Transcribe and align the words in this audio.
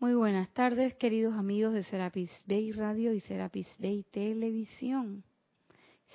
Muy 0.00 0.14
buenas 0.14 0.48
tardes, 0.50 0.94
queridos 0.94 1.34
amigos 1.34 1.74
de 1.74 1.82
Serapis 1.82 2.30
Bay 2.46 2.70
Radio 2.70 3.12
y 3.12 3.18
Serapis 3.18 3.66
Bay 3.80 4.04
Televisión, 4.12 5.24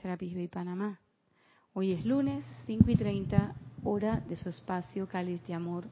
Serapis 0.01 0.33
Bay 0.33 0.47
Panamá. 0.47 1.01
Hoy 1.73 1.91
es 1.91 2.05
lunes, 2.05 2.45
5 2.65 2.89
y 2.89 2.95
30, 2.95 3.53
hora 3.83 4.21
de 4.21 4.37
su 4.37 4.47
espacio 4.47 5.05
Cáliz 5.09 5.45
de 5.47 5.53
Amor. 5.53 5.83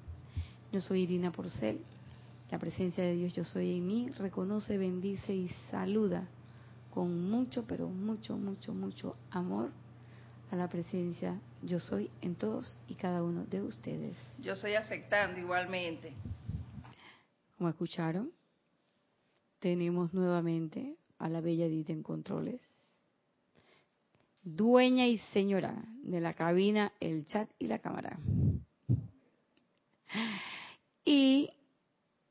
Yo 0.71 0.79
soy 0.79 1.01
Irina 1.01 1.33
Porcel. 1.33 1.81
La 2.49 2.59
presencia 2.59 3.03
de 3.03 3.13
Dios 3.13 3.33
Yo 3.33 3.43
Soy 3.43 3.75
en 3.77 3.85
mí 3.85 4.09
reconoce, 4.17 4.77
bendice 4.77 5.35
y 5.35 5.49
saluda 5.69 6.29
con 6.91 7.29
mucho, 7.29 7.65
pero 7.67 7.89
mucho, 7.89 8.37
mucho, 8.37 8.73
mucho 8.73 9.17
amor 9.31 9.69
a 10.49 10.55
la 10.55 10.69
presencia 10.69 11.41
Yo 11.61 11.81
Soy 11.81 12.09
en 12.21 12.35
todos 12.35 12.77
y 12.87 12.95
cada 12.95 13.21
uno 13.21 13.43
de 13.47 13.61
ustedes. 13.61 14.15
Yo 14.41 14.55
soy 14.55 14.75
aceptando 14.75 15.41
igualmente. 15.41 16.13
Como 17.61 17.69
escucharon, 17.69 18.31
tenemos 19.59 20.15
nuevamente 20.15 20.97
a 21.19 21.29
la 21.29 21.41
bella 21.41 21.67
Edith 21.67 21.91
en 21.91 22.01
controles, 22.01 22.59
dueña 24.41 25.05
y 25.05 25.19
señora 25.31 25.85
de 26.01 26.21
la 26.21 26.33
cabina, 26.33 26.91
el 26.99 27.27
chat 27.27 27.47
y 27.59 27.67
la 27.67 27.77
cámara. 27.77 28.17
Y 31.05 31.51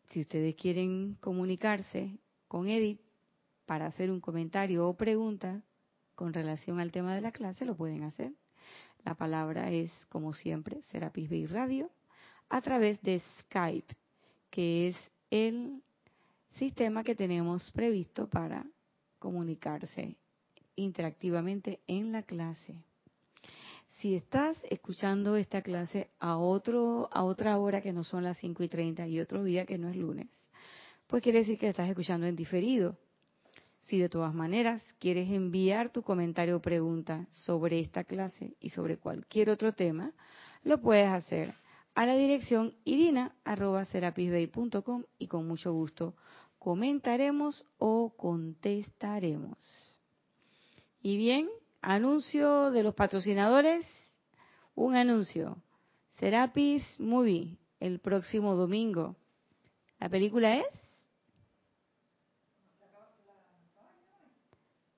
si 0.09 0.19
ustedes 0.23 0.57
quieren 0.57 1.17
comunicarse 1.21 2.19
con 2.49 2.69
Edith 2.69 3.01
para 3.67 3.87
hacer 3.87 4.11
un 4.11 4.21
comentario 4.21 4.89
o 4.89 4.97
pregunta 4.97 5.63
con 6.17 6.35
relación 6.35 6.81
al 6.81 6.91
tema 6.91 7.15
de 7.15 7.21
la 7.21 7.31
clase, 7.31 7.65
lo 7.65 7.77
pueden 7.77 8.03
hacer. 8.03 8.33
La 9.05 9.15
palabra 9.15 9.71
es, 9.71 9.93
como 10.09 10.33
siempre, 10.33 10.83
Serapis 10.91 11.31
Bay 11.31 11.47
Radio 11.47 11.89
a 12.49 12.61
través 12.61 13.01
de 13.03 13.23
Skype, 13.43 13.95
que 14.51 14.89
es 14.89 14.97
el 15.31 15.83
sistema 16.57 17.05
que 17.05 17.15
tenemos 17.15 17.71
previsto 17.71 18.29
para 18.29 18.67
comunicarse 19.19 20.17
interactivamente 20.77 21.81
en 21.87 22.13
la 22.13 22.23
clase. 22.23 22.75
Si 23.99 24.15
estás 24.15 24.57
escuchando 24.71 25.37
esta 25.37 25.63
clase 25.63 26.11
a 26.19 26.37
otro 26.37 27.09
a 27.13 27.25
otra 27.25 27.59
hora 27.59 27.81
que 27.81 27.93
no 27.93 28.05
son 28.05 28.25
las 28.25 28.39
5 28.39 28.63
y 28.63 28.69
30 28.69 29.07
y 29.09 29.21
otro 29.21 29.43
día 29.43 29.67
que 29.67 29.79
no 29.79 29.89
es 29.89 29.97
lunes, 29.97 30.29
pues 31.07 31.23
quiere 31.23 31.41
decir 31.41 31.59
que 31.59 31.69
estás 31.69 31.89
escuchando 31.89 32.27
en 32.27 32.37
diferido. 32.37 32.97
Si 33.81 33.99
de 33.99 34.09
todas 34.09 34.33
maneras 34.33 34.83
quieres 34.99 35.29
enviar 35.31 35.91
tu 35.91 36.03
comentario 36.03 36.57
o 36.57 36.63
pregunta 36.63 37.27
sobre 37.31 37.81
esta 37.81 38.05
clase 38.05 38.55
y 38.61 38.71
sobre 38.71 38.97
cualquier 38.97 39.51
otro 39.51 39.73
tema, 39.73 40.13
lo 40.63 40.81
puedes 40.81 41.09
hacer 41.09 41.55
a 41.95 42.07
la 42.07 42.15
dirección 42.15 42.75
irina.serapisbay.com 42.85 45.05
y 45.19 45.27
con 45.27 45.47
mucho 45.47 45.73
gusto 45.73 46.15
comentaremos 46.59 47.67
o 47.79 48.15
contestaremos. 48.17 49.59
Y 51.03 51.17
bien, 51.17 51.49
anuncio 51.81 52.71
de 52.71 52.83
los 52.83 52.95
patrocinadores, 52.95 53.87
un 54.75 54.95
anuncio. 54.95 55.57
Serapis 56.19 56.85
Movie, 56.99 57.57
el 57.81 57.99
próximo 57.99 58.55
domingo. 58.55 59.17
¿La 59.99 60.11
película 60.11 60.59
es? 60.59 60.67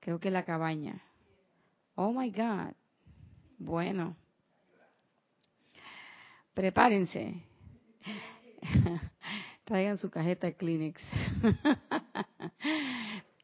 Creo 0.01 0.19
que 0.19 0.31
La 0.31 0.43
Cabaña. 0.43 1.01
Oh 1.95 2.11
my 2.11 2.29
God. 2.29 2.73
Bueno 3.57 4.17
prepárense. 6.53 7.43
Traigan 9.65 9.97
su 9.97 10.09
cajeta 10.09 10.47
de 10.47 10.55
Kleenex. 10.55 11.01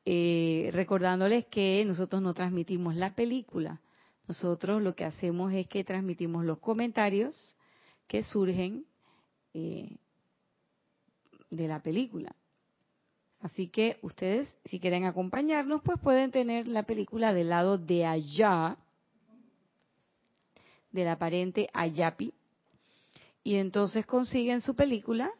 eh, 0.05 0.69
recordándoles 0.73 1.45
que 1.45 1.83
nosotros 1.85 2.21
no 2.21 2.33
transmitimos 2.33 2.95
la 2.95 3.15
película. 3.15 3.81
Nosotros 4.27 4.81
lo 4.81 4.95
que 4.95 5.05
hacemos 5.05 5.53
es 5.53 5.67
que 5.67 5.83
transmitimos 5.83 6.45
los 6.45 6.59
comentarios 6.59 7.57
que 8.07 8.23
surgen 8.23 8.85
eh, 9.53 9.97
de 11.49 11.67
la 11.67 11.81
película. 11.81 12.35
Así 13.39 13.69
que 13.69 13.97
ustedes, 14.01 14.53
si 14.65 14.79
quieren 14.79 15.05
acompañarnos, 15.05 15.81
pues 15.81 15.97
pueden 15.99 16.31
tener 16.31 16.67
la 16.67 16.83
película 16.83 17.33
del 17.33 17.49
lado 17.49 17.77
de 17.77 18.05
allá, 18.05 18.77
del 20.91 21.07
aparente 21.07 21.69
Ayapi, 21.73 22.33
y 23.49 23.55
entonces 23.55 24.05
consiguen 24.05 24.61
su 24.61 24.75
película 24.75 25.31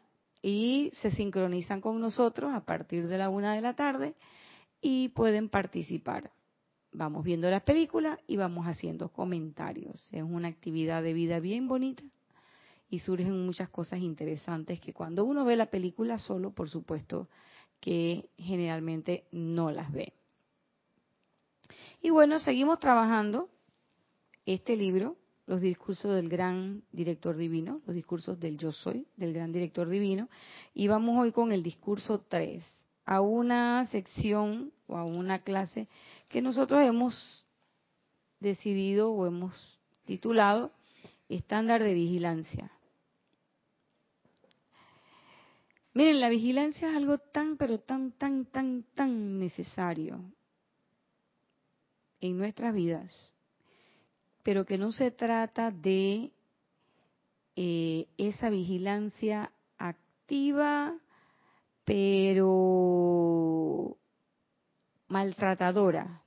y 0.42 0.90
se 1.00 1.12
sincronizan 1.12 1.80
con 1.80 2.00
nosotros 2.00 2.52
a 2.52 2.64
partir 2.64 3.06
de 3.06 3.16
la 3.16 3.28
una 3.28 3.54
de 3.54 3.60
la 3.60 3.76
tarde 3.76 4.16
y 4.80 5.10
pueden 5.10 5.48
participar. 5.48 6.32
Vamos 6.90 7.22
viendo 7.22 7.48
las 7.48 7.62
películas 7.62 8.18
y 8.26 8.36
vamos 8.36 8.66
haciendo 8.66 9.12
comentarios. 9.12 10.08
Es 10.10 10.24
una 10.24 10.48
actividad 10.48 11.04
de 11.04 11.12
vida 11.12 11.38
bien 11.38 11.68
bonita 11.68 12.02
y 12.88 12.98
surgen 12.98 13.46
muchas 13.46 13.70
cosas 13.70 14.00
interesantes 14.00 14.80
que 14.80 14.92
cuando 14.92 15.24
uno 15.24 15.44
ve 15.44 15.54
la 15.54 15.70
película 15.70 16.18
solo, 16.18 16.50
por 16.50 16.68
supuesto, 16.68 17.28
que 17.78 18.28
generalmente 18.36 19.28
no 19.30 19.70
las 19.70 19.92
ve. 19.92 20.14
Y 22.02 22.10
bueno, 22.10 22.40
seguimos 22.40 22.80
trabajando 22.80 23.50
este 24.46 24.74
libro 24.74 25.16
los 25.50 25.60
discursos 25.60 26.14
del 26.14 26.28
gran 26.28 26.84
director 26.92 27.36
divino, 27.36 27.80
los 27.84 27.96
discursos 27.96 28.38
del 28.38 28.56
yo 28.56 28.70
soy, 28.70 29.08
del 29.16 29.32
gran 29.32 29.50
director 29.50 29.88
divino. 29.88 30.28
Y 30.74 30.86
vamos 30.86 31.18
hoy 31.18 31.32
con 31.32 31.50
el 31.50 31.64
discurso 31.64 32.20
3, 32.20 32.62
a 33.04 33.20
una 33.20 33.84
sección 33.86 34.72
o 34.86 34.96
a 34.96 35.04
una 35.04 35.40
clase 35.40 35.88
que 36.28 36.40
nosotros 36.40 36.80
hemos 36.86 37.44
decidido 38.38 39.10
o 39.10 39.26
hemos 39.26 39.80
titulado 40.04 40.70
estándar 41.28 41.82
de 41.82 41.94
vigilancia. 41.94 42.70
Miren, 45.94 46.20
la 46.20 46.28
vigilancia 46.28 46.90
es 46.90 46.96
algo 46.96 47.18
tan, 47.18 47.56
pero 47.56 47.80
tan, 47.80 48.12
tan, 48.12 48.44
tan, 48.44 48.84
tan 48.94 49.40
necesario 49.40 50.20
en 52.20 52.38
nuestras 52.38 52.72
vidas 52.72 53.29
pero 54.42 54.64
que 54.64 54.78
no 54.78 54.92
se 54.92 55.10
trata 55.10 55.70
de 55.70 56.32
eh, 57.56 58.06
esa 58.16 58.50
vigilancia 58.50 59.52
activa, 59.78 60.96
pero 61.84 62.36
maltratadora. 65.08 66.22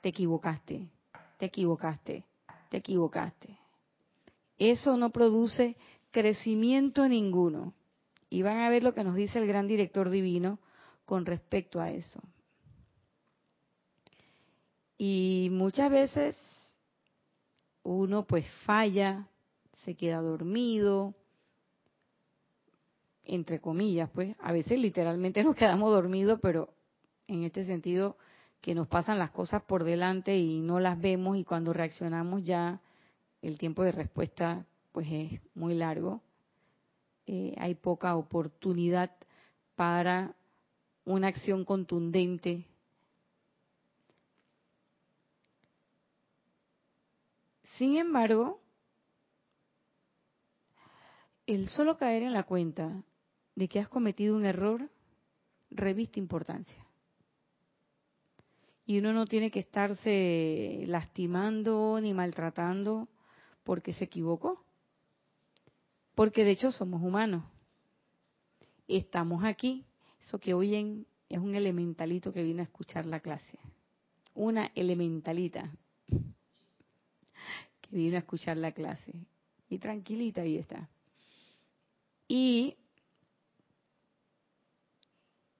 Te 0.00 0.08
equivocaste, 0.08 0.88
te 1.38 1.46
equivocaste, 1.46 2.24
te 2.70 2.76
equivocaste. 2.78 3.58
Eso 4.58 4.96
no 4.96 5.10
produce 5.10 5.76
crecimiento 6.10 7.06
ninguno. 7.06 7.74
Y 8.28 8.42
van 8.42 8.58
a 8.58 8.70
ver 8.70 8.82
lo 8.82 8.94
que 8.94 9.04
nos 9.04 9.14
dice 9.14 9.38
el 9.38 9.46
gran 9.46 9.66
director 9.66 10.10
divino 10.10 10.58
con 11.04 11.26
respecto 11.26 11.80
a 11.80 11.90
eso. 11.90 12.20
Y 15.02 15.48
muchas 15.50 15.90
veces 15.90 16.36
uno 17.84 18.26
pues 18.26 18.46
falla, 18.66 19.26
se 19.82 19.94
queda 19.94 20.20
dormido, 20.20 21.14
entre 23.24 23.62
comillas, 23.62 24.10
pues 24.10 24.36
a 24.40 24.52
veces 24.52 24.78
literalmente 24.78 25.42
nos 25.44 25.56
quedamos 25.56 25.90
dormidos, 25.90 26.38
pero 26.42 26.74
en 27.28 27.44
este 27.44 27.64
sentido 27.64 28.18
que 28.60 28.74
nos 28.74 28.88
pasan 28.88 29.18
las 29.18 29.30
cosas 29.30 29.62
por 29.62 29.84
delante 29.84 30.36
y 30.36 30.60
no 30.60 30.80
las 30.80 31.00
vemos 31.00 31.38
y 31.38 31.44
cuando 31.44 31.72
reaccionamos 31.72 32.44
ya 32.44 32.82
el 33.40 33.56
tiempo 33.56 33.82
de 33.84 33.92
respuesta 33.92 34.66
pues 34.92 35.06
es 35.10 35.40
muy 35.54 35.76
largo. 35.76 36.20
Eh, 37.26 37.54
hay 37.56 37.74
poca 37.74 38.16
oportunidad 38.16 39.12
para 39.76 40.34
una 41.06 41.28
acción 41.28 41.64
contundente 41.64 42.66
Sin 47.80 47.96
embargo, 47.96 48.60
el 51.46 51.66
solo 51.70 51.96
caer 51.96 52.22
en 52.22 52.34
la 52.34 52.42
cuenta 52.42 53.02
de 53.54 53.68
que 53.68 53.80
has 53.80 53.88
cometido 53.88 54.36
un 54.36 54.44
error 54.44 54.90
reviste 55.70 56.20
importancia. 56.20 56.86
Y 58.84 58.98
uno 58.98 59.14
no 59.14 59.24
tiene 59.24 59.50
que 59.50 59.60
estarse 59.60 60.84
lastimando 60.88 61.98
ni 62.02 62.12
maltratando 62.12 63.08
porque 63.64 63.94
se 63.94 64.04
equivocó. 64.04 64.62
Porque 66.14 66.44
de 66.44 66.50
hecho 66.50 66.72
somos 66.72 67.02
humanos. 67.02 67.44
Estamos 68.88 69.42
aquí. 69.42 69.86
Eso 70.22 70.38
que 70.38 70.52
oyen 70.52 71.06
es 71.30 71.38
un 71.38 71.54
elementalito 71.54 72.30
que 72.30 72.42
vino 72.42 72.60
a 72.60 72.64
escuchar 72.64 73.06
la 73.06 73.20
clase. 73.20 73.58
Una 74.34 74.70
elementalita 74.74 75.70
vino 77.90 78.16
a 78.16 78.20
escuchar 78.20 78.56
la 78.56 78.72
clase. 78.72 79.12
Y 79.68 79.78
tranquilita 79.78 80.42
ahí 80.42 80.56
está. 80.56 80.88
Y 82.26 82.76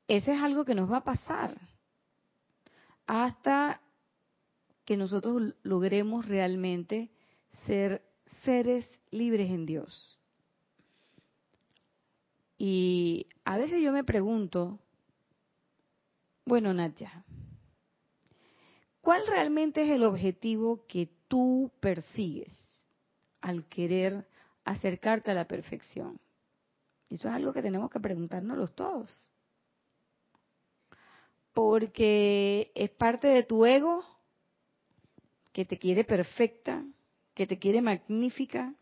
ese 0.09 0.33
es 0.35 0.41
algo 0.41 0.65
que 0.65 0.75
nos 0.75 0.91
va 0.91 0.99
a 0.99 1.05
pasar 1.05 1.57
hasta 3.07 3.81
que 4.85 4.97
nosotros 4.97 5.55
logremos 5.63 6.27
realmente 6.27 7.11
ser 7.67 8.03
seres 8.45 8.89
libres 9.11 9.51
en 9.51 9.67
Dios. 9.67 10.19
Y 12.59 13.27
a 13.45 13.57
veces 13.57 13.81
yo 13.83 13.93
me 13.93 14.05
pregunto, 14.05 14.79
bueno, 16.45 16.75
Nadia, 16.75 17.25
¿cuál 19.01 19.27
realmente 19.27 19.83
es 19.83 19.91
el 19.91 20.05
objetivo 20.05 20.87
que 20.87 21.09
tú 21.31 21.71
persigues 21.79 22.53
al 23.41 23.65
querer 23.67 24.27
acercarte 24.65 25.31
a 25.31 25.35
la 25.35 25.47
perfección? 25.47 26.19
Eso 27.09 27.29
es 27.29 27.35
algo 27.35 27.53
que 27.53 27.63
tenemos 27.63 27.89
que 27.89 28.01
preguntarnos 28.01 28.75
todos. 28.75 29.31
Porque 31.53 32.73
es 32.75 32.91
parte 32.91 33.29
de 33.29 33.45
tu 33.45 33.65
ego 33.65 34.05
que 35.53 35.65
te 35.65 35.79
quiere 35.79 36.05
perfecta, 36.05 36.85
que 37.35 37.47
te 37.47 37.59
quiere 37.59 37.81
magnífica. 37.81 38.75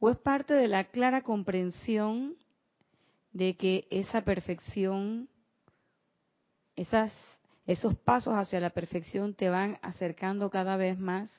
¿O 0.00 0.10
es 0.10 0.16
parte 0.18 0.54
de 0.54 0.66
la 0.66 0.84
clara 0.90 1.22
comprensión 1.22 2.36
de 3.32 3.56
que 3.56 3.86
esa 3.90 4.22
perfección, 4.22 5.28
esas, 6.74 7.12
esos 7.70 7.94
pasos 7.94 8.34
hacia 8.34 8.58
la 8.58 8.70
perfección 8.70 9.34
te 9.34 9.48
van 9.48 9.78
acercando 9.80 10.50
cada 10.50 10.76
vez 10.76 10.98
más 10.98 11.30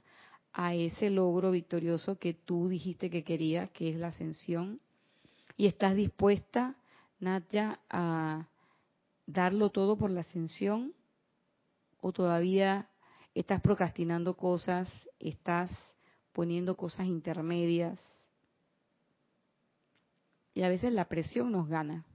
a 0.54 0.74
ese 0.74 1.10
logro 1.10 1.51
victorioso 1.51 2.19
que 2.19 2.33
tú 2.33 2.69
dijiste 2.69 3.10
que 3.10 3.25
querías, 3.25 3.69
que 3.72 3.89
es 3.89 3.98
la 3.98 4.07
ascensión? 4.07 4.80
¿Y 5.57 5.68
estás 5.68 5.94
dispuesta, 5.94 6.78
Nadia, 7.19 7.81
a 7.89 8.48
darlo 9.25 9.72
todo 9.72 9.98
por 9.98 10.10
la 10.10 10.22
ascensión? 10.22 10.94
¿O 12.00 12.13
todavía 12.13 12.88
estás 13.36 13.60
procrastinando 13.60 14.38
cosas, 14.38 14.89
estás 15.19 15.69
poniendo 16.31 16.78
cosas 16.78 17.07
intermedias? 17.07 18.00
Y 20.54 20.62
a 20.62 20.69
veces 20.69 20.94
la 20.94 21.10
presión 21.10 21.51
nos 21.51 21.68
gana. 21.68 22.06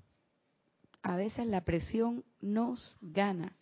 A 1.02 1.16
veces 1.16 1.46
la 1.46 1.60
presión 1.60 2.24
nos 2.40 2.96
gana. 3.02 3.52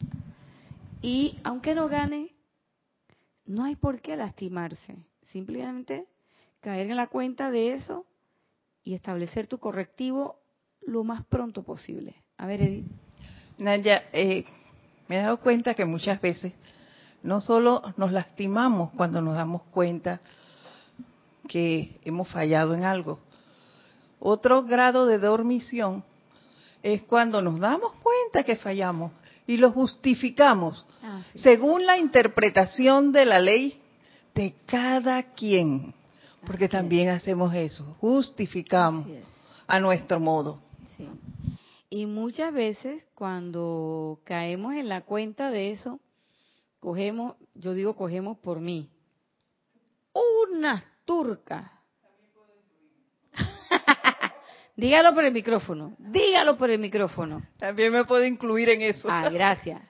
Y 1.04 1.38
aunque 1.44 1.74
no 1.74 1.86
gane, 1.86 2.34
no 3.44 3.64
hay 3.64 3.76
por 3.76 4.00
qué 4.00 4.16
lastimarse. 4.16 4.96
Simplemente 5.32 6.06
caer 6.62 6.88
en 6.90 6.96
la 6.96 7.08
cuenta 7.08 7.50
de 7.50 7.74
eso 7.74 8.06
y 8.82 8.94
establecer 8.94 9.46
tu 9.46 9.58
correctivo 9.58 10.40
lo 10.80 11.04
más 11.04 11.22
pronto 11.26 11.62
posible. 11.62 12.14
A 12.38 12.46
ver, 12.46 12.62
Edith. 12.62 12.86
Nadia, 13.58 14.04
eh, 14.14 14.46
me 15.06 15.18
he 15.18 15.20
dado 15.20 15.40
cuenta 15.40 15.74
que 15.74 15.84
muchas 15.84 16.22
veces 16.22 16.54
no 17.22 17.42
solo 17.42 17.82
nos 17.98 18.10
lastimamos 18.10 18.90
cuando 18.92 19.20
nos 19.20 19.34
damos 19.34 19.62
cuenta 19.64 20.22
que 21.46 22.00
hemos 22.06 22.30
fallado 22.30 22.72
en 22.72 22.82
algo, 22.82 23.18
otro 24.20 24.62
grado 24.62 25.04
de 25.04 25.18
dormición 25.18 26.02
es 26.82 27.02
cuando 27.02 27.42
nos 27.42 27.60
damos 27.60 27.92
cuenta 28.00 28.42
que 28.42 28.56
fallamos 28.56 29.12
y 29.46 29.56
lo 29.56 29.72
justificamos. 29.72 30.84
Ah, 31.02 31.22
según 31.34 31.86
la 31.86 31.98
interpretación 31.98 33.12
de 33.12 33.24
la 33.24 33.38
ley 33.38 33.80
de 34.34 34.54
cada 34.66 35.22
quien. 35.34 35.94
Porque 36.46 36.68
también 36.68 37.08
hacemos 37.08 37.54
eso, 37.54 37.96
justificamos 38.00 39.06
a 39.66 39.80
nuestro 39.80 40.20
modo. 40.20 40.60
Y 41.88 42.06
muchas 42.06 42.52
veces 42.52 43.06
cuando 43.14 44.20
caemos 44.24 44.74
en 44.74 44.88
la 44.88 45.02
cuenta 45.02 45.50
de 45.50 45.70
eso, 45.70 46.00
cogemos, 46.80 47.36
yo 47.54 47.72
digo 47.72 47.96
cogemos 47.96 48.36
por 48.38 48.60
mí, 48.60 48.90
una 50.12 50.84
turca 51.06 51.73
Dígalo 54.76 55.14
por 55.14 55.24
el 55.24 55.32
micrófono. 55.32 55.94
Dígalo 55.98 56.56
por 56.56 56.70
el 56.70 56.80
micrófono. 56.80 57.42
También 57.58 57.92
me 57.92 58.04
puedo 58.04 58.24
incluir 58.24 58.68
en 58.70 58.82
eso. 58.82 59.08
Ah, 59.08 59.28
gracias. 59.30 59.80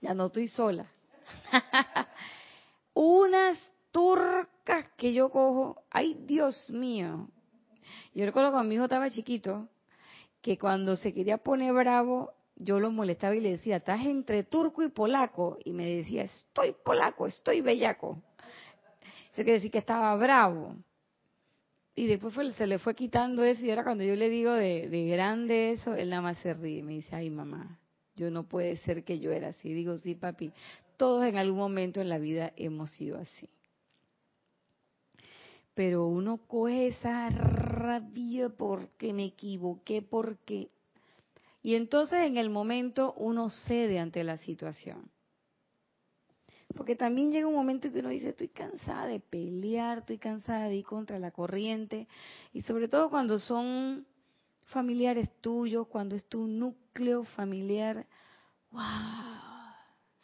Ya 0.00 0.14
no 0.14 0.26
estoy 0.26 0.48
sola. 0.48 0.86
Unas 2.94 3.58
turcas 3.92 4.86
que 4.96 5.12
yo 5.12 5.28
cojo. 5.28 5.82
Ay, 5.90 6.16
Dios 6.26 6.70
mío. 6.70 7.28
Yo 8.14 8.24
recuerdo 8.24 8.50
cuando 8.50 8.68
mi 8.68 8.76
hijo 8.76 8.84
estaba 8.84 9.10
chiquito, 9.10 9.68
que 10.40 10.56
cuando 10.56 10.96
se 10.96 11.12
quería 11.12 11.36
poner 11.38 11.72
bravo, 11.74 12.32
yo 12.56 12.80
lo 12.80 12.90
molestaba 12.90 13.36
y 13.36 13.40
le 13.40 13.52
decía, 13.52 13.76
estás 13.76 14.00
entre 14.06 14.42
turco 14.44 14.82
y 14.82 14.88
polaco. 14.88 15.58
Y 15.64 15.72
me 15.72 15.84
decía, 15.84 16.22
estoy 16.22 16.74
polaco, 16.82 17.26
estoy 17.26 17.60
bellaco. 17.60 18.22
Eso 19.32 19.42
quiere 19.42 19.52
decir 19.52 19.70
que 19.70 19.78
estaba 19.78 20.14
bravo 20.16 20.76
y 21.98 22.06
después 22.06 22.32
se 22.56 22.66
le 22.68 22.78
fue 22.78 22.94
quitando 22.94 23.42
eso 23.42 23.66
y 23.66 23.70
ahora 23.70 23.82
cuando 23.82 24.04
yo 24.04 24.14
le 24.14 24.30
digo 24.30 24.52
de, 24.52 24.88
de, 24.88 25.06
grande 25.08 25.72
eso, 25.72 25.96
él 25.96 26.10
nada 26.10 26.22
más 26.22 26.38
se 26.38 26.54
ríe. 26.54 26.80
Me 26.80 26.92
dice, 26.92 27.16
ay 27.16 27.28
mamá, 27.28 27.80
yo 28.14 28.30
no 28.30 28.44
puede 28.44 28.76
ser 28.78 29.02
que 29.02 29.18
yo 29.18 29.32
era 29.32 29.48
así. 29.48 29.72
Digo, 29.72 29.98
sí 29.98 30.14
papi, 30.14 30.52
todos 30.96 31.24
en 31.24 31.36
algún 31.36 31.58
momento 31.58 32.00
en 32.00 32.08
la 32.08 32.18
vida 32.18 32.52
hemos 32.56 32.92
sido 32.92 33.18
así. 33.18 33.48
Pero 35.74 36.06
uno 36.06 36.38
coge 36.46 36.86
esa 36.86 37.30
rabia 37.30 38.48
porque 38.48 39.12
me 39.12 39.24
equivoqué, 39.24 40.00
porque... 40.00 40.68
Y 41.62 41.74
entonces 41.74 42.20
en 42.20 42.36
el 42.36 42.48
momento 42.48 43.12
uno 43.16 43.50
cede 43.50 43.98
ante 43.98 44.22
la 44.22 44.36
situación. 44.36 45.10
Porque 46.76 46.96
también 46.96 47.32
llega 47.32 47.46
un 47.46 47.54
momento 47.54 47.90
que 47.90 48.00
uno 48.00 48.10
dice, 48.10 48.30
estoy 48.30 48.48
cansada 48.48 49.06
de 49.06 49.20
pelear, 49.20 49.98
estoy 49.98 50.18
cansada 50.18 50.68
de 50.68 50.76
ir 50.76 50.84
contra 50.84 51.18
la 51.18 51.30
corriente. 51.30 52.06
Y 52.52 52.62
sobre 52.62 52.88
todo 52.88 53.10
cuando 53.10 53.38
son 53.38 54.06
familiares 54.68 55.30
tuyos, 55.40 55.86
cuando 55.88 56.14
es 56.14 56.24
tu 56.24 56.46
núcleo 56.46 57.24
familiar, 57.24 58.06
wow, 58.70 58.82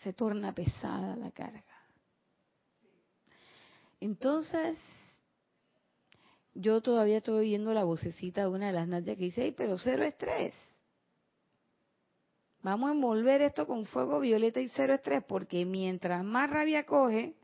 se 0.03 0.13
torna 0.13 0.55
pesada 0.55 1.17
la 1.17 1.31
carga. 1.31 1.65
Entonces, 4.01 4.77
yo 6.55 6.83
todavía 6.83 7.19
estoy 7.19 7.47
oyendo 7.47 7.73
la 7.73 7.85
vocecita 7.85 8.43
de 8.43 8.49
una 8.49 8.67
de 8.67 8.73
las 8.73 8.87
nadias 8.87 9.17
que 9.17 9.25
dice, 9.25 9.43
Ay, 9.43 9.53
pero 9.53 9.79
cero 9.79 10.05
estrés. 10.05 10.55
Vamos 12.65 12.89
a 12.89 12.93
envolver 12.95 13.43
esto 13.43 13.67
con 13.67 13.85
fuego 13.85 14.21
violeta 14.21 14.59
y 14.59 14.71
cero 14.71 14.95
estrés, 14.95 15.23
porque 15.23 15.67
mientras 15.67 16.25
más 16.25 16.49
rabia 16.49 16.87
coge, 16.87 17.35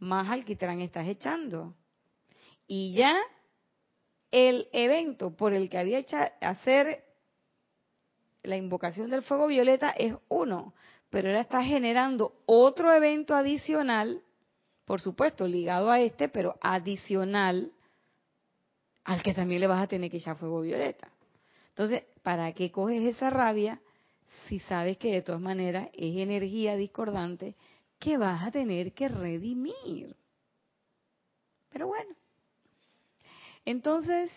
más 0.00 0.28
alquitrán 0.28 0.80
estás 0.80 1.06
echando. 1.06 1.72
Y 2.66 2.92
ya 2.94 3.16
el 4.32 4.68
evento 4.72 5.36
por 5.36 5.52
el 5.52 5.70
que 5.70 5.78
había 5.78 5.98
hecho 5.98 6.16
hacer 6.40 7.04
la 8.42 8.56
invocación 8.56 9.08
del 9.08 9.22
fuego 9.22 9.46
violeta 9.46 9.90
es 9.90 10.16
uno, 10.26 10.74
pero 11.10 11.28
ahora 11.28 11.42
está 11.42 11.62
generando 11.62 12.32
otro 12.44 12.92
evento 12.92 13.36
adicional, 13.36 14.24
por 14.84 15.00
supuesto, 15.00 15.46
ligado 15.46 15.92
a 15.92 16.00
este, 16.00 16.28
pero 16.28 16.56
adicional 16.60 17.70
al 19.04 19.22
que 19.22 19.32
también 19.32 19.60
le 19.60 19.68
vas 19.68 19.84
a 19.84 19.86
tener 19.86 20.10
que 20.10 20.16
echar 20.16 20.36
fuego 20.36 20.60
violeta. 20.60 21.12
Entonces, 21.68 22.02
¿para 22.24 22.52
qué 22.52 22.72
coges 22.72 23.02
esa 23.04 23.30
rabia 23.30 23.80
si 24.48 24.60
sabes 24.60 24.98
que 24.98 25.12
de 25.12 25.22
todas 25.22 25.40
maneras 25.40 25.88
es 25.92 26.16
energía 26.16 26.76
discordante 26.76 27.54
que 27.98 28.18
vas 28.18 28.42
a 28.44 28.50
tener 28.50 28.92
que 28.92 29.08
redimir. 29.08 30.16
Pero 31.70 31.88
bueno, 31.88 32.14
entonces 33.64 34.30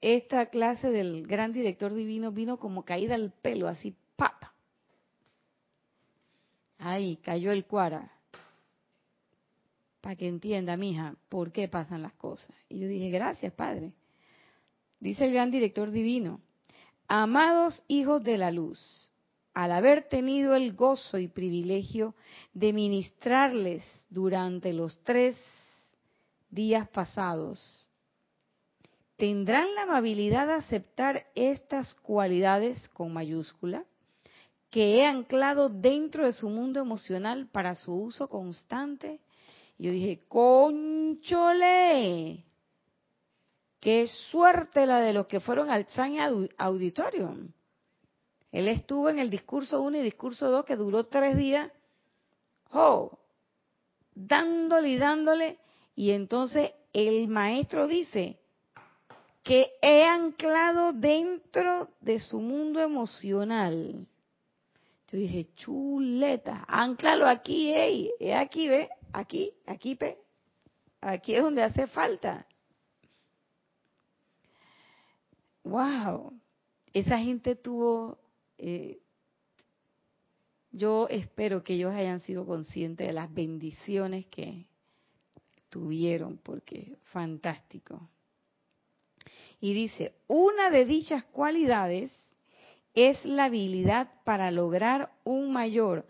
esta 0.00 0.46
clase 0.46 0.90
del 0.90 1.26
gran 1.26 1.52
director 1.52 1.92
divino 1.92 2.32
vino 2.32 2.58
como 2.58 2.84
caída 2.84 3.14
al 3.14 3.32
pelo, 3.32 3.68
así, 3.68 3.94
papa. 4.16 4.54
Ahí 6.78 7.16
cayó 7.16 7.52
el 7.52 7.66
cuara. 7.66 8.10
Para 10.00 10.16
que 10.16 10.26
entienda, 10.26 10.78
mija, 10.78 11.14
por 11.28 11.52
qué 11.52 11.68
pasan 11.68 12.00
las 12.00 12.14
cosas. 12.14 12.56
Y 12.70 12.80
yo 12.80 12.88
dije, 12.88 13.10
gracias, 13.10 13.52
Padre. 13.52 13.92
Dice 14.98 15.26
el 15.26 15.32
gran 15.32 15.50
director 15.50 15.90
divino, 15.90 16.40
amados 17.08 17.82
hijos 17.88 18.22
de 18.22 18.38
la 18.38 18.50
luz, 18.50 19.09
al 19.54 19.72
haber 19.72 20.08
tenido 20.08 20.54
el 20.54 20.74
gozo 20.74 21.18
y 21.18 21.28
privilegio 21.28 22.14
de 22.54 22.72
ministrarles 22.72 23.82
durante 24.08 24.72
los 24.72 24.98
tres 25.02 25.36
días 26.50 26.88
pasados, 26.88 27.88
tendrán 29.16 29.74
la 29.74 29.82
amabilidad 29.82 30.46
de 30.46 30.54
aceptar 30.54 31.26
estas 31.34 31.94
cualidades 31.96 32.88
con 32.90 33.12
mayúscula 33.12 33.84
que 34.70 34.96
he 34.96 35.06
anclado 35.06 35.68
dentro 35.68 36.24
de 36.24 36.32
su 36.32 36.48
mundo 36.48 36.80
emocional 36.80 37.48
para 37.50 37.74
su 37.74 37.92
uso 37.92 38.28
constante. 38.28 39.20
Y 39.76 39.86
yo 39.86 39.92
dije, 39.92 40.22
conchole, 40.28 41.64
qué 43.80 44.06
suerte 44.06 44.86
la 44.86 45.00
de 45.00 45.12
los 45.12 45.26
que 45.26 45.40
fueron 45.40 45.70
al 45.70 45.86
China 45.86 46.30
Auditorium. 46.56 47.48
Él 48.52 48.68
estuvo 48.68 49.08
en 49.08 49.18
el 49.18 49.30
discurso 49.30 49.80
1 49.80 49.98
y 49.98 50.02
discurso 50.02 50.50
2 50.50 50.64
que 50.64 50.76
duró 50.76 51.04
tres 51.04 51.36
días, 51.36 51.70
oh, 52.72 53.18
dándole 54.14 54.88
y 54.88 54.98
dándole, 54.98 55.58
y 55.94 56.10
entonces 56.10 56.72
el 56.92 57.28
maestro 57.28 57.86
dice 57.86 58.40
que 59.42 59.72
he 59.80 60.04
anclado 60.04 60.92
dentro 60.92 61.90
de 62.00 62.20
su 62.20 62.40
mundo 62.40 62.80
emocional. 62.80 64.06
Yo 65.08 65.18
dije, 65.18 65.48
chuleta, 65.54 66.64
anclalo 66.68 67.26
aquí, 67.26 67.72
ey, 67.72 68.10
aquí, 68.32 68.68
ve, 68.68 68.88
aquí, 69.12 69.52
aquí, 69.66 69.96
pe, 69.96 70.18
aquí 71.00 71.34
es 71.34 71.42
donde 71.42 71.62
hace 71.62 71.86
falta. 71.86 72.46
Wow, 75.64 76.32
esa 76.92 77.18
gente 77.18 77.56
tuvo 77.56 78.18
eh, 78.62 78.98
yo 80.72 81.08
espero 81.08 81.64
que 81.64 81.74
ellos 81.74 81.92
hayan 81.92 82.20
sido 82.20 82.46
conscientes 82.46 83.06
de 83.06 83.12
las 83.12 83.32
bendiciones 83.32 84.26
que 84.26 84.66
tuvieron, 85.68 86.38
porque 86.38 86.96
fantástico. 87.04 88.08
Y 89.60 89.74
dice, 89.74 90.14
una 90.26 90.70
de 90.70 90.84
dichas 90.84 91.24
cualidades 91.24 92.12
es 92.94 93.24
la 93.24 93.44
habilidad 93.44 94.10
para 94.24 94.50
lograr 94.50 95.10
un 95.24 95.52
mayor 95.52 96.06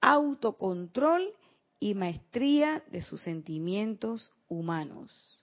autocontrol 0.00 1.32
y 1.80 1.94
maestría 1.94 2.82
de 2.90 3.02
sus 3.02 3.22
sentimientos 3.22 4.32
humanos. 4.48 5.42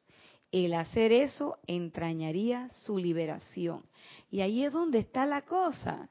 El 0.51 0.73
hacer 0.73 1.11
eso 1.11 1.57
entrañaría 1.67 2.69
su 2.83 2.97
liberación. 2.97 3.83
Y 4.29 4.41
ahí 4.41 4.63
es 4.65 4.73
donde 4.73 4.99
está 4.99 5.25
la 5.25 5.43
cosa 5.43 6.09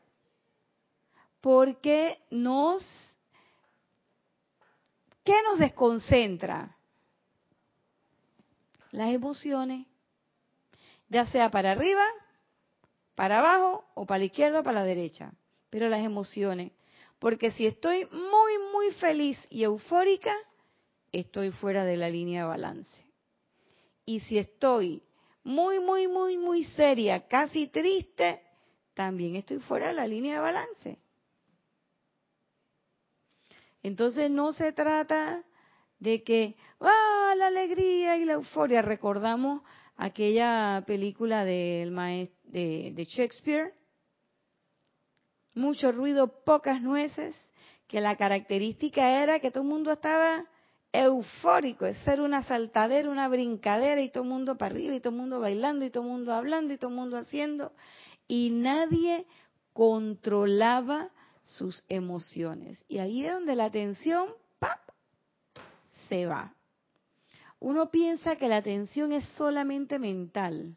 porque 1.40 2.18
nos... 2.30 2.84
¿Qué 5.24 5.34
nos 5.44 5.58
desconcentra? 5.58 6.76
Las 8.90 9.12
emociones, 9.12 9.86
ya 11.08 11.26
sea 11.26 11.50
para 11.50 11.72
arriba, 11.72 12.04
para 13.14 13.38
abajo 13.38 13.84
o 13.94 14.06
para 14.06 14.20
la 14.20 14.24
izquierda 14.24 14.60
o 14.60 14.64
para 14.64 14.80
la 14.80 14.84
derecha, 14.84 15.32
pero 15.68 15.88
las 15.88 16.04
emociones. 16.04 16.72
Porque 17.18 17.50
si 17.50 17.66
estoy 17.66 18.06
muy, 18.06 18.52
muy 18.72 18.90
feliz 18.94 19.38
y 19.50 19.62
eufórica, 19.62 20.34
estoy 21.12 21.50
fuera 21.50 21.84
de 21.84 21.96
la 21.96 22.08
línea 22.08 22.42
de 22.42 22.48
balance. 22.48 23.06
Y 24.06 24.20
si 24.20 24.38
estoy 24.38 25.02
muy, 25.44 25.78
muy, 25.80 26.08
muy, 26.08 26.38
muy 26.38 26.64
seria, 26.64 27.24
casi 27.24 27.68
triste, 27.68 28.42
también 28.94 29.36
estoy 29.36 29.58
fuera 29.58 29.88
de 29.88 29.94
la 29.94 30.06
línea 30.06 30.34
de 30.34 30.40
balance. 30.40 30.98
Entonces 33.82 34.30
no 34.30 34.52
se 34.52 34.72
trata 34.72 35.44
de 35.98 36.22
que, 36.22 36.56
¡ah, 36.80 37.34
la 37.36 37.46
alegría 37.46 38.16
y 38.16 38.24
la 38.24 38.34
euforia! 38.34 38.82
Recordamos 38.82 39.62
aquella 39.96 40.82
película 40.86 41.44
del 41.44 41.94
de, 42.44 42.92
de 42.94 43.04
Shakespeare, 43.04 43.74
mucho 45.54 45.92
ruido, 45.92 46.42
pocas 46.44 46.80
nueces, 46.80 47.34
que 47.86 48.00
la 48.00 48.16
característica 48.16 49.22
era 49.22 49.40
que 49.40 49.50
todo 49.50 49.62
el 49.64 49.68
mundo 49.68 49.92
estaba 49.92 50.46
eufórico, 50.92 51.86
es 51.86 51.98
ser 51.98 52.20
una 52.20 52.42
saltadera, 52.42 53.10
una 53.10 53.28
brincadera 53.28 54.00
y 54.00 54.10
todo 54.10 54.24
el 54.24 54.30
mundo 54.30 54.56
para 54.56 54.74
arriba 54.74 54.94
y 54.94 55.00
todo 55.00 55.12
el 55.12 55.18
mundo 55.20 55.40
bailando 55.40 55.84
y 55.84 55.90
todo 55.90 56.04
el 56.04 56.10
mundo 56.10 56.32
hablando 56.32 56.72
y 56.72 56.78
todo 56.78 56.90
el 56.90 56.96
mundo 56.96 57.16
haciendo 57.16 57.72
y 58.26 58.50
nadie 58.50 59.26
controlaba 59.72 61.10
sus 61.56 61.84
emociones. 61.88 62.84
Y 62.88 62.98
ahí 62.98 63.24
es 63.24 63.32
donde 63.32 63.56
la 63.56 63.66
atención 63.66 64.28
se 66.08 66.26
va. 66.26 66.54
Uno 67.58 67.90
piensa 67.90 68.36
que 68.36 68.48
la 68.48 68.56
atención 68.56 69.12
es 69.12 69.24
solamente 69.36 69.98
mental, 69.98 70.76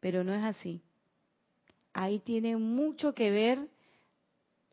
pero 0.00 0.24
no 0.24 0.34
es 0.34 0.42
así. 0.42 0.82
Ahí 1.92 2.20
tiene 2.20 2.56
mucho 2.56 3.14
que 3.14 3.30
ver 3.30 3.68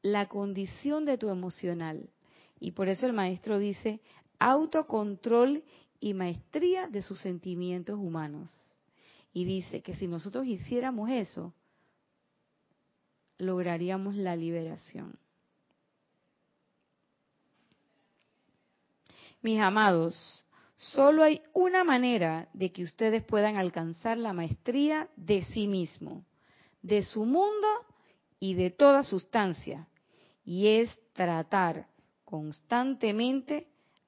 la 0.02 0.28
condición 0.28 1.06
de 1.06 1.18
tu 1.18 1.30
emocional. 1.30 2.10
Y 2.60 2.72
por 2.72 2.88
eso 2.88 3.06
el 3.06 3.14
maestro 3.14 3.60
dice 3.60 4.00
autocontrol 4.40 5.64
y 6.00 6.14
maestría 6.14 6.88
de 6.88 7.02
sus 7.02 7.20
sentimientos 7.20 7.98
humanos. 8.00 8.52
Y 9.34 9.46
dice 9.46 9.82
que 9.82 9.96
si 9.96 10.08
nosotros 10.08 10.48
hiciéramos 10.48 11.10
eso, 11.10 11.54
lograríamos 13.38 14.16
la 14.16 14.36
liberación. 14.36 15.18
Mis 19.42 19.60
amados, 19.60 20.46
solo 20.76 21.24
hay 21.24 21.42
una 21.54 21.84
manera 21.84 22.50
de 22.54 22.72
que 22.72 22.84
ustedes 22.84 23.24
puedan 23.24 23.56
alcanzar 23.56 24.18
la 24.18 24.34
maestría 24.34 25.08
de 25.16 25.44
sí 25.44 25.68
mismo, 25.68 26.26
de 26.82 27.04
su 27.04 27.24
mundo 27.24 27.68
y 28.40 28.56
de 28.56 28.72
toda 28.72 29.04
sustancia, 29.04 29.88
y 30.44 30.68
es 30.68 30.90
tratar 31.14 31.88
constantemente 32.26 33.68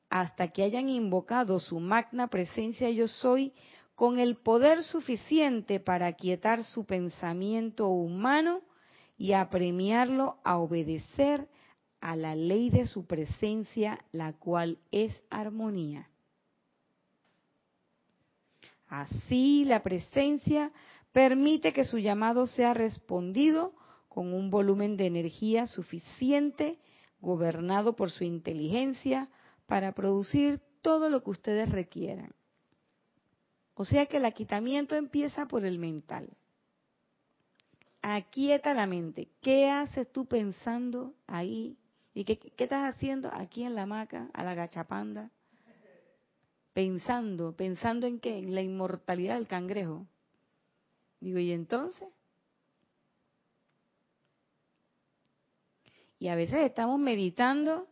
hasta 0.10 0.48
que 0.50 0.64
hayan 0.64 0.90
invocado 0.90 1.60
su 1.60 1.80
magna 1.80 2.28
presencia 2.28 2.90
yo 2.90 3.08
soy 3.08 3.54
con 3.96 4.18
el 4.18 4.38
poder 4.38 4.84
suficiente 4.84 5.80
para 5.80 6.08
aquietar 6.08 6.64
su 6.64 6.86
pensamiento 6.86 7.90
humano 7.90 8.62
y 9.20 9.34
apremiarlo 9.34 10.38
a 10.46 10.58
obedecer 10.58 11.50
a 12.00 12.16
la 12.16 12.36
ley 12.36 12.70
de 12.70 12.88
su 12.88 13.06
presencia, 13.06 14.00
la 14.14 14.32
cual 14.32 14.80
es 14.92 15.14
armonía. 15.30 16.10
Así 18.88 19.66
la 19.66 19.84
presencia 19.84 20.72
permite 21.12 21.74
que 21.74 21.84
su 21.84 21.98
llamado 22.00 22.48
sea 22.48 22.74
respondido 22.74 23.74
con 24.08 24.34
un 24.34 24.50
volumen 24.50 24.96
de 24.96 25.08
energía 25.08 25.68
suficiente, 25.68 26.80
gobernado 27.20 27.98
por 27.98 28.12
su 28.12 28.24
inteligencia, 28.24 29.30
para 29.68 29.92
producir 29.92 30.62
todo 30.82 31.10
lo 31.10 31.24
que 31.24 31.32
ustedes 31.32 31.70
requieran. 31.74 32.32
O 33.74 33.84
sea 33.84 34.06
que 34.06 34.16
el 34.16 34.26
aquitamiento 34.26 34.96
empieza 34.96 35.46
por 35.46 35.66
el 35.66 35.78
mental 35.78 36.30
aquieta 38.16 38.74
la 38.74 38.88
mente. 38.88 39.30
¿Qué 39.42 39.70
haces 39.70 40.12
tú 40.12 40.26
pensando 40.26 41.14
ahí? 41.28 41.78
¿Y 42.14 42.24
qué, 42.26 42.40
estás 42.58 42.96
haciendo 42.96 43.30
aquí 43.34 43.64
en 43.64 43.76
la 43.76 43.84
hamaca, 43.84 44.30
a 44.34 44.44
la 44.44 44.56
gachapanda? 44.56 45.32
Pensando, 46.74 47.56
pensando 47.56 48.08
en 48.08 48.20
qué? 48.20 48.38
En 48.38 48.56
la 48.56 48.62
inmortalidad 48.62 49.36
del 49.36 49.48
cangrejo. 49.48 50.06
Digo, 51.20 51.40
¿y 51.40 51.52
entonces? 51.52 52.08
Y 56.20 56.28
a 56.28 56.36
veces 56.36 56.60
estamos 56.66 57.00
meditando 57.00 57.88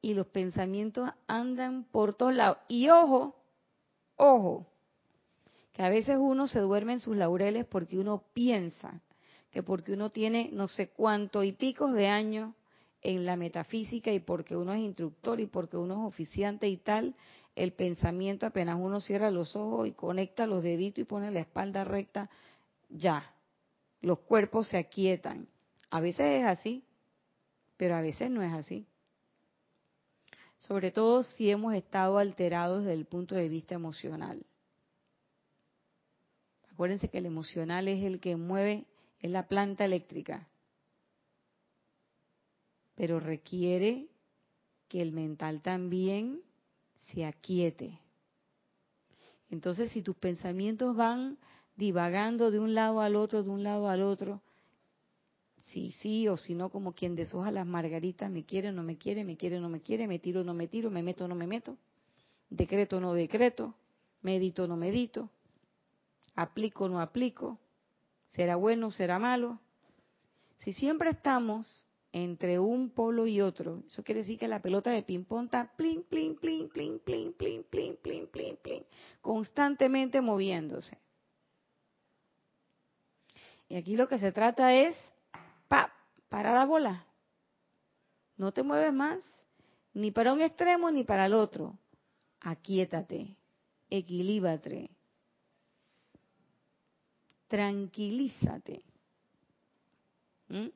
y 0.00 0.14
los 0.14 0.26
pensamientos 0.26 1.10
andan 1.26 1.84
por 1.84 2.14
todos 2.14 2.34
lados. 2.34 2.58
Y 2.68 2.88
ojo, 2.88 3.34
ojo, 4.16 4.66
que 5.78 5.84
a 5.84 5.90
veces 5.90 6.16
uno 6.18 6.48
se 6.48 6.58
duerme 6.58 6.94
en 6.94 6.98
sus 6.98 7.16
laureles 7.16 7.64
porque 7.64 7.98
uno 7.98 8.24
piensa 8.32 9.00
que 9.52 9.62
porque 9.62 9.92
uno 9.92 10.10
tiene 10.10 10.50
no 10.52 10.66
sé 10.66 10.88
cuánto 10.88 11.44
y 11.44 11.52
picos 11.52 11.92
de 11.92 12.08
años 12.08 12.52
en 13.00 13.24
la 13.24 13.36
metafísica 13.36 14.10
y 14.10 14.18
porque 14.18 14.56
uno 14.56 14.72
es 14.72 14.80
instructor 14.80 15.38
y 15.38 15.46
porque 15.46 15.76
uno 15.76 15.94
es 15.94 16.08
oficiante 16.08 16.66
y 16.66 16.78
tal, 16.78 17.14
el 17.54 17.72
pensamiento 17.74 18.44
apenas 18.44 18.76
uno 18.80 18.98
cierra 18.98 19.30
los 19.30 19.54
ojos 19.54 19.86
y 19.86 19.92
conecta 19.92 20.48
los 20.48 20.64
deditos 20.64 21.02
y 21.02 21.04
pone 21.04 21.30
la 21.30 21.38
espalda 21.38 21.84
recta, 21.84 22.28
ya, 22.88 23.32
los 24.00 24.18
cuerpos 24.18 24.66
se 24.66 24.78
aquietan. 24.78 25.46
A 25.90 26.00
veces 26.00 26.40
es 26.40 26.44
así, 26.44 26.82
pero 27.76 27.94
a 27.94 28.00
veces 28.00 28.32
no 28.32 28.42
es 28.42 28.52
así. 28.52 28.84
Sobre 30.56 30.90
todo 30.90 31.22
si 31.22 31.48
hemos 31.52 31.72
estado 31.74 32.18
alterados 32.18 32.82
desde 32.82 32.94
el 32.94 33.04
punto 33.04 33.36
de 33.36 33.48
vista 33.48 33.76
emocional. 33.76 34.44
Acuérdense 36.78 37.08
que 37.08 37.18
el 37.18 37.26
emocional 37.26 37.88
es 37.88 38.04
el 38.04 38.20
que 38.20 38.36
mueve, 38.36 38.84
es 39.18 39.32
la 39.32 39.48
planta 39.48 39.84
eléctrica. 39.84 40.46
Pero 42.94 43.18
requiere 43.18 44.06
que 44.86 45.02
el 45.02 45.10
mental 45.10 45.60
también 45.60 46.40
se 46.98 47.24
aquiete. 47.24 47.98
Entonces, 49.50 49.90
si 49.90 50.02
tus 50.02 50.14
pensamientos 50.18 50.94
van 50.94 51.38
divagando 51.74 52.52
de 52.52 52.60
un 52.60 52.74
lado 52.74 53.00
al 53.00 53.16
otro, 53.16 53.42
de 53.42 53.50
un 53.50 53.64
lado 53.64 53.88
al 53.88 54.02
otro, 54.02 54.40
sí, 55.72 55.90
sí, 56.00 56.28
o 56.28 56.36
si 56.36 56.54
no, 56.54 56.70
como 56.70 56.92
quien 56.92 57.16
deshoja 57.16 57.50
las 57.50 57.66
margaritas, 57.66 58.30
me 58.30 58.44
quiere, 58.44 58.70
no 58.70 58.84
me 58.84 58.96
quiere, 58.96 59.24
me 59.24 59.36
quiere, 59.36 59.58
no 59.58 59.68
me 59.68 59.80
quiere, 59.80 60.06
me 60.06 60.20
tiro, 60.20 60.44
no 60.44 60.54
me 60.54 60.68
tiro, 60.68 60.92
me 60.92 61.02
meto, 61.02 61.26
no 61.26 61.34
me 61.34 61.48
meto, 61.48 61.76
decreto, 62.48 63.00
no 63.00 63.14
decreto, 63.14 63.74
medito, 64.22 64.68
no 64.68 64.76
medito, 64.76 65.28
¿Aplico 66.38 66.84
o 66.84 66.88
no 66.88 67.00
aplico? 67.00 67.58
¿Será 68.28 68.54
bueno 68.54 68.86
o 68.86 68.92
será 68.92 69.18
malo? 69.18 69.58
Si 70.58 70.72
siempre 70.72 71.10
estamos 71.10 71.88
entre 72.12 72.60
un 72.60 72.90
polo 72.90 73.26
y 73.26 73.40
otro, 73.40 73.82
eso 73.88 74.04
quiere 74.04 74.20
decir 74.20 74.38
que 74.38 74.46
la 74.46 74.62
pelota 74.62 74.92
de 74.92 75.02
ping-pong 75.02 75.46
está 75.46 75.74
plin, 75.74 76.04
plin, 76.04 76.36
plin, 76.36 76.68
plin, 76.68 77.00
plin, 77.00 77.32
plin, 77.32 77.64
plin, 77.64 77.96
plin, 78.00 78.28
plin, 78.28 78.56
plin, 78.62 78.84
constantemente 79.20 80.20
moviéndose. 80.20 80.96
Y 83.68 83.74
aquí 83.74 83.96
lo 83.96 84.06
que 84.06 84.20
se 84.20 84.30
trata 84.30 84.72
es, 84.72 84.94
pa, 85.66 85.92
para 86.28 86.54
la 86.54 86.66
bola. 86.66 87.04
No 88.36 88.52
te 88.52 88.62
mueves 88.62 88.92
más, 88.92 89.24
ni 89.92 90.12
para 90.12 90.32
un 90.32 90.40
extremo 90.40 90.88
ni 90.92 91.02
para 91.02 91.26
el 91.26 91.34
otro. 91.34 91.76
Aquíétate, 92.38 93.34
equilíbrate, 93.90 94.97
tranquilízate. 97.48 98.82
¿Mm? 100.48 100.68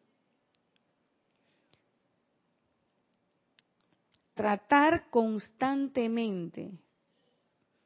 Tratar 4.35 5.09
constantemente. 5.11 6.73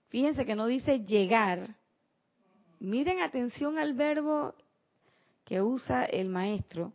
Fíjense 0.08 0.46
que 0.46 0.54
no 0.54 0.66
dice 0.66 1.00
llegar. 1.00 1.74
Miren 2.78 3.20
atención 3.20 3.78
al 3.78 3.94
verbo 3.94 4.54
que 5.44 5.60
usa 5.60 6.04
el 6.04 6.28
maestro. 6.28 6.92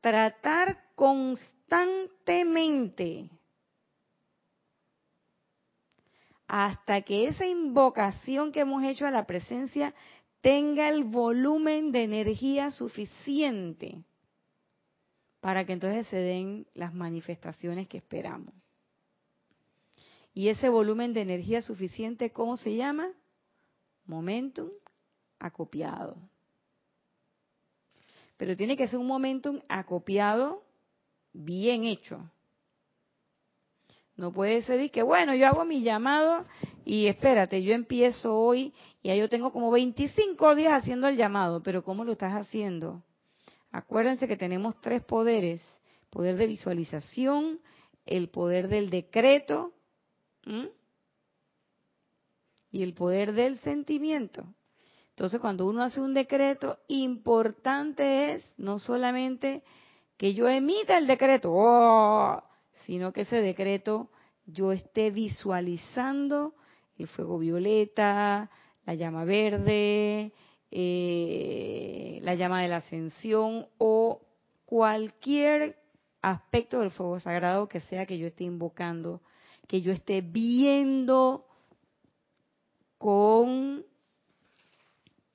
Tratar 0.00 0.84
constantemente. 0.94 3.28
Hasta 6.46 7.02
que 7.02 7.26
esa 7.26 7.46
invocación 7.46 8.52
que 8.52 8.60
hemos 8.60 8.84
hecho 8.84 9.06
a 9.06 9.10
la 9.10 9.26
presencia 9.26 9.92
tenga 10.44 10.90
el 10.90 11.04
volumen 11.04 11.90
de 11.90 12.02
energía 12.02 12.70
suficiente 12.70 14.04
para 15.40 15.64
que 15.64 15.72
entonces 15.72 16.06
se 16.08 16.18
den 16.18 16.66
las 16.74 16.92
manifestaciones 16.92 17.88
que 17.88 17.96
esperamos. 17.96 18.52
Y 20.34 20.50
ese 20.50 20.68
volumen 20.68 21.14
de 21.14 21.22
energía 21.22 21.62
suficiente, 21.62 22.30
¿cómo 22.30 22.58
se 22.58 22.76
llama? 22.76 23.10
Momentum 24.04 24.68
acopiado. 25.38 26.18
Pero 28.36 28.54
tiene 28.54 28.76
que 28.76 28.86
ser 28.86 28.98
un 28.98 29.06
momentum 29.06 29.62
acopiado 29.66 30.62
bien 31.32 31.84
hecho. 31.84 32.30
No 34.16 34.32
puede 34.32 34.62
ser 34.62 34.90
que, 34.90 35.02
bueno, 35.02 35.34
yo 35.34 35.46
hago 35.46 35.64
mi 35.64 35.82
llamado 35.82 36.44
y 36.84 37.06
espérate, 37.06 37.62
yo 37.62 37.74
empiezo 37.74 38.38
hoy 38.38 38.72
y 39.02 39.08
ya 39.08 39.16
yo 39.16 39.28
tengo 39.28 39.52
como 39.52 39.70
25 39.72 40.54
días 40.54 40.72
haciendo 40.72 41.08
el 41.08 41.16
llamado, 41.16 41.62
pero 41.62 41.82
¿cómo 41.82 42.04
lo 42.04 42.12
estás 42.12 42.32
haciendo? 42.32 43.02
Acuérdense 43.72 44.28
que 44.28 44.36
tenemos 44.36 44.80
tres 44.80 45.02
poderes, 45.02 45.60
poder 46.10 46.36
de 46.36 46.46
visualización, 46.46 47.58
el 48.06 48.28
poder 48.28 48.68
del 48.68 48.88
decreto 48.88 49.72
y 52.70 52.82
el 52.82 52.94
poder 52.94 53.32
del 53.32 53.58
sentimiento. 53.58 54.44
Entonces, 55.10 55.40
cuando 55.40 55.66
uno 55.66 55.82
hace 55.82 56.00
un 56.00 56.14
decreto, 56.14 56.78
importante 56.86 58.34
es 58.34 58.44
no 58.58 58.78
solamente 58.78 59.64
que 60.16 60.34
yo 60.34 60.48
emita 60.48 60.98
el 60.98 61.08
decreto, 61.08 61.50
¡oh! 61.52 62.42
Sino 62.86 63.12
que 63.12 63.22
ese 63.22 63.40
decreto 63.40 64.10
yo 64.46 64.72
esté 64.72 65.10
visualizando 65.10 66.54
el 66.98 67.08
fuego 67.08 67.38
violeta, 67.38 68.50
la 68.86 68.94
llama 68.94 69.24
verde, 69.24 70.32
eh, 70.70 72.18
la 72.22 72.34
llama 72.34 72.62
de 72.62 72.68
la 72.68 72.76
ascensión 72.76 73.66
o 73.78 74.20
cualquier 74.64 75.78
aspecto 76.20 76.80
del 76.80 76.90
fuego 76.90 77.20
sagrado 77.20 77.68
que 77.68 77.80
sea 77.80 78.06
que 78.06 78.18
yo 78.18 78.26
esté 78.26 78.44
invocando, 78.44 79.20
que 79.66 79.82
yo 79.82 79.92
esté 79.92 80.20
viendo 80.20 81.46
con 82.98 83.84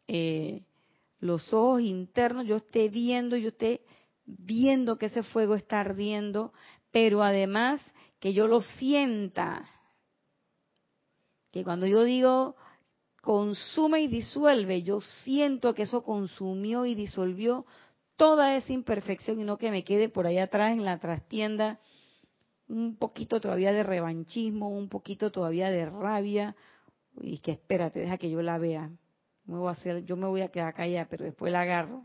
eh, 0.07 0.63
los 1.19 1.53
ojos 1.53 1.81
internos, 1.81 2.45
yo 2.47 2.57
esté 2.57 2.89
viendo, 2.89 3.35
yo 3.35 3.49
esté 3.49 3.81
viendo 4.25 4.97
que 4.97 5.07
ese 5.07 5.23
fuego 5.23 5.55
está 5.55 5.81
ardiendo, 5.81 6.53
pero 6.91 7.23
además 7.23 7.81
que 8.19 8.33
yo 8.33 8.47
lo 8.47 8.61
sienta. 8.61 9.69
Que 11.51 11.63
cuando 11.63 11.87
yo 11.87 12.03
digo 12.03 12.55
consume 13.21 14.01
y 14.01 14.07
disuelve, 14.07 14.83
yo 14.83 15.01
siento 15.01 15.73
que 15.73 15.83
eso 15.83 16.03
consumió 16.03 16.85
y 16.85 16.95
disolvió 16.95 17.65
toda 18.15 18.55
esa 18.55 18.73
imperfección 18.73 19.39
y 19.39 19.43
no 19.43 19.57
que 19.57 19.71
me 19.71 19.83
quede 19.83 20.09
por 20.09 20.25
ahí 20.25 20.37
atrás 20.37 20.71
en 20.71 20.85
la 20.85 20.99
trastienda 20.99 21.79
un 22.69 22.97
poquito 22.97 23.41
todavía 23.41 23.73
de 23.73 23.83
revanchismo, 23.83 24.69
un 24.69 24.89
poquito 24.89 25.31
todavía 25.31 25.71
de 25.71 25.87
rabia 25.87 26.55
y 27.19 27.39
que 27.39 27.51
espérate, 27.51 27.99
deja 27.99 28.17
que 28.17 28.29
yo 28.29 28.41
la 28.41 28.57
vea. 28.57 28.89
Me 29.45 29.57
voy 29.57 29.67
a 29.67 29.71
hacer, 29.71 30.05
yo 30.05 30.15
me 30.15 30.27
voy 30.27 30.41
a 30.41 30.49
quedar 30.49 30.73
callada, 30.73 31.07
pero 31.09 31.25
después 31.25 31.51
la 31.51 31.61
agarro. 31.61 32.03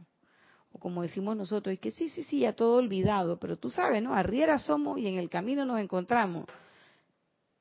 O 0.75 0.79
como 0.81 1.03
decimos 1.03 1.37
nosotros, 1.37 1.73
es 1.73 1.79
que 1.79 1.93
sí, 1.93 2.09
sí, 2.09 2.25
sí, 2.25 2.41
ya 2.41 2.53
todo 2.53 2.79
olvidado, 2.79 3.39
pero 3.39 3.57
tú 3.57 3.71
sabes, 3.71 4.03
¿no? 4.03 4.13
Arriera 4.13 4.59
somos 4.59 4.99
y 4.99 5.07
en 5.07 5.19
el 5.19 5.31
camino 5.31 5.65
nos 5.65 5.79
encontramos 5.79 6.47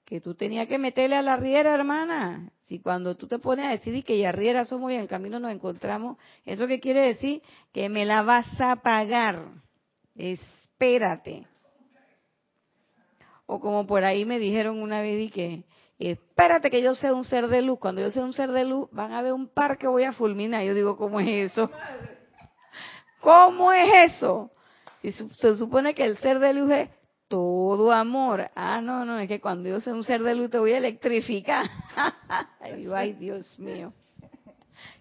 que 0.03 0.19
tú 0.19 0.33
tenías 0.33 0.67
que 0.67 0.79
meterle 0.79 1.15
a 1.15 1.21
la 1.21 1.37
riera, 1.37 1.75
hermana. 1.75 2.51
Si 2.65 2.79
cuando 2.79 3.15
tú 3.15 3.27
te 3.27 3.37
pones 3.39 3.67
a 3.67 3.69
decir 3.69 4.03
que 4.03 4.17
ya 4.17 4.31
riera 4.31 4.65
somos 4.65 4.91
y 4.91 4.95
en 4.95 5.01
el 5.01 5.07
camino 5.07 5.39
nos 5.39 5.51
encontramos, 5.51 6.17
¿eso 6.43 6.65
qué 6.65 6.79
quiere 6.79 7.01
decir? 7.01 7.43
Que 7.71 7.87
me 7.87 8.03
la 8.03 8.23
vas 8.23 8.47
a 8.59 8.77
pagar. 8.77 9.45
Espérate. 10.15 11.45
O 13.45 13.59
como 13.59 13.85
por 13.85 14.03
ahí 14.03 14.25
me 14.25 14.39
dijeron 14.39 14.81
una 14.81 15.01
vez 15.01 15.19
y 15.21 15.29
que, 15.29 15.63
espérate 15.99 16.71
que 16.71 16.81
yo 16.81 16.95
sea 16.95 17.13
un 17.13 17.25
ser 17.25 17.47
de 17.47 17.61
luz. 17.61 17.77
Cuando 17.79 18.01
yo 18.01 18.09
sea 18.09 18.23
un 18.23 18.33
ser 18.33 18.51
de 18.51 18.65
luz, 18.65 18.89
van 18.91 19.13
a 19.13 19.21
ver 19.21 19.33
un 19.33 19.47
par 19.47 19.77
que 19.77 19.87
voy 19.87 20.03
a 20.03 20.13
fulminar. 20.13 20.65
Yo 20.65 20.73
digo, 20.73 20.97
¿cómo 20.97 21.19
es 21.19 21.51
eso? 21.51 21.69
¿Cómo 23.23 23.71
es 23.71 24.13
eso? 24.13 24.51
Si 25.01 25.13
se 25.13 25.55
supone 25.55 25.95
que 25.95 26.03
el 26.03 26.17
ser 26.17 26.39
de 26.39 26.53
luz 26.53 26.69
es 26.71 26.89
todo 27.29 27.93
amor. 27.93 28.51
Ah, 28.53 28.81
no, 28.81 29.05
no, 29.05 29.17
es 29.17 29.29
que 29.29 29.39
cuando 29.39 29.69
yo 29.69 29.79
sea 29.79 29.93
un 29.93 30.03
ser 30.03 30.21
de 30.21 30.35
luz 30.35 30.49
te 30.51 30.59
voy 30.59 30.73
a 30.73 30.77
electrificar. 30.77 31.69
ay, 32.59 33.13
Dios 33.13 33.57
mío. 33.57 33.93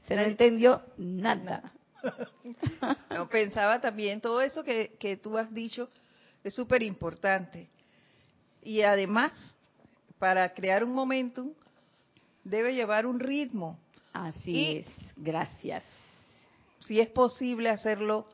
Se 0.06 0.14
no 0.14 0.22
entendió 0.22 0.82
nada. 0.96 1.72
No, 3.11 3.28
pensaba 3.28 3.80
también, 3.80 4.20
todo 4.20 4.40
eso 4.40 4.64
que, 4.64 4.96
que 4.98 5.16
tú 5.16 5.38
has 5.38 5.52
dicho 5.54 5.88
es 6.42 6.52
súper 6.52 6.82
importante. 6.82 7.68
Y 8.61 8.82
además, 8.82 9.32
para 10.18 10.52
crear 10.52 10.82
un 10.82 10.92
momentum, 10.92 11.52
debe 12.42 12.74
llevar 12.74 13.06
un 13.06 13.20
ritmo. 13.20 13.78
Así 14.12 14.78
es, 14.78 14.88
gracias. 15.16 15.85
Si 16.86 17.00
es 17.00 17.08
posible 17.08 17.68
hacerlo 17.70 18.26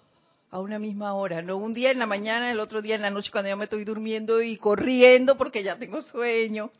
a 0.51 0.61
una 0.61 0.79
misma 0.79 1.15
hora, 1.15 1.43
no 1.43 1.57
un 1.57 1.75
día 1.75 1.91
en 1.91 1.99
la 1.99 2.07
mañana, 2.07 2.51
el 2.51 2.61
otro 2.61 2.81
día 2.81 2.95
en 2.95 3.03
la 3.03 3.11
noche 3.11 3.31
cuando 3.31 3.49
ya 3.49 3.57
me 3.57 3.65
estoy 3.65 3.85
durmiendo 3.85 4.41
y 4.41 4.57
corriendo 4.57 5.37
porque 5.37 5.63
ya 5.63 5.79
tengo 5.79 6.01
sueño. 6.03 6.71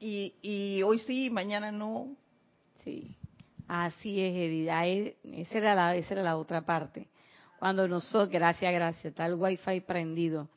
Y, 0.00 0.34
y 0.42 0.82
hoy 0.82 0.98
sí, 0.98 1.30
mañana 1.30 1.70
no. 1.72 2.16
Sí, 2.84 3.16
así 3.66 4.20
es, 4.20 4.34
Edith. 4.34 5.16
Esa 5.24 5.58
era, 5.58 5.74
la, 5.74 5.96
esa 5.96 6.14
era 6.14 6.22
la 6.22 6.36
otra 6.36 6.62
parte. 6.62 7.08
Cuando 7.58 7.86
nosotros, 7.88 8.28
gracias, 8.30 8.72
gracias, 8.72 9.04
está 9.06 9.26
el 9.26 9.34
wifi 9.34 9.80
prendido. 9.80 10.48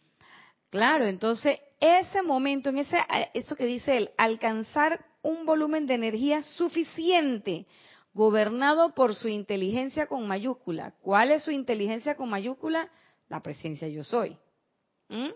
Claro, 0.70 1.06
entonces 1.06 1.60
ese 1.80 2.22
momento, 2.22 2.70
en 2.70 2.80
ese, 2.80 2.98
eso 3.34 3.56
que 3.56 3.66
dice 3.66 3.98
él, 3.98 4.12
alcanzar 4.18 5.04
un 5.24 5.46
volumen 5.46 5.86
de 5.88 5.96
energía 5.96 6.42
suficiente 6.44 7.66
gobernado 8.14 8.94
por 8.94 9.16
su 9.16 9.28
inteligencia 9.28 10.08
con 10.08 10.28
mayúscula. 10.28 10.94
¿Cuál 11.02 11.32
es 11.32 11.44
su 11.44 11.52
inteligencia 11.52 12.16
con 12.16 12.30
mayúscula? 12.30 12.90
La 13.30 13.42
presencia 13.42 13.88
yo 13.88 14.04
soy. 14.04 14.38
¿Mm? 15.10 15.30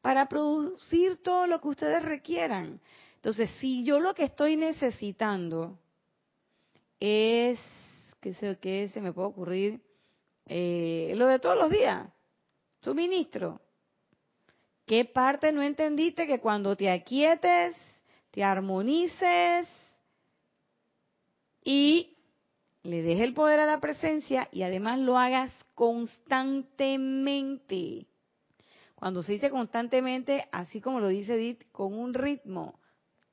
Para 0.00 0.28
producir 0.28 1.22
todo 1.22 1.46
lo 1.46 1.60
que 1.60 1.68
ustedes 1.68 2.04
requieran. 2.04 2.80
Entonces, 3.16 3.50
si 3.58 3.84
yo 3.84 4.00
lo 4.00 4.14
que 4.14 4.24
estoy 4.24 4.56
necesitando 4.56 5.78
es, 7.00 7.58
qué 8.20 8.34
sé 8.34 8.58
qué 8.60 8.90
se 8.92 9.00
me 9.00 9.12
puede 9.12 9.28
ocurrir, 9.28 9.80
eh, 10.46 11.14
lo 11.16 11.26
de 11.26 11.38
todos 11.38 11.56
los 11.56 11.70
días, 11.70 12.06
suministro. 12.80 13.62
¿Qué 14.84 15.06
parte 15.06 15.52
no 15.52 15.62
entendiste 15.62 16.26
que 16.26 16.40
cuando 16.40 16.76
te 16.76 16.90
aquietes, 16.90 17.74
te 18.30 18.44
armonices, 18.44 19.66
y 21.64 22.16
le 22.82 23.02
deje 23.02 23.24
el 23.24 23.34
poder 23.34 23.60
a 23.60 23.66
la 23.66 23.80
presencia 23.80 24.48
y 24.52 24.62
además 24.62 25.00
lo 25.00 25.18
hagas 25.18 25.52
constantemente. 25.74 28.06
Cuando 28.94 29.22
se 29.22 29.32
dice 29.32 29.50
constantemente, 29.50 30.48
así 30.52 30.80
como 30.80 31.00
lo 31.00 31.08
dice 31.08 31.34
Edith, 31.34 31.64
con 31.72 31.98
un 31.98 32.14
ritmo. 32.14 32.78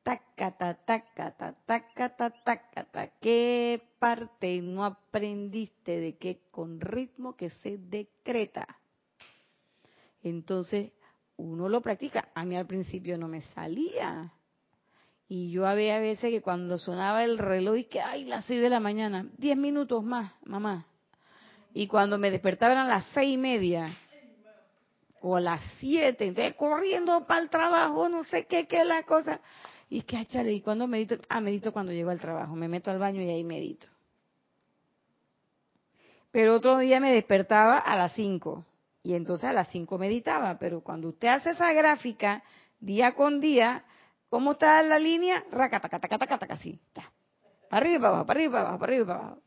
Tacata, 0.04 0.74
tacata, 0.84 1.56
tacata, 1.66 2.32
tacata. 2.44 3.08
¿Qué 3.20 3.80
parte 4.02 4.60
no 4.64 4.84
aprendiste 4.84 6.00
de 6.00 6.18
que 6.18 6.42
con 6.50 6.82
ritmo 6.82 7.36
que 7.36 7.52
se 7.52 7.78
decreta. 7.78 8.80
Entonces, 10.24 10.92
uno 11.38 11.70
lo 11.70 11.82
practica. 11.82 12.30
A 12.34 12.44
mí 12.44 12.58
al 12.58 12.66
principio 12.66 13.16
no 13.20 13.28
me 13.28 13.44
salía. 13.54 14.34
Y 15.34 15.50
yo 15.50 15.66
había 15.66 15.98
veces 15.98 16.30
que 16.30 16.42
cuando 16.42 16.78
sonaba 16.78 17.24
el 17.24 17.38
reloj 17.38 17.78
y 17.78 17.84
que, 17.86 18.02
ay, 18.02 18.26
las 18.26 18.44
seis 18.44 18.60
de 18.60 18.70
la 18.70 18.82
mañana, 18.82 19.28
diez 19.38 19.56
minutos 19.56 20.04
más, 20.04 20.34
mamá. 20.44 20.86
Y 21.74 21.88
cuando 21.88 22.18
me 22.18 22.30
despertaba 22.30 22.74
eran 22.74 22.90
las 22.90 23.06
seis 23.14 23.36
y 23.36 23.38
media 23.38 23.98
o 25.22 25.38
a 25.38 25.40
las 25.40 25.62
siete, 25.80 26.26
entonces 26.26 26.54
corriendo 26.56 27.26
para 27.28 27.40
el 27.44 27.50
trabajo, 27.50 28.10
no 28.10 28.26
sé 28.26 28.46
qué, 28.46 28.68
qué 28.68 28.82
es 28.82 28.86
la 28.86 29.04
cosa. 29.04 29.40
Y 29.90 30.02
que, 30.02 30.20
échale, 30.20 30.52
¿y 30.52 30.60
cuando 30.60 30.86
medito? 30.86 31.16
Ah, 31.30 31.40
medito 31.40 31.72
cuando 31.72 31.94
llego 31.94 32.10
al 32.10 32.20
trabajo, 32.20 32.54
me 32.54 32.68
meto 32.68 32.92
al 32.92 33.00
baño 33.00 33.22
y 33.22 33.30
ahí 33.30 33.46
medito. 33.46 33.88
Pero 36.32 36.56
otro 36.56 36.78
día 36.78 37.00
me 37.00 37.14
despertaba 37.14 37.78
a 37.78 37.96
las 37.96 38.12
cinco 38.16 38.66
y 39.02 39.14
entonces 39.14 39.46
a 39.46 39.54
las 39.54 39.70
cinco 39.70 39.98
meditaba, 39.98 40.60
pero 40.60 40.82
cuando 40.82 41.08
usted 41.08 41.30
hace 41.30 41.52
esa 41.52 41.72
gráfica 41.72 42.44
día 42.82 43.14
con 43.14 43.40
día, 43.40 43.86
¿Cómo 44.32 44.54
está 44.54 44.82
la 44.82 44.98
línea? 44.98 45.44
Raca, 45.52 45.82
taca, 45.82 46.00
taca, 46.00 46.18
taca, 46.18 46.38
taca, 46.40 46.54
así. 46.54 46.80
Para 46.94 47.12
arriba, 47.70 48.00
para 48.00 48.08
abajo, 48.08 48.26
para 48.26 48.40
arriba, 48.40 48.52
para 48.54 48.62
abajo, 48.62 48.80
para 48.80 48.94
arriba, 48.94 49.06
para 49.06 49.20
abajo. 49.20 49.42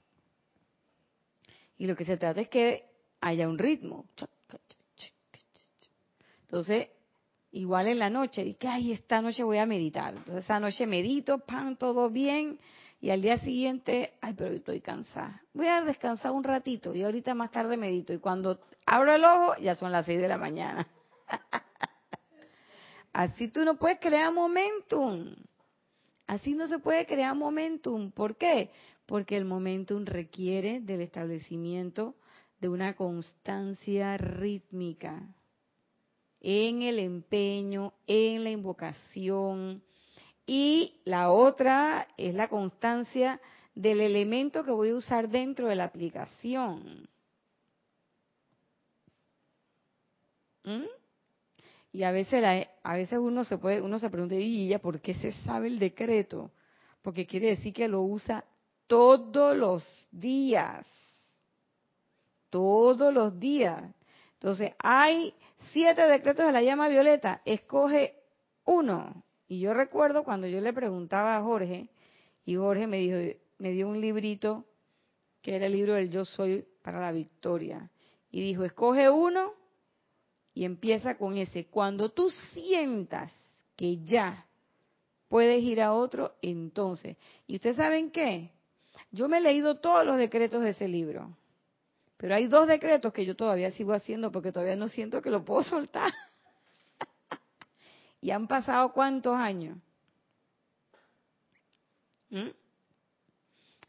Y 1.79 1.87
lo 1.87 1.97
que 1.97 2.05
se 2.05 2.19
trata 2.19 2.43
es 2.43 2.49
que 2.49 2.85
haya 3.23 3.49
un 3.49 3.57
ritmo. 3.57 4.05
Entonces, 6.43 6.89
igual 7.53 7.89
en 7.89 7.99
la 7.99 8.11
noche, 8.11 8.45
y 8.45 8.57
que, 8.57 8.69
ay, 8.69 8.93
esta 8.93 9.23
noche 9.23 9.43
voy 9.43 9.57
a 9.57 9.65
meditar. 9.65 10.17
Entonces, 10.17 10.45
esa 10.45 10.61
noche 10.61 10.87
medito, 10.87 11.39
pan, 11.39 11.79
todo 11.79 12.11
bien. 12.11 12.59
Y 13.01 13.09
al 13.09 13.23
día 13.23 13.39
siguiente, 13.39 14.13
ay, 14.21 14.35
pero 14.35 14.51
estoy 14.51 14.83
cansada. 14.83 15.41
Voy 15.55 15.67
a 15.67 15.81
descansar 15.81 16.33
un 16.33 16.45
ratito 16.45 16.95
y 16.95 17.03
ahorita 17.03 17.35
más 17.35 17.51
tarde 17.51 17.79
medito. 17.79 18.13
Y 18.13 18.19
cuando 18.19 18.61
abro 18.85 19.15
el 19.15 19.25
ojo, 19.25 19.57
ya 19.63 19.77
son 19.77 19.93
las 19.93 20.05
seis 20.05 20.21
de 20.21 20.29
la 20.29 20.37
mañana. 20.37 20.87
Así 23.15 23.47
tú 23.47 23.65
no 23.65 23.77
puedes 23.77 24.01
crear 24.01 24.33
momentum. 24.33 25.37
Así 26.27 26.53
no 26.53 26.67
se 26.67 26.81
puede 26.81 27.07
crear 27.07 27.35
momentum. 27.37 28.11
¿Por 28.11 28.37
qué? 28.37 28.71
Porque 29.07 29.37
el 29.37 29.45
momentum 29.45 30.05
requiere 30.05 30.81
del 30.81 31.01
establecimiento 31.01 32.17
de 32.61 32.69
una 32.69 32.97
constancia 32.97 34.17
rítmica 34.17 35.23
en 36.41 36.83
el 36.83 36.99
empeño, 36.99 37.95
en 38.09 38.43
la 38.43 38.51
invocación. 38.51 39.85
Y 40.45 41.01
la 41.05 41.31
otra 41.31 42.09
es 42.17 42.35
la 42.35 42.49
constancia 42.49 43.41
del 43.77 44.01
elemento 44.01 44.65
que 44.65 44.73
voy 44.73 44.91
a 44.91 44.97
usar 44.97 45.29
dentro 45.29 45.69
de 45.69 45.77
la 45.77 45.85
aplicación. 45.85 47.09
¿Mm? 50.65 51.04
Y 51.95 52.03
a 52.03 52.11
veces, 52.11 52.43
a 52.83 52.95
veces 52.95 53.21
uno 53.21 53.45
se 53.45 53.57
puede, 53.57 53.81
uno 53.81 54.01
se 54.01 54.11
pregunta, 54.11 54.35
¿y 54.35 54.67
ella 54.67 54.81
por 54.81 55.01
qué 55.01 55.15
se 55.15 55.31
sabe 55.31 55.69
el 55.69 55.79
decreto? 55.79 56.51
Porque 57.03 57.25
quiere 57.25 57.51
decir 57.51 57.73
que 57.73 57.87
lo 57.87 58.03
usa 58.03 58.45
todos 58.89 59.57
los 59.57 59.85
días. 60.11 60.85
Todos 62.51 63.15
los 63.15 63.39
días. 63.39 63.95
Entonces, 64.33 64.73
hay 64.81 65.35
siete 65.73 66.03
decretos 66.03 66.45
de 66.45 66.51
la 66.51 66.63
llama 66.63 66.89
violeta. 66.89 67.43
Escoge 67.45 68.17
uno. 68.65 69.23
Y 69.47 69.61
yo 69.61 69.73
recuerdo 69.73 70.25
cuando 70.25 70.49
yo 70.49 70.61
le 70.61 70.73
preguntaba 70.73 71.37
a 71.37 71.43
Jorge, 71.43 71.91
y 72.45 72.57
Jorge 72.57 72.89
me 72.89 72.97
dijo, 72.97 73.39
me 73.59 73.71
dio 73.71 73.89
un 73.89 74.01
librito 74.01 74.65
que 75.43 75.55
era 75.55 75.67
el 75.67 75.73
libro 75.73 75.95
del 75.95 76.11
Yo 76.11 76.25
Soy 76.25 76.67
para 76.83 77.01
la 77.01 77.13
Victoria. 77.13 77.89
Y 78.33 78.41
dijo, 78.41 78.65
escoge 78.65 79.09
uno 79.09 79.53
y 80.55 80.65
empieza 80.65 81.17
con 81.17 81.37
ese. 81.37 81.67
Cuando 81.67 82.11
tú 82.11 82.31
sientas 82.31 83.33
que 83.77 84.03
ya 84.05 84.47
puedes 85.29 85.63
ir 85.63 85.83
a 85.83 85.93
otro, 85.93 86.37
entonces. 86.41 87.17
¿Y 87.47 87.57
ustedes 87.57 87.77
saben 87.77 88.11
qué? 88.11 88.53
Yo 89.11 89.29
me 89.29 89.39
he 89.39 89.41
leído 89.41 89.77
todos 89.79 90.07
los 90.07 90.17
decretos 90.17 90.63
de 90.63 90.71
ese 90.71 90.87
libro. 90.87 91.37
Pero 92.17 92.37
hay 92.37 92.47
dos 92.47 92.69
decretos 92.69 93.13
que 93.13 93.27
yo 93.27 93.35
todavía 93.35 93.71
sigo 93.71 93.93
haciendo 93.93 94.31
porque 94.31 94.53
todavía 94.53 94.77
no 94.77 94.89
siento 94.89 95.21
que 95.21 95.31
lo 95.31 95.45
puedo 95.45 95.63
soltar. 95.65 96.13
y 98.21 98.31
han 98.31 98.47
pasado 98.47 98.93
cuántos 98.93 99.37
años. 99.37 99.77
¿Mm? 102.31 102.51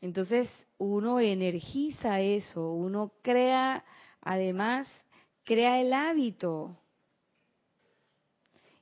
Entonces 0.01 0.49
uno 0.77 1.19
energiza 1.19 2.19
eso, 2.19 2.73
uno 2.73 3.13
crea 3.21 3.83
además 4.21 4.87
crea 5.45 5.79
el 5.79 5.93
hábito. 5.93 6.77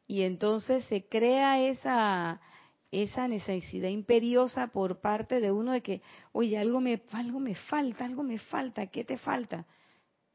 Y 0.08 0.24
entonces 0.24 0.84
se 0.86 1.08
crea 1.08 1.62
esa, 1.62 2.42
esa 2.92 3.28
necesidad 3.28 3.90
imperiosa 3.90 4.68
por 4.68 5.00
parte 5.00 5.40
de 5.40 5.52
uno 5.52 5.72
de 5.72 5.82
que, 5.82 6.02
oye, 6.32 6.58
algo 6.58 6.82
me, 6.82 7.02
algo 7.12 7.40
me 7.40 7.56
falta, 7.56 8.06
algo 8.06 8.24
me 8.24 8.40
falta, 8.40 8.88
¿qué 8.88 9.04
te 9.04 9.18
falta? 9.18 9.66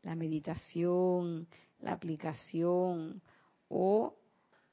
La 0.02 0.14
meditación, 0.14 1.48
la 1.80 1.92
aplicación, 1.92 3.20
o 3.68 4.14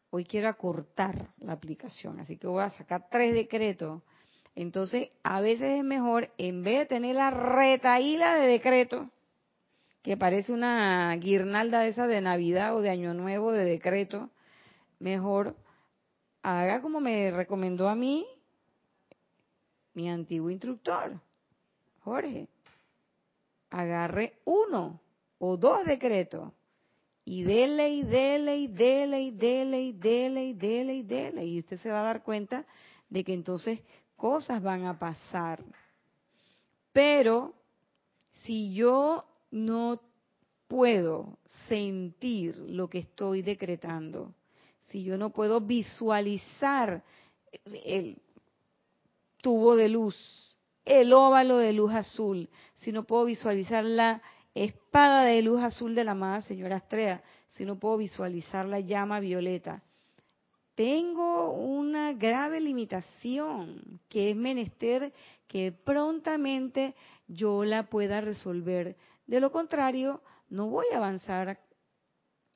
hoy 0.10 0.26
quiero 0.26 0.48
acortar 0.48 1.30
la 1.39 1.54
aplicación, 1.54 2.20
así 2.20 2.38
que 2.38 2.48
voy 2.48 2.63
a 2.63 2.70
sacar 2.70 3.08
tres 3.10 3.34
decretos. 3.34 4.02
Entonces, 4.56 5.10
a 5.24 5.41
veces 5.41 5.80
es 5.80 5.84
mejor, 5.84 6.32
en 6.38 6.63
vez 6.63 6.80
de 6.80 6.86
tener 6.86 7.15
la 7.15 7.30
retaíla 7.30 8.36
de 8.36 8.48
decretos, 8.48 9.08
que 10.06 10.18
parece 10.18 10.54
una 10.54 11.15
guirnalda 11.15 11.88
esa 11.88 12.06
de 12.06 12.22
Navidad 12.22 12.76
o 12.76 12.82
de 12.82 12.91
Año 12.91 13.15
Nuevo 13.15 13.52
de 13.52 13.65
decreto, 13.65 14.30
mejor 15.00 15.56
haga 16.44 16.80
como 16.80 17.00
me 17.00 17.32
recomendó 17.32 17.89
a 17.89 17.96
mí 17.96 18.24
mi 19.96 20.08
antiguo 20.08 20.52
instructor, 20.52 21.20
Jorge. 22.02 22.48
Agarre 23.72 24.38
uno 24.46 25.02
o 25.39 25.58
dos 25.58 25.84
decretos 25.86 26.54
y 27.24 27.41
dele 27.41 27.89
y 27.89 28.04
dele 28.04 28.58
y 28.58 28.68
dele 28.68 29.22
y 29.22 29.32
dele 29.32 29.82
y 29.82 29.91
dele 29.91 30.46
y 30.46 30.54
dele 30.54 30.94
y 30.98 31.02
dele. 31.02 31.46
Y 31.48 31.60
usted 31.62 31.80
se 31.80 31.89
va 31.89 32.02
a 32.02 32.13
dar 32.13 32.22
cuenta 32.22 32.63
de 33.10 33.24
que 33.24 33.34
entonces 33.34 33.82
cosas 34.15 34.62
van 34.62 34.86
a 34.86 35.00
pasar. 35.00 35.63
Pero 36.94 37.56
si 38.44 38.72
yo 38.76 39.32
no 39.51 40.01
puedo 40.67 41.38
sentir 41.67 42.58
lo 42.58 42.89
que 42.89 42.99
estoy 42.99 43.41
decretando, 43.41 44.34
si 44.88 45.03
yo 45.03 45.17
no 45.17 45.31
puedo 45.31 45.62
visualizar 45.62 47.03
el 47.86 48.17
tubo 49.41 49.75
de 49.75 49.89
luz, 49.89 50.55
el 50.86 51.13
óvalo 51.13 51.58
de 51.58 51.73
luz 51.73 51.91
azul, 51.91 52.49
si 52.75 52.91
no 52.91 53.03
puedo 53.03 53.25
visualizar 53.25 53.84
la 53.84 54.21
espada 54.53 55.23
de 55.23 55.41
luz 55.41 55.62
azul 55.62 55.95
de 55.95 56.03
la 56.03 56.12
amada 56.12 56.41
señora 56.41 56.77
Astrea, 56.77 57.23
si 57.49 57.65
no 57.65 57.77
puedo 57.77 57.97
visualizar 57.97 58.65
la 58.65 58.79
llama 58.79 59.19
violeta, 59.19 59.84
tengo 60.75 61.51
una 61.51 62.13
grave 62.13 62.60
limitación 62.60 64.01
que 64.10 64.31
es 64.31 64.36
menester 64.36 65.13
que 65.47 65.71
prontamente 65.71 66.95
yo 67.27 67.63
la 67.63 67.84
pueda 67.84 68.19
resolver. 68.19 68.97
De 69.27 69.39
lo 69.39 69.51
contrario, 69.51 70.21
no 70.49 70.69
voy 70.69 70.85
a 70.93 70.97
avanzar 70.97 71.59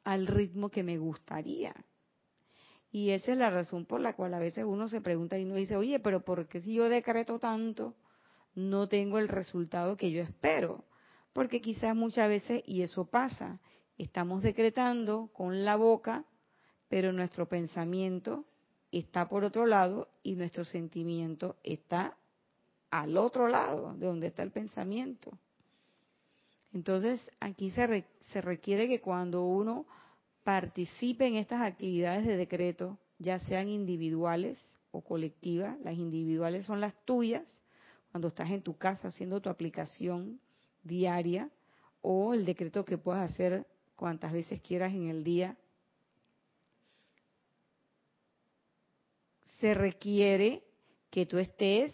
al 0.04 0.28
ritmo 0.28 0.70
que 0.70 0.84
me 0.84 0.98
gustaría. 0.98 1.74
Y 2.92 3.12
esa 3.12 3.34
es 3.34 3.38
la 3.38 3.50
razón 3.50 3.86
por 3.86 4.02
la 4.02 4.16
cual 4.16 4.34
a 4.34 4.40
veces 4.40 4.66
uno 4.66 4.90
se 4.90 5.02
pregunta 5.02 5.38
y 5.38 5.46
uno 5.46 5.56
dice, 5.56 5.76
oye, 5.76 6.00
pero 6.00 6.22
¿por 6.22 6.48
qué 6.48 6.62
si 6.62 6.74
yo 6.74 6.90
decreto 6.90 7.38
tanto 7.40 7.96
no 8.56 8.88
tengo 8.88 9.20
el 9.20 9.28
resultado 9.28 9.96
que 9.96 10.12
yo 10.12 10.22
espero? 10.22 10.86
Porque 11.34 11.62
quizás 11.62 11.96
muchas 11.96 12.28
veces, 12.28 12.64
y 12.66 12.82
eso 12.82 13.06
pasa, 13.06 13.60
estamos 13.98 14.42
decretando 14.42 15.30
con 15.34 15.64
la 15.64 15.76
boca, 15.76 16.26
pero 16.88 17.14
nuestro 17.14 17.48
pensamiento 17.48 18.46
está 18.92 19.30
por 19.30 19.44
otro 19.44 19.68
lado 19.68 20.10
y 20.24 20.36
nuestro 20.36 20.66
sentimiento 20.66 21.58
está 21.64 22.18
al 22.90 23.18
otro 23.18 23.48
lado 23.48 23.94
de 23.94 24.08
donde 24.08 24.28
está 24.28 24.42
el 24.42 24.52
pensamiento. 24.52 25.38
Entonces, 26.74 27.30
aquí 27.40 27.72
se, 27.72 28.06
se 28.32 28.42
requiere 28.42 28.88
que 28.88 29.02
cuando 29.02 29.44
uno 29.44 29.86
participe 30.44 31.28
en 31.28 31.36
estas 31.36 31.62
actividades 31.62 32.26
de 32.26 32.38
decreto, 32.38 32.98
ya 33.18 33.40
sean 33.40 33.68
individuales 33.68 34.58
o 34.92 35.02
colectivas, 35.02 35.80
las 35.82 35.96
individuales 35.96 36.66
son 36.66 36.80
las 36.82 36.96
tuyas, 37.06 37.44
cuando 38.12 38.30
estás 38.30 38.50
en 38.50 38.62
tu 38.62 38.78
casa 38.78 39.10
haciendo 39.10 39.42
tu 39.42 39.50
aplicación 39.50 40.40
diaria, 40.84 41.50
o 42.02 42.34
el 42.34 42.46
decreto 42.46 42.86
que 42.86 42.98
puedas 42.98 43.32
hacer 43.32 43.66
cuantas 43.96 44.32
veces 44.32 44.62
quieras 44.62 44.94
en 44.94 45.10
el 45.10 45.24
día. 45.24 45.58
Se 49.60 49.74
requiere 49.74 50.64
que 51.10 51.26
tú 51.26 51.38
estés 51.38 51.94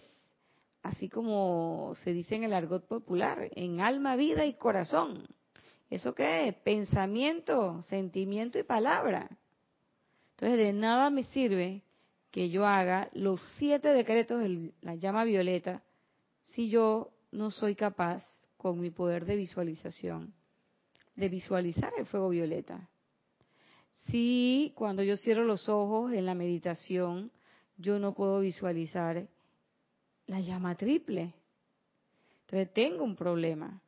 así 0.85 1.09
como 1.09 1.93
se 1.95 2.13
dice 2.13 2.35
en 2.35 2.43
el 2.43 2.53
argot 2.53 2.87
popular, 2.87 3.49
en 3.55 3.81
alma, 3.81 4.15
vida 4.15 4.45
y 4.45 4.53
corazón. 4.53 5.27
¿Eso 5.89 6.13
qué 6.13 6.47
es? 6.47 6.55
Pensamiento, 6.57 7.81
sentimiento 7.83 8.59
y 8.59 8.63
palabra. 8.63 9.27
Entonces, 10.31 10.59
de 10.59 10.73
nada 10.73 11.09
me 11.09 11.23
sirve 11.23 11.81
que 12.29 12.51
yo 12.51 12.67
haga 12.67 13.09
los 13.13 13.41
siete 13.57 13.93
decretos 13.93 14.43
de 14.43 14.73
la 14.81 14.93
llama 14.93 15.23
violeta 15.23 15.81
si 16.43 16.69
yo 16.69 17.11
no 17.31 17.49
soy 17.49 17.73
capaz, 17.73 18.23
con 18.55 18.79
mi 18.79 18.91
poder 18.91 19.25
de 19.25 19.37
visualización, 19.37 20.33
de 21.15 21.29
visualizar 21.29 21.93
el 21.97 22.05
fuego 22.05 22.29
violeta. 22.29 22.89
Si 24.07 24.71
cuando 24.75 25.01
yo 25.01 25.17
cierro 25.17 25.45
los 25.45 25.67
ojos 25.67 26.13
en 26.13 26.27
la 26.27 26.35
meditación, 26.35 27.31
yo 27.77 27.97
no 27.97 28.13
puedo 28.13 28.39
visualizar 28.39 29.27
la 30.27 30.39
llama 30.39 30.75
triple. 30.75 31.33
Entonces 32.41 32.73
tengo 32.73 33.03
un 33.03 33.15
problema. 33.15 33.81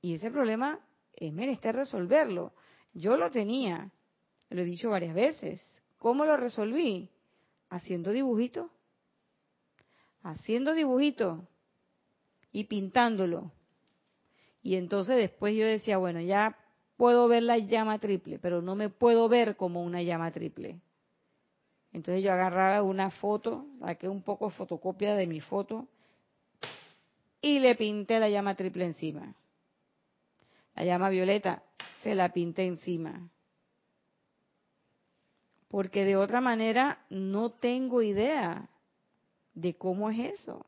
Y 0.00 0.14
ese 0.14 0.30
problema 0.30 0.78
es 1.14 1.32
menester 1.32 1.74
resolverlo. 1.74 2.52
Yo 2.94 3.16
lo 3.16 3.30
tenía, 3.30 3.90
lo 4.50 4.62
he 4.62 4.64
dicho 4.64 4.90
varias 4.90 5.14
veces. 5.14 5.62
¿Cómo 5.98 6.24
lo 6.24 6.36
resolví? 6.36 7.08
Haciendo 7.70 8.10
dibujitos. 8.10 8.70
Haciendo 10.22 10.74
dibujitos 10.74 11.40
y 12.52 12.64
pintándolo. 12.64 13.50
Y 14.62 14.76
entonces 14.76 15.16
después 15.16 15.56
yo 15.56 15.66
decía, 15.66 15.98
bueno, 15.98 16.20
ya 16.20 16.56
puedo 16.96 17.26
ver 17.26 17.42
la 17.42 17.58
llama 17.58 17.98
triple, 17.98 18.38
pero 18.38 18.62
no 18.62 18.76
me 18.76 18.88
puedo 18.88 19.28
ver 19.28 19.56
como 19.56 19.82
una 19.82 20.02
llama 20.02 20.30
triple. 20.30 20.80
Entonces 21.92 22.24
yo 22.24 22.32
agarraba 22.32 22.82
una 22.82 23.10
foto, 23.10 23.66
saqué 23.80 24.08
un 24.08 24.22
poco 24.22 24.50
fotocopia 24.50 25.14
de 25.14 25.26
mi 25.26 25.40
foto 25.40 25.86
y 27.40 27.58
le 27.58 27.74
pinté 27.74 28.18
la 28.18 28.30
llama 28.30 28.54
triple 28.54 28.86
encima. 28.86 29.34
La 30.74 30.84
llama 30.84 31.10
violeta 31.10 31.62
se 32.02 32.14
la 32.14 32.32
pinté 32.32 32.64
encima. 32.64 33.28
Porque 35.68 36.04
de 36.04 36.16
otra 36.16 36.40
manera 36.40 37.04
no 37.10 37.50
tengo 37.50 38.02
idea 38.02 38.68
de 39.54 39.74
cómo 39.74 40.10
es 40.10 40.40
eso. 40.40 40.66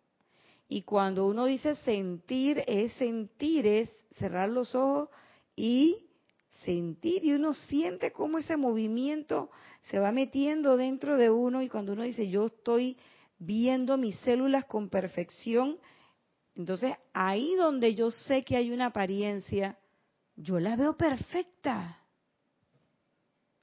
Y 0.68 0.82
cuando 0.82 1.26
uno 1.26 1.44
dice 1.44 1.74
sentir, 1.76 2.64
es 2.66 2.92
sentir, 2.94 3.66
es 3.66 3.90
cerrar 4.18 4.48
los 4.48 4.74
ojos 4.74 5.08
y 5.54 6.06
sentir. 6.64 7.24
Y 7.24 7.32
uno 7.34 7.54
siente 7.54 8.12
cómo 8.12 8.38
ese 8.38 8.56
movimiento 8.56 9.50
se 9.84 9.98
va 9.98 10.12
metiendo 10.12 10.76
dentro 10.76 11.16
de 11.16 11.30
uno. 11.30 11.62
Y 11.62 11.68
cuando 11.68 11.92
uno 11.92 12.02
dice, 12.02 12.28
yo 12.28 12.46
estoy 12.46 12.96
viendo 13.38 13.96
mis 13.96 14.16
células 14.20 14.64
con 14.66 14.88
perfección, 14.88 15.78
entonces 16.54 16.94
ahí 17.12 17.54
donde 17.56 17.94
yo 17.94 18.10
sé 18.10 18.44
que 18.44 18.56
hay 18.56 18.70
una 18.70 18.86
apariencia, 18.86 19.78
yo 20.36 20.58
la 20.58 20.76
veo 20.76 20.96
perfecta. 20.96 22.00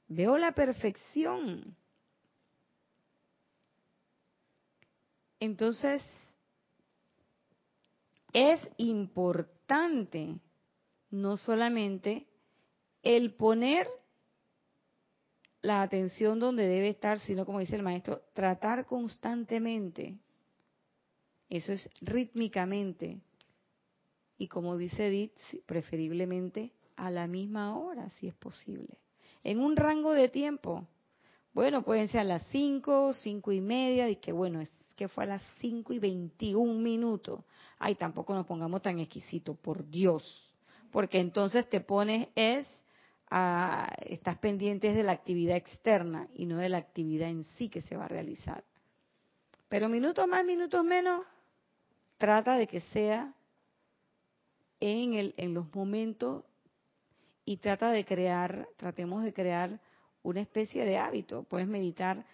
Veo 0.08 0.36
la 0.36 0.52
perfección. 0.52 1.76
Entonces, 5.40 6.02
es 8.32 8.60
importante 8.76 10.38
no 11.10 11.36
solamente 11.36 12.26
el 13.02 13.34
poner 13.34 13.86
la 15.62 15.82
atención 15.82 16.38
donde 16.38 16.66
debe 16.66 16.88
estar, 16.88 17.18
sino 17.20 17.46
como 17.46 17.60
dice 17.60 17.76
el 17.76 17.82
maestro, 17.82 18.22
tratar 18.34 18.84
constantemente. 18.84 20.18
Eso 21.48 21.72
es 21.72 21.88
rítmicamente. 22.00 23.20
Y 24.36 24.48
como 24.48 24.76
dice 24.76 25.06
Edith, 25.06 25.38
preferiblemente 25.66 26.72
a 26.96 27.10
la 27.10 27.26
misma 27.26 27.78
hora, 27.78 28.10
si 28.18 28.26
es 28.26 28.34
posible. 28.34 28.98
En 29.44 29.60
un 29.60 29.76
rango 29.76 30.12
de 30.12 30.28
tiempo. 30.28 30.86
Bueno, 31.52 31.82
pueden 31.82 32.08
ser 32.08 32.20
a 32.20 32.24
las 32.24 32.46
5, 32.48 33.12
cinco 33.14 33.52
y 33.52 33.60
media, 33.60 34.08
y 34.08 34.16
que 34.16 34.32
bueno, 34.32 34.60
es 34.60 34.70
que 34.96 35.08
fue 35.08 35.24
a 35.24 35.26
las 35.26 35.42
5 35.60 35.92
y 35.92 35.98
21 35.98 36.74
minutos. 36.80 37.44
Ay, 37.78 37.94
tampoco 37.94 38.34
nos 38.34 38.46
pongamos 38.46 38.82
tan 38.82 38.98
exquisitos, 38.98 39.56
por 39.58 39.88
Dios. 39.88 40.48
Porque 40.90 41.18
entonces 41.18 41.68
te 41.68 41.80
pones 41.80 42.28
es, 42.34 42.66
estás 44.06 44.36
pendientes 44.38 44.94
de 44.94 45.02
la 45.02 45.12
actividad 45.12 45.56
externa 45.56 46.28
y 46.34 46.44
no 46.44 46.58
de 46.58 46.68
la 46.68 46.78
actividad 46.78 47.28
en 47.28 47.44
sí 47.44 47.68
que 47.68 47.80
se 47.80 47.96
va 47.96 48.04
a 48.04 48.08
realizar. 48.08 48.62
Pero 49.68 49.88
minutos 49.88 50.28
más, 50.28 50.44
minutos 50.44 50.84
menos, 50.84 51.24
trata 52.18 52.56
de 52.56 52.66
que 52.66 52.80
sea 52.80 53.32
en, 54.80 55.14
el, 55.14 55.34
en 55.38 55.54
los 55.54 55.74
momentos 55.74 56.44
y 57.44 57.56
trata 57.56 57.90
de 57.90 58.04
crear, 58.04 58.68
tratemos 58.76 59.22
de 59.22 59.32
crear 59.32 59.80
una 60.22 60.40
especie 60.40 60.84
de 60.84 60.98
hábito. 60.98 61.44
Puedes 61.44 61.66
meditar 61.66 62.26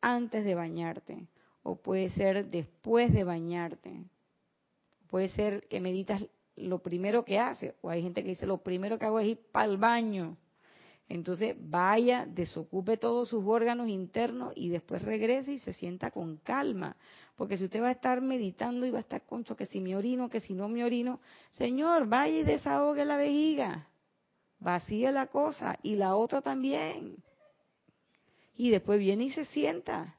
antes 0.00 0.44
de 0.44 0.54
bañarte, 0.54 1.26
o 1.64 1.74
puede 1.74 2.10
ser 2.10 2.46
después 2.46 3.12
de 3.12 3.24
bañarte. 3.24 4.04
Puede 5.08 5.28
ser 5.28 5.66
que 5.68 5.80
meditas 5.80 6.22
lo 6.56 6.78
primero 6.78 7.24
que 7.24 7.38
hace, 7.38 7.74
o 7.82 7.90
hay 7.90 8.02
gente 8.02 8.22
que 8.22 8.30
dice 8.30 8.46
lo 8.46 8.58
primero 8.58 8.98
que 8.98 9.06
hago 9.06 9.20
es 9.20 9.28
ir 9.28 9.40
para 9.52 9.70
el 9.70 9.78
baño. 9.78 10.36
Entonces 11.08 11.54
vaya, 11.58 12.26
desocupe 12.26 12.96
todos 12.96 13.28
sus 13.28 13.44
órganos 13.46 13.88
internos 13.88 14.52
y 14.56 14.70
después 14.70 15.02
regrese 15.02 15.52
y 15.52 15.58
se 15.58 15.72
sienta 15.72 16.10
con 16.10 16.38
calma. 16.38 16.96
Porque 17.36 17.56
si 17.56 17.64
usted 17.64 17.80
va 17.80 17.88
a 17.88 17.92
estar 17.92 18.20
meditando 18.20 18.86
y 18.86 18.90
va 18.90 18.98
a 18.98 19.02
estar 19.02 19.22
con 19.24 19.44
que 19.44 19.66
si 19.66 19.80
me 19.80 19.94
orino, 19.94 20.28
que 20.28 20.40
si 20.40 20.54
no 20.54 20.68
me 20.68 20.84
orino, 20.84 21.20
Señor, 21.50 22.08
vaya 22.08 22.38
y 22.38 22.42
desahogue 22.42 23.04
la 23.04 23.16
vejiga. 23.16 23.88
Vacíe 24.58 25.12
la 25.12 25.26
cosa 25.26 25.78
y 25.82 25.94
la 25.94 26.16
otra 26.16 26.40
también. 26.40 27.22
Y 28.56 28.70
después 28.70 28.98
viene 28.98 29.24
y 29.24 29.30
se 29.30 29.44
sienta. 29.44 30.16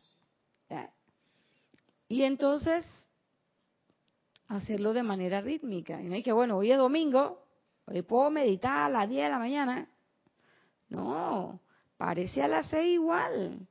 Y 2.08 2.24
entonces, 2.24 2.86
hacerlo 4.48 4.94
de 4.94 5.04
manera 5.04 5.42
rítmica. 5.42 6.02
Y 6.02 6.06
no 6.06 6.16
hay 6.16 6.24
que, 6.24 6.32
bueno, 6.32 6.58
hoy 6.58 6.72
es 6.72 6.78
domingo, 6.78 7.44
hoy 7.86 8.02
puedo 8.02 8.30
meditar 8.30 8.84
a 8.84 8.90
las 8.90 9.10
10 9.10 9.24
de 9.24 9.30
la 9.30 9.40
mañana. 9.40 9.90
No, 10.90 11.60
parece 11.98 12.42
a 12.42 12.48
las 12.48 12.68
6 12.68 12.96
igual. 12.96 13.68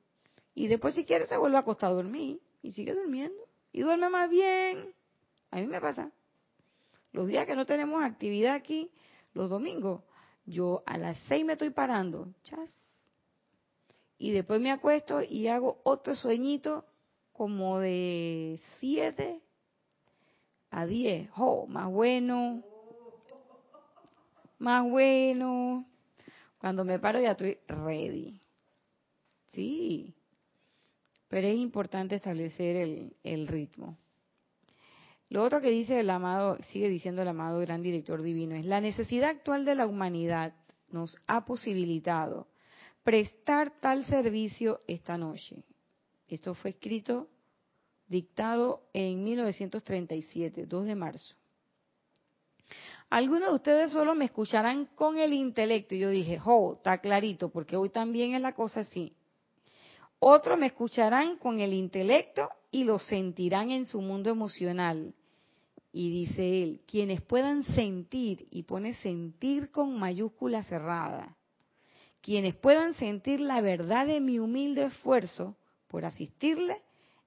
Y 0.55 0.69
después 0.69 0.95
si 0.95 1.05
quiere 1.05 1.27
se 1.27 1.37
vuelve 1.37 1.57
a 1.57 1.61
acostar 1.61 1.91
a 1.91 1.95
dormir 1.95 2.41
y 2.63 2.71
sigue 2.71 2.95
durmiendo. 2.95 3.43
Y 3.73 3.83
duerme 3.83 4.09
más 4.09 4.31
bien. 4.31 4.95
A 5.51 5.57
mí 5.57 5.67
me 5.67 5.81
pasa. 5.81 6.11
Los 7.13 7.27
días 7.27 7.47
que 7.47 7.57
no 7.57 7.65
tenemos 7.65 8.03
actividad 8.03 8.55
aquí, 8.55 8.91
los 9.33 9.49
domingos, 9.49 10.03
yo 10.45 10.83
a 10.87 10.99
las 10.99 11.19
6 11.29 11.45
me 11.45 11.53
estoy 11.55 11.71
parando. 11.71 12.29
Chas. 12.43 12.71
Y 14.19 14.33
después 14.33 14.61
me 14.61 14.71
acuesto 14.71 15.21
y 15.23 15.49
hago 15.49 15.81
otro 15.85 16.15
sueñito 16.15 16.87
como 17.33 17.79
de 17.79 18.61
7 18.81 19.43
a 20.77 20.85
10. 20.85 21.31
Oh, 21.37 21.67
más 21.67 21.91
bueno. 21.91 22.63
Más 24.59 24.85
bueno. 24.85 25.87
Cuando 26.59 26.85
me 26.85 26.99
paro 26.99 27.19
ya 27.19 27.31
estoy 27.31 27.57
ready. 27.67 28.39
Sí. 29.47 30.15
Pero 31.29 31.49
es 31.49 31.57
importante 31.57 32.17
establecer 32.17 32.77
el, 32.77 33.17
el 33.25 33.47
ritmo. 33.47 33.97
Lo 35.31 35.43
otro 35.43 35.63
que 35.63 35.71
dice 35.71 35.99
el 35.99 36.11
amado, 36.11 36.59
sigue 36.65 36.91
diciendo 36.91 37.23
el 37.23 37.29
amado 37.29 37.59
gran 37.61 37.83
director 37.83 38.21
divino, 38.21 38.55
es 38.55 38.67
la 38.67 38.83
necesidad 38.83 39.31
actual 39.31 39.65
de 39.65 39.75
la 39.77 39.87
humanidad 39.87 40.55
nos 40.91 41.17
ha 41.27 41.47
posibilitado 41.47 42.49
prestar 43.03 43.73
tal 43.81 44.05
servicio 44.05 44.83
esta 44.87 45.17
noche. 45.17 45.65
Esto 46.29 46.55
fue 46.55 46.71
escrito, 46.71 47.29
dictado 48.09 48.83
en 48.93 49.25
1937, 49.25 50.67
2 50.67 50.85
de 50.87 50.95
marzo. 50.95 51.35
Algunos 53.09 53.51
de 53.51 53.55
ustedes 53.55 53.93
solo 53.93 54.15
me 54.15 54.25
escucharán 54.25 54.87
con 54.95 55.19
el 55.19 55.33
intelecto. 55.33 55.95
Y 55.95 56.01
yo 56.01 56.11
dije, 56.11 56.41
oh, 56.45 56.75
está 56.75 56.99
clarito, 56.99 57.51
porque 57.51 57.77
hoy 57.77 57.91
también 57.91 58.35
es 58.35 58.41
la 58.41 58.53
cosa 58.53 58.81
así. 58.81 59.13
Otros 60.19 60.59
me 60.59 60.67
escucharán 60.67 61.37
con 61.37 61.61
el 61.61 61.73
intelecto 61.73 62.49
y 62.71 62.85
lo 62.85 62.99
sentirán 62.99 63.71
en 63.71 63.85
su 63.87 64.01
mundo 64.01 64.31
emocional. 64.31 65.15
Y 65.93 66.11
dice 66.11 66.63
él, 66.63 66.81
quienes 66.87 67.23
puedan 67.23 67.63
sentir, 67.63 68.49
y 68.51 68.65
pone 68.65 68.95
sentir 68.95 69.71
con 69.71 69.99
mayúscula 69.99 70.63
cerrada, 70.63 71.37
quienes 72.21 72.55
puedan 72.55 72.93
sentir 72.95 73.41
la 73.41 73.61
verdad 73.61 74.07
de 74.07 74.21
mi 74.21 74.39
humilde 74.39 74.85
esfuerzo 74.85 75.57
por 75.87 76.05
asistirle, 76.05 76.83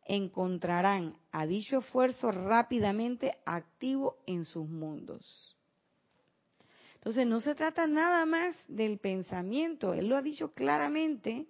encontrarán 0.10 1.16
a 1.32 1.46
dicho 1.46 1.78
esfuerzo 1.78 2.32
rápidamente 2.32 3.38
activo 3.46 4.18
en 4.26 4.44
sus 4.44 4.68
mundos. 4.68 5.56
Entonces 6.96 7.28
no 7.28 7.40
se 7.40 7.54
trata 7.54 7.86
nada 7.86 8.26
más 8.26 8.56
del 8.68 8.98
pensamiento, 8.98 9.94
él 9.94 10.10
lo 10.10 10.18
ha 10.18 10.22
dicho 10.24 10.52
claramente. 10.52 11.48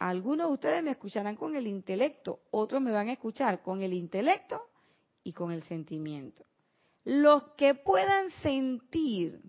Algunos 0.00 0.48
de 0.48 0.52
ustedes 0.54 0.82
me 0.82 0.90
escucharán 0.90 1.36
con 1.36 1.54
el 1.54 1.68
intelecto, 1.68 2.40
otros 2.50 2.82
me 2.82 2.90
van 2.90 3.08
a 3.08 3.12
escuchar 3.12 3.62
con 3.62 3.82
el 3.82 3.92
intelecto 3.92 4.60
y 5.22 5.32
con 5.32 5.52
el 5.52 5.62
sentimiento. 5.62 6.44
Los 7.04 7.44
que 7.56 7.74
puedan 7.74 8.30
sentir 8.42 9.40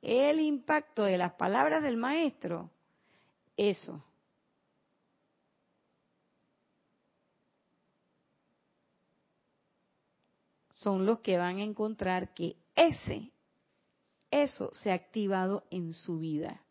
el 0.00 0.40
impacto 0.40 1.04
de 1.04 1.18
las 1.18 1.34
palabras 1.34 1.82
del 1.82 1.98
maestro, 1.98 2.70
eso. 3.56 4.02
Son 10.86 11.04
los 11.04 11.18
que 11.18 11.36
van 11.36 11.56
a 11.56 11.64
encontrar 11.64 12.32
que 12.32 12.54
ese, 12.76 13.32
eso 14.30 14.72
se 14.72 14.92
ha 14.92 14.94
activado 14.94 15.64
en 15.68 15.92
su 15.92 16.20
vida. 16.20 16.62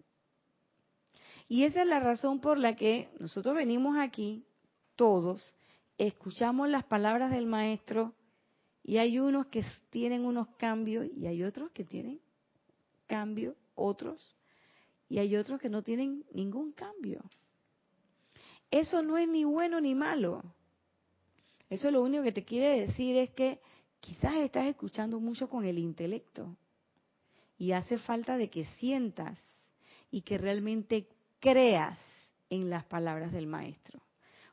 Y 1.49 1.65
esa 1.65 1.81
es 1.81 1.87
la 1.89 1.99
razón 1.99 2.39
por 2.39 2.57
la 2.57 2.77
que 2.77 3.09
nosotros 3.19 3.53
venimos 3.53 3.97
aquí, 3.97 4.45
todos, 4.95 5.53
escuchamos 5.97 6.69
las 6.69 6.85
palabras 6.85 7.29
del 7.29 7.45
maestro 7.45 8.13
y 8.83 8.99
hay 8.99 9.19
unos 9.19 9.47
que 9.47 9.65
tienen 9.89 10.23
unos 10.23 10.47
cambios 10.55 11.07
y 11.13 11.27
hay 11.27 11.43
otros 11.43 11.71
que 11.71 11.83
tienen 11.83 12.21
cambio, 13.07 13.57
otros, 13.75 14.33
y 15.09 15.19
hay 15.19 15.35
otros 15.35 15.59
que 15.59 15.67
no 15.67 15.83
tienen 15.83 16.23
ningún 16.31 16.71
cambio. 16.71 17.21
Eso 18.71 19.03
no 19.03 19.17
es 19.17 19.27
ni 19.27 19.43
bueno 19.43 19.81
ni 19.81 19.93
malo. 19.93 20.41
Eso 21.69 21.91
lo 21.91 22.01
único 22.01 22.23
que 22.23 22.31
te 22.31 22.45
quiere 22.45 22.79
decir 22.79 23.17
es 23.17 23.29
que 23.31 23.59
quizás 24.05 24.35
estás 24.35 24.67
escuchando 24.67 25.19
mucho 25.19 25.49
con 25.49 25.65
el 25.65 25.79
intelecto 25.79 26.55
y 27.57 27.71
hace 27.71 27.97
falta 27.97 28.37
de 28.37 28.51
que 28.51 28.65
sientas 28.77 29.39
y 30.11 30.21
que 30.21 30.37
realmente 30.37 31.07
creas 31.39 31.97
en 32.51 32.69
las 32.69 32.85
palabras 32.85 33.31
del 33.31 33.47
maestro. 33.47 33.99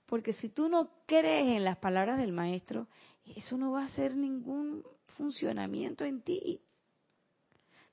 Porque 0.07 0.33
si 0.33 0.49
tú 0.49 0.71
no 0.71 0.91
crees 1.05 1.49
en 1.49 1.65
las 1.65 1.77
palabras 1.77 2.17
del 2.19 2.33
maestro, 2.33 2.89
eso 3.37 3.59
no 3.59 3.73
va 3.73 3.83
a 3.83 3.87
hacer 3.87 4.17
ningún 4.17 4.85
funcionamiento 5.19 6.05
en 6.05 6.23
ti. 6.23 6.63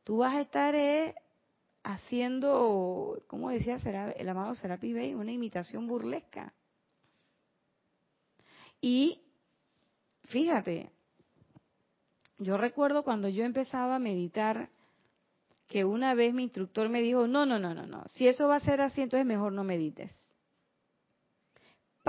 Tú 0.06 0.18
vas 0.18 0.36
a 0.36 0.42
estar 0.42 0.76
eh, 0.76 1.14
haciendo, 1.84 3.22
como 3.28 3.50
decía 3.50 3.78
el 4.16 4.30
amado 4.30 4.56
Serapi 4.56 4.94
Bey, 4.94 5.14
una 5.14 5.34
imitación 5.34 5.88
burlesca. 5.88 6.54
Y 8.80 9.22
fíjate, 10.24 10.92
yo 12.40 12.58
recuerdo 12.58 13.04
cuando 13.04 13.30
yo 13.30 13.44
empezaba 13.44 13.96
a 13.96 14.00
meditar 14.00 14.70
que 15.68 15.86
una 15.86 16.16
vez 16.16 16.34
mi 16.34 16.44
instructor 16.44 16.90
me 16.90 17.02
dijo, 17.02 17.28
no, 17.28 17.46
no, 17.46 17.60
no, 17.60 17.74
no, 17.74 17.86
no, 17.86 18.04
si 18.08 18.28
eso 18.28 18.48
va 18.48 18.56
a 18.56 18.60
ser 18.60 18.82
así, 18.82 19.02
entonces 19.02 19.26
mejor 19.26 19.54
no 19.54 19.64
medites 19.64 20.12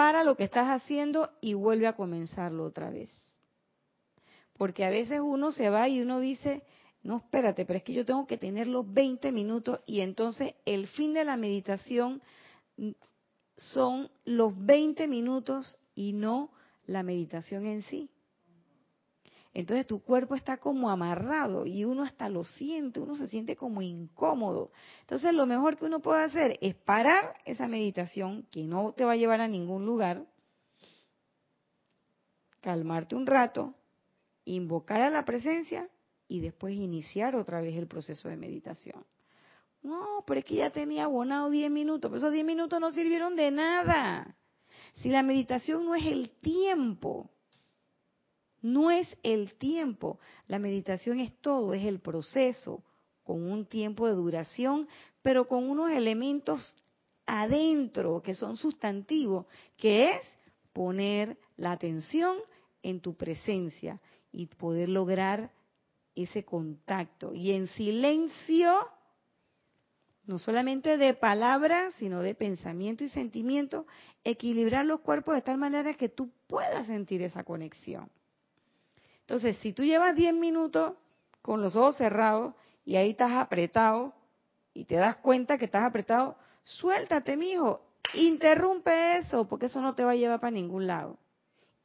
para 0.00 0.24
lo 0.24 0.34
que 0.34 0.44
estás 0.44 0.68
haciendo 0.68 1.28
y 1.42 1.52
vuelve 1.52 1.86
a 1.86 1.92
comenzarlo 1.92 2.64
otra 2.64 2.88
vez. 2.88 3.10
Porque 4.56 4.84
a 4.86 4.88
veces 4.88 5.20
uno 5.22 5.52
se 5.52 5.68
va 5.68 5.90
y 5.90 6.00
uno 6.00 6.20
dice, 6.20 6.62
no, 7.02 7.18
espérate, 7.18 7.66
pero 7.66 7.76
es 7.76 7.82
que 7.82 7.92
yo 7.92 8.06
tengo 8.06 8.26
que 8.26 8.38
tener 8.38 8.66
los 8.66 8.90
20 8.90 9.30
minutos 9.30 9.80
y 9.86 10.00
entonces 10.00 10.54
el 10.64 10.86
fin 10.86 11.12
de 11.12 11.24
la 11.24 11.36
meditación 11.36 12.22
son 13.58 14.10
los 14.24 14.54
20 14.64 15.06
minutos 15.06 15.78
y 15.94 16.14
no 16.14 16.50
la 16.86 17.02
meditación 17.02 17.66
en 17.66 17.82
sí. 17.82 18.08
Entonces 19.52 19.86
tu 19.86 20.00
cuerpo 20.00 20.36
está 20.36 20.58
como 20.58 20.90
amarrado 20.90 21.66
y 21.66 21.84
uno 21.84 22.04
hasta 22.04 22.28
lo 22.28 22.44
siente, 22.44 23.00
uno 23.00 23.16
se 23.16 23.26
siente 23.26 23.56
como 23.56 23.82
incómodo. 23.82 24.70
Entonces 25.00 25.34
lo 25.34 25.44
mejor 25.44 25.76
que 25.76 25.86
uno 25.86 26.00
puede 26.00 26.22
hacer 26.22 26.58
es 26.60 26.76
parar 26.76 27.34
esa 27.44 27.66
meditación 27.66 28.46
que 28.52 28.62
no 28.62 28.92
te 28.92 29.04
va 29.04 29.12
a 29.12 29.16
llevar 29.16 29.40
a 29.40 29.48
ningún 29.48 29.86
lugar, 29.86 30.24
calmarte 32.60 33.16
un 33.16 33.26
rato, 33.26 33.74
invocar 34.44 35.00
a 35.00 35.10
la 35.10 35.24
presencia 35.24 35.88
y 36.28 36.40
después 36.40 36.74
iniciar 36.74 37.34
otra 37.34 37.60
vez 37.60 37.76
el 37.76 37.88
proceso 37.88 38.28
de 38.28 38.36
meditación. 38.36 39.04
No, 39.82 40.22
pero 40.26 40.40
es 40.40 40.44
que 40.44 40.56
ya 40.56 40.70
tenía 40.70 41.04
abonado 41.04 41.50
10 41.50 41.70
minutos, 41.70 42.08
pero 42.08 42.18
esos 42.18 42.32
10 42.32 42.44
minutos 42.44 42.80
no 42.80 42.92
sirvieron 42.92 43.34
de 43.34 43.50
nada. 43.50 44.36
Si 44.94 45.08
la 45.08 45.22
meditación 45.22 45.84
no 45.86 45.94
es 45.94 46.06
el 46.06 46.30
tiempo, 46.30 47.30
no 48.62 48.90
es 48.90 49.08
el 49.22 49.54
tiempo. 49.54 50.18
La 50.46 50.58
meditación 50.58 51.20
es 51.20 51.32
todo, 51.40 51.74
es 51.74 51.84
el 51.84 52.00
proceso, 52.00 52.82
con 53.24 53.50
un 53.50 53.66
tiempo 53.66 54.06
de 54.06 54.14
duración, 54.14 54.88
pero 55.22 55.46
con 55.46 55.68
unos 55.68 55.90
elementos 55.90 56.74
adentro 57.26 58.22
que 58.22 58.34
son 58.34 58.56
sustantivos, 58.56 59.46
que 59.76 60.12
es 60.12 60.26
poner 60.72 61.38
la 61.56 61.72
atención 61.72 62.36
en 62.82 63.00
tu 63.00 63.14
presencia 63.14 64.00
y 64.32 64.46
poder 64.46 64.88
lograr 64.88 65.52
ese 66.14 66.44
contacto. 66.44 67.34
Y 67.34 67.52
en 67.52 67.68
silencio, 67.68 68.74
no 70.26 70.38
solamente 70.38 70.96
de 70.96 71.14
palabras, 71.14 71.94
sino 71.98 72.20
de 72.22 72.34
pensamiento 72.34 73.04
y 73.04 73.08
sentimiento, 73.10 73.86
equilibrar 74.24 74.86
los 74.86 75.00
cuerpos 75.00 75.34
de 75.34 75.42
tal 75.42 75.58
manera 75.58 75.94
que 75.94 76.08
tú 76.08 76.30
puedas 76.46 76.86
sentir 76.86 77.22
esa 77.22 77.44
conexión. 77.44 78.10
Entonces, 79.30 79.58
si 79.58 79.72
tú 79.72 79.84
llevas 79.84 80.16
10 80.16 80.34
minutos 80.34 80.94
con 81.40 81.62
los 81.62 81.76
ojos 81.76 81.96
cerrados 81.96 82.52
y 82.84 82.96
ahí 82.96 83.10
estás 83.10 83.30
apretado 83.30 84.12
y 84.74 84.86
te 84.86 84.96
das 84.96 85.18
cuenta 85.18 85.56
que 85.56 85.66
estás 85.66 85.84
apretado, 85.84 86.36
suéltate, 86.64 87.36
mijo, 87.36 87.80
interrumpe 88.14 89.18
eso, 89.18 89.46
porque 89.46 89.66
eso 89.66 89.80
no 89.80 89.94
te 89.94 90.02
va 90.02 90.10
a 90.10 90.16
llevar 90.16 90.40
para 90.40 90.50
ningún 90.50 90.88
lado. 90.88 91.16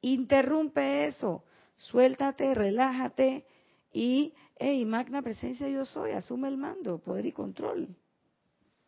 Interrumpe 0.02 1.06
eso, 1.06 1.44
suéltate, 1.76 2.56
relájate 2.56 3.46
y, 3.94 4.34
hey, 4.58 4.84
magna 4.84 5.22
presencia 5.22 5.70
yo 5.70 5.86
soy, 5.86 6.14
asume 6.14 6.48
el 6.48 6.58
mando, 6.58 6.98
poder 6.98 7.28
y 7.28 7.32
control. 7.32 7.96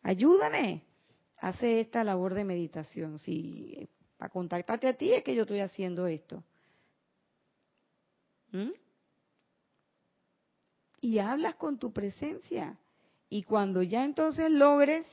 Ayúdame, 0.02 0.82
hace 1.36 1.78
esta 1.78 2.02
labor 2.02 2.34
de 2.34 2.42
meditación. 2.42 3.20
Si 3.20 3.88
para 4.16 4.30
contactarte 4.30 4.88
a 4.88 4.94
ti 4.94 5.12
es 5.12 5.22
que 5.22 5.36
yo 5.36 5.42
estoy 5.42 5.60
haciendo 5.60 6.08
esto. 6.08 6.42
¿Mm? 8.52 8.70
Y 11.00 11.18
hablas 11.18 11.54
con 11.56 11.78
tu 11.78 11.92
presencia. 11.92 12.78
Y 13.28 13.42
cuando 13.42 13.82
ya 13.82 14.04
entonces 14.04 14.50
logres 14.50 15.06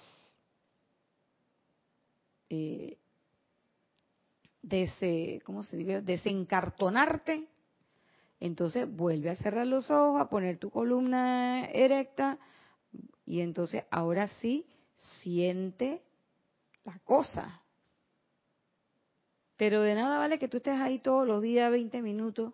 eh, 2.50 2.98
¿cómo 5.44 5.64
se 5.64 5.78
dice? 5.78 6.02
desencartonarte, 6.02 7.48
entonces 8.40 8.94
vuelve 8.94 9.30
a 9.30 9.36
cerrar 9.36 9.68
los 9.68 9.90
ojos, 9.92 10.20
a 10.20 10.30
poner 10.30 10.58
tu 10.58 10.70
columna 10.70 11.66
erecta 11.66 12.38
y 13.26 13.42
entonces 13.42 13.84
ahora 13.92 14.28
sí 14.40 14.66
siente 15.22 16.02
la 16.84 17.00
cosa. 17.00 17.62
Pero 19.58 19.82
de 19.82 19.96
nada 19.96 20.18
vale 20.18 20.38
que 20.38 20.48
tú 20.48 20.58
estés 20.58 20.80
ahí 20.80 21.00
todos 21.00 21.26
los 21.26 21.42
días 21.42 21.72
20 21.72 22.02
minutos 22.02 22.54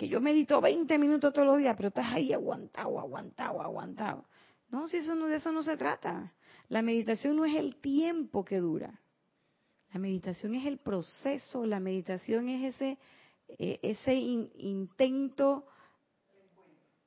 que 0.00 0.08
yo 0.08 0.18
medito 0.18 0.62
20 0.62 0.96
minutos 0.96 1.30
todos 1.34 1.46
los 1.46 1.58
días, 1.58 1.76
pero 1.76 1.88
estás 1.88 2.10
ahí 2.10 2.32
aguantado, 2.32 2.98
aguantado, 2.98 3.60
aguantado. 3.60 4.24
No, 4.70 4.88
si 4.88 4.96
eso 4.96 5.14
no, 5.14 5.26
de 5.26 5.36
eso 5.36 5.52
no 5.52 5.62
se 5.62 5.76
trata. 5.76 6.32
La 6.70 6.80
meditación 6.80 7.36
no 7.36 7.44
es 7.44 7.54
el 7.54 7.76
tiempo 7.76 8.42
que 8.42 8.60
dura. 8.60 8.98
La 9.92 10.00
meditación 10.00 10.54
es 10.54 10.64
el 10.64 10.78
proceso, 10.78 11.66
la 11.66 11.80
meditación 11.80 12.48
es 12.48 12.74
ese, 12.74 12.96
eh, 13.58 13.78
ese 13.82 14.14
intento 14.14 15.66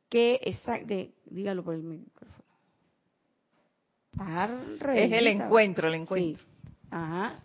que, 0.08 0.56
de, 0.86 1.16
dígalo 1.26 1.64
por 1.64 1.74
el 1.74 1.82
micrófono. 1.82 2.46
es 4.94 5.12
el 5.14 5.26
encuentro, 5.26 5.88
el 5.88 5.96
encuentro. 5.96 6.46
Ajá. 6.92 7.44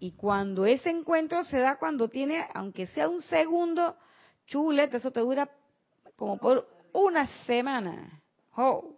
Y 0.00 0.10
cuando 0.10 0.66
ese 0.66 0.90
encuentro 0.90 1.44
se 1.44 1.58
da, 1.58 1.78
cuando 1.78 2.08
tiene, 2.08 2.44
aunque 2.52 2.88
sea 2.88 3.08
un 3.08 3.22
segundo, 3.22 3.94
chuleta, 4.48 4.96
eso 4.96 5.12
te 5.12 5.20
dura 5.20 5.48
como 6.16 6.36
por 6.38 6.68
una 6.92 7.26
semana. 7.44 8.20
¡Oh! 8.56 8.96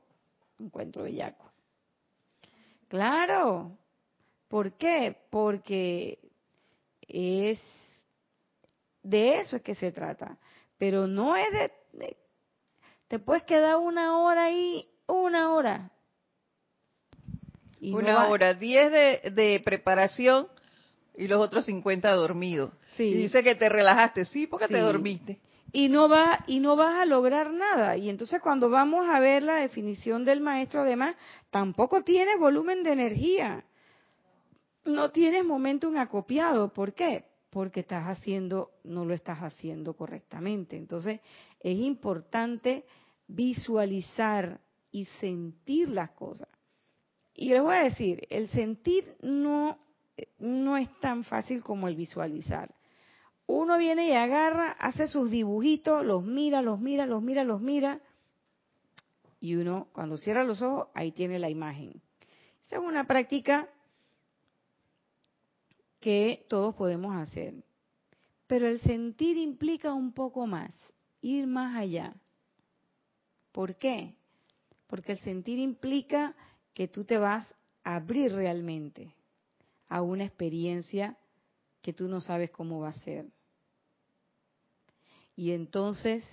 Encuentro 0.59 1.03
bellaco. 1.03 1.45
Claro. 2.89 3.77
¿Por 4.49 4.73
qué? 4.73 5.17
Porque 5.29 6.19
es 7.03 7.61
de 9.03 9.41
eso 9.41 9.57
es 9.57 9.63
que 9.63 9.75
se 9.75 9.93
trata. 9.93 10.39
Pero 10.79 11.07
no 11.07 11.37
es 11.37 11.53
de, 11.53 12.17
te 13.09 13.19
puedes 13.19 13.43
quedar 13.43 13.77
una 13.77 14.19
hora 14.19 14.45
ahí, 14.45 14.89
una 15.07 15.53
hora. 15.53 15.91
una 17.83 18.29
hora, 18.29 18.55
diez 18.55 18.91
de, 18.91 19.31
de 19.31 19.61
preparación 19.65 20.49
y 21.17 21.29
los 21.29 21.41
otros 21.41 21.65
50 21.67 22.11
dormidos. 22.13 22.73
Y 22.99 23.15
dice 23.15 23.43
que 23.43 23.55
te 23.55 23.69
relajaste, 23.69 24.25
sí, 24.25 24.47
porque 24.47 24.69
te 24.69 24.79
dormiste. 24.79 25.41
Y 25.73 25.89
no 25.89 26.09
va 26.09 26.43
y 26.47 26.61
no 26.61 26.77
vas 26.77 27.01
a 27.01 27.05
lograr 27.05 27.53
nada. 27.53 27.97
Y 27.97 28.09
entonces 28.11 28.41
cuando 28.41 28.71
vamos 28.71 29.09
a 29.09 29.21
ver 29.21 29.43
la 29.43 29.57
definición 29.57 30.25
del 30.25 30.41
maestro 30.41 30.81
además, 30.81 31.17
tampoco 31.51 32.03
tiene 32.03 32.37
volumen 32.37 32.83
de 32.83 32.93
energía. 32.93 33.65
no 34.85 35.11
tienes 35.11 35.45
momentum 35.45 35.97
acopiado. 35.97 36.73
¿Por 36.73 36.95
qué? 36.95 37.25
Porque 37.51 37.81
estás 37.81 38.07
haciendo, 38.07 38.71
no 38.85 39.05
lo 39.05 39.15
estás 39.15 39.39
haciendo 39.39 39.95
correctamente. 39.95 40.77
Entonces, 40.77 41.21
es 41.61 41.79
importante 41.79 42.85
visualizar 43.29 44.61
y 44.91 45.05
sentir 45.21 45.89
las 45.89 46.11
cosas. 46.11 46.49
Y 47.35 47.49
les 47.51 47.63
voy 47.63 47.75
a 47.75 47.85
decir, 47.85 48.27
el 48.31 48.49
sentir 48.49 49.17
no, 49.23 49.79
no 50.39 50.77
es 50.77 50.89
tan 51.01 51.25
fácil 51.25 51.63
como 51.63 51.89
el 51.89 51.97
visualizar. 51.97 52.75
Uno 53.47 53.79
viene 53.79 54.07
y 54.09 54.13
agarra, 54.13 54.73
hace 54.73 55.09
sus 55.09 55.31
dibujitos, 55.31 56.05
los 56.05 56.25
mira, 56.25 56.63
los 56.63 56.81
mira, 56.81 57.07
los 57.07 57.23
mira, 57.23 57.45
los 57.45 57.61
mira, 57.61 58.01
y 59.41 59.57
uno 59.57 59.89
cuando 59.93 60.17
cierra 60.17 60.45
los 60.45 60.61
ojos, 60.63 60.89
ahí 60.95 61.13
tiene 61.13 61.39
la 61.39 61.49
imagen. 61.51 62.01
Esa 62.65 62.77
es 62.77 62.83
una 62.83 63.07
práctica 63.07 63.69
que 65.99 66.47
todos 66.49 66.75
podemos 66.75 67.17
hacer. 67.17 67.55
Pero 68.47 68.69
el 68.69 68.81
sentir 68.81 69.39
implica 69.39 69.93
un 69.95 70.13
poco 70.13 70.47
más, 70.47 70.75
ir 71.23 71.47
más 71.47 71.77
allá. 71.77 72.15
¿Por 73.53 73.77
qué? 73.77 74.15
Porque 74.87 75.13
el 75.13 75.19
sentir 75.19 75.59
implica 75.59 76.37
que 76.75 76.87
tú 76.87 77.05
te 77.05 77.17
vas 77.17 77.55
a 77.83 77.97
abrir 77.97 78.33
realmente 78.33 79.15
a 79.91 80.01
una 80.01 80.25
experiencia 80.25 81.19
que 81.83 81.93
tú 81.93 82.09
no 82.09 82.23
sabes 82.23 82.51
cómo 82.51 82.81
va 82.81 82.89
a 82.89 82.93
ser. 82.93 83.27
Y 85.37 85.53
entonces, 85.53 86.25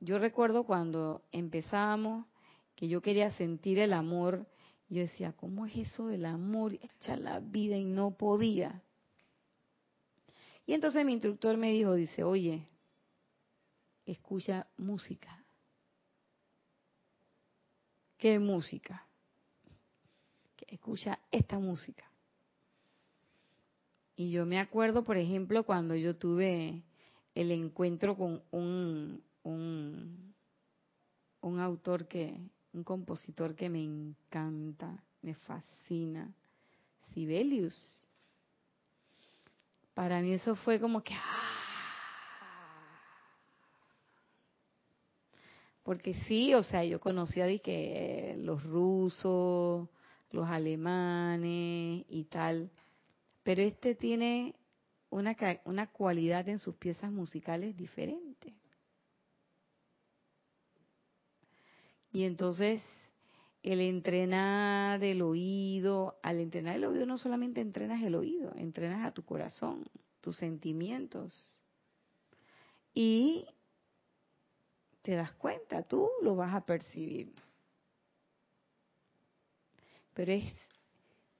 yo 0.00 0.18
recuerdo 0.18 0.64
cuando 0.64 1.24
empezábamos, 1.32 2.26
que 2.74 2.88
yo 2.88 3.00
quería 3.00 3.30
sentir 3.32 3.78
el 3.78 3.92
amor, 3.92 4.46
yo 4.88 5.02
decía, 5.02 5.32
¿cómo 5.32 5.66
es 5.66 5.76
eso 5.76 6.08
del 6.08 6.26
amor 6.26 6.74
hecha 6.74 7.16
la 7.16 7.40
vida 7.40 7.76
y 7.76 7.84
no 7.84 8.12
podía? 8.12 8.82
Y 10.66 10.74
entonces 10.74 11.04
mi 11.04 11.12
instructor 11.12 11.56
me 11.56 11.72
dijo, 11.72 11.94
dice, 11.94 12.24
oye, 12.24 12.66
escucha 14.04 14.66
música. 14.76 15.44
¿Qué 18.18 18.38
música? 18.38 19.06
escucha 20.70 21.18
esta 21.30 21.58
música. 21.58 22.09
Y 24.20 24.30
yo 24.30 24.44
me 24.44 24.60
acuerdo, 24.60 25.02
por 25.02 25.16
ejemplo, 25.16 25.64
cuando 25.64 25.94
yo 25.94 26.14
tuve 26.14 26.82
el 27.34 27.50
encuentro 27.52 28.18
con 28.18 28.42
un, 28.50 29.24
un, 29.42 30.34
un 31.40 31.58
autor 31.58 32.06
que, 32.06 32.38
un 32.74 32.84
compositor 32.84 33.54
que 33.54 33.70
me 33.70 33.82
encanta, 33.82 35.02
me 35.22 35.34
fascina, 35.36 36.30
Sibelius. 37.14 37.74
Para 39.94 40.20
mí 40.20 40.32
eso 40.32 40.54
fue 40.54 40.78
como 40.78 41.02
que... 41.02 41.14
¡ah! 41.14 41.50
Porque 45.82 46.12
sí, 46.26 46.52
o 46.52 46.62
sea, 46.62 46.84
yo 46.84 47.00
conocía 47.00 47.46
de 47.46 48.34
los 48.36 48.62
rusos, 48.64 49.88
los 50.30 50.46
alemanes 50.46 52.04
y 52.10 52.26
tal, 52.28 52.70
pero 53.42 53.62
este 53.62 53.94
tiene 53.94 54.54
una, 55.10 55.36
una 55.64 55.86
cualidad 55.88 56.48
en 56.48 56.58
sus 56.58 56.76
piezas 56.76 57.10
musicales 57.10 57.76
diferente. 57.76 58.54
Y 62.12 62.24
entonces 62.24 62.82
el 63.62 63.80
entrenar 63.80 65.02
el 65.04 65.22
oído, 65.22 66.18
al 66.22 66.40
entrenar 66.40 66.76
el 66.76 66.84
oído 66.84 67.06
no 67.06 67.18
solamente 67.18 67.60
entrenas 67.60 68.02
el 68.02 68.14
oído, 68.14 68.52
entrenas 68.56 69.06
a 69.06 69.12
tu 69.12 69.24
corazón, 69.24 69.84
tus 70.20 70.36
sentimientos. 70.36 71.60
Y 72.94 73.46
te 75.02 75.14
das 75.14 75.32
cuenta, 75.34 75.82
tú 75.82 76.08
lo 76.22 76.36
vas 76.36 76.54
a 76.54 76.64
percibir. 76.64 77.32
Pero 80.14 80.32
es 80.32 80.52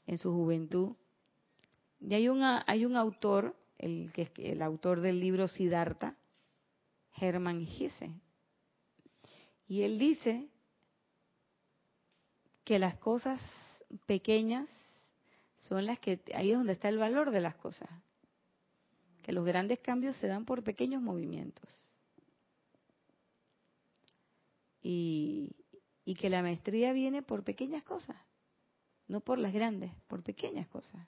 en 0.06 0.20
su 0.20 0.32
juventud. 0.32 0.96
Y 2.00 2.14
hay, 2.14 2.30
una, 2.30 2.64
hay 2.68 2.86
un 2.86 2.98
autor, 2.98 3.56
el, 3.80 4.14
que, 4.14 4.32
el 4.38 4.62
autor 4.62 5.02
del 5.02 5.20
libro 5.20 5.48
Siddhartha, 5.48 6.18
Hermann 7.20 7.66
Hesse. 7.66 8.12
Y 9.68 9.82
él 9.82 9.98
dice 9.98 10.48
que 12.64 12.78
las 12.78 12.96
cosas 12.98 13.42
pequeñas 14.06 14.70
son 15.58 15.88
las 15.88 15.98
que, 15.98 16.22
ahí 16.36 16.52
es 16.52 16.58
donde 16.60 16.74
está 16.74 16.90
el 16.90 17.00
valor 17.00 17.32
de 17.32 17.42
las 17.42 17.56
cosas. 17.56 17.90
Que 19.26 19.32
los 19.32 19.44
grandes 19.44 19.80
cambios 19.80 20.16
se 20.18 20.28
dan 20.28 20.46
por 20.46 20.64
pequeños 20.64 21.02
movimientos. 21.02 21.68
Y, 24.84 25.56
que 26.20 26.30
la 26.30 26.44
maestría 26.44 26.94
viene 26.94 27.24
por 27.24 27.44
pequeñas 27.44 27.82
cosas, 27.82 28.16
no 29.08 29.22
por 29.22 29.40
las 29.40 29.52
grandes, 29.52 29.92
por 30.08 30.22
pequeñas 30.22 30.68
cosas. 30.68 31.08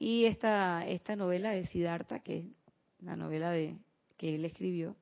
Y 0.00 0.24
esta, 0.24 0.84
esta 0.84 1.14
novela 1.14 1.52
de 1.52 1.64
Siddhartha, 1.66 2.18
que 2.18 2.38
es 2.38 2.46
la 2.98 3.14
novela 3.14 3.52
de, 3.52 3.78
que 4.16 4.34
él 4.34 4.44
escribió 4.44 4.96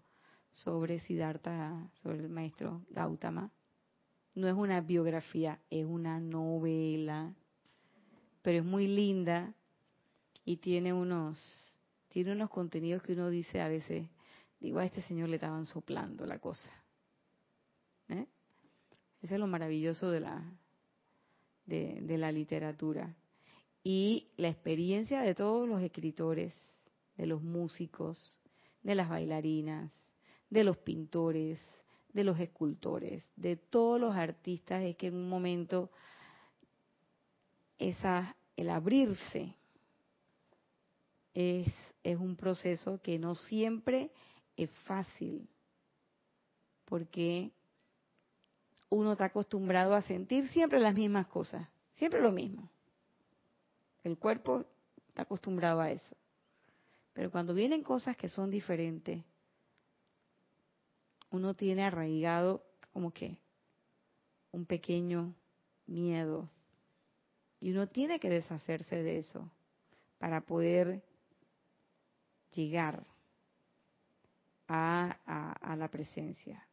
sobre 0.51 1.01
Siddhartha, 1.01 1.89
sobre 2.03 2.19
el 2.19 2.29
maestro 2.29 2.83
Gautama, 2.91 3.51
no 4.35 4.47
es 4.47 4.55
una 4.55 4.83
biografía, 4.83 5.59
es 5.71 5.87
una 5.87 6.21
novela, 6.21 7.35
pero 8.43 8.59
es 8.59 8.65
muy 8.65 8.89
linda 8.89 9.55
y 10.45 10.59
tiene 10.59 10.93
unos, 10.93 11.72
tiene 12.13 12.33
unos 12.33 12.51
contenidos 12.51 13.03
que 13.03 13.15
uno 13.15 13.31
dice 13.31 13.63
a 13.63 13.69
veces, 13.69 14.07
digo, 14.61 14.79
a 14.79 14.85
este 14.85 15.01
señor 15.01 15.31
le 15.31 15.37
estaban 15.37 15.65
soplando 15.65 16.27
la 16.27 16.39
cosa. 16.39 16.71
¿Eh? 18.11 18.27
Eso 19.23 19.35
es 19.35 19.41
lo 19.41 19.47
maravilloso 19.47 20.11
de 20.11 20.21
la, 20.21 20.45
de, 21.65 22.19
la 22.19 22.31
literatura. 22.31 23.17
Y 23.83 24.29
la 24.37 24.49
experiencia 24.49 25.23
de 25.23 25.35
todos 25.35 25.67
los 25.67 25.81
escritores, 25.81 26.55
de 27.17 27.25
los 27.25 27.43
músicos, 27.43 28.39
de 28.83 28.95
las 28.95 29.09
bailarinas, 29.09 29.91
de 30.51 30.65
los 30.65 30.77
pintores, 30.77 31.59
de 32.13 32.25
los 32.25 32.39
escultores, 32.39 33.25
de 33.37 33.57
todos 33.57 33.99
los 33.99 34.15
artistas, 34.15 34.83
es 34.83 34.97
que 34.97 35.07
en 35.07 35.17
un 35.17 35.31
momento 35.31 35.91
esa, 37.79 38.37
el 38.55 38.69
abrirse 38.69 39.57
es, 41.33 41.73
es 42.03 42.19
un 42.19 42.37
proceso 42.37 43.01
que 43.03 43.19
no 43.19 43.35
siempre 43.35 44.11
es 44.57 44.71
fácil, 44.87 45.49
porque 46.85 47.53
uno 48.91 49.13
está 49.13 49.27
acostumbrado 49.27 49.95
a 49.95 50.03
sentir 50.03 50.49
siempre 50.49 50.81
las 50.81 50.95
mismas 50.95 51.27
cosas, 51.27 51.69
siempre 51.93 52.21
lo 52.21 52.33
mismo. 52.33 52.69
El 54.05 54.19
cuerpo 54.19 54.65
está 55.09 55.23
acostumbrado 55.23 55.81
a 55.81 55.91
eso. 55.91 56.17
Pero 57.13 57.31
cuando 57.31 57.55
vienen 57.55 57.83
cosas 57.83 58.17
que 58.17 58.29
son 58.29 58.51
diferentes, 58.51 59.23
uno 61.31 61.55
tiene 61.55 61.85
arraigado 61.85 62.65
como 62.93 63.13
que 63.13 63.39
un 64.51 64.67
pequeño 64.67 65.35
miedo. 65.87 66.49
Y 67.61 67.71
uno 67.71 67.87
tiene 67.89 68.19
que 68.19 68.29
deshacerse 68.29 69.03
de 69.03 69.19
eso 69.19 69.51
para 70.19 70.41
poder 70.41 71.03
llegar 72.53 73.03
a, 74.69 75.57
a, 75.61 75.77
la 75.77 75.89
presencia. 75.89 76.67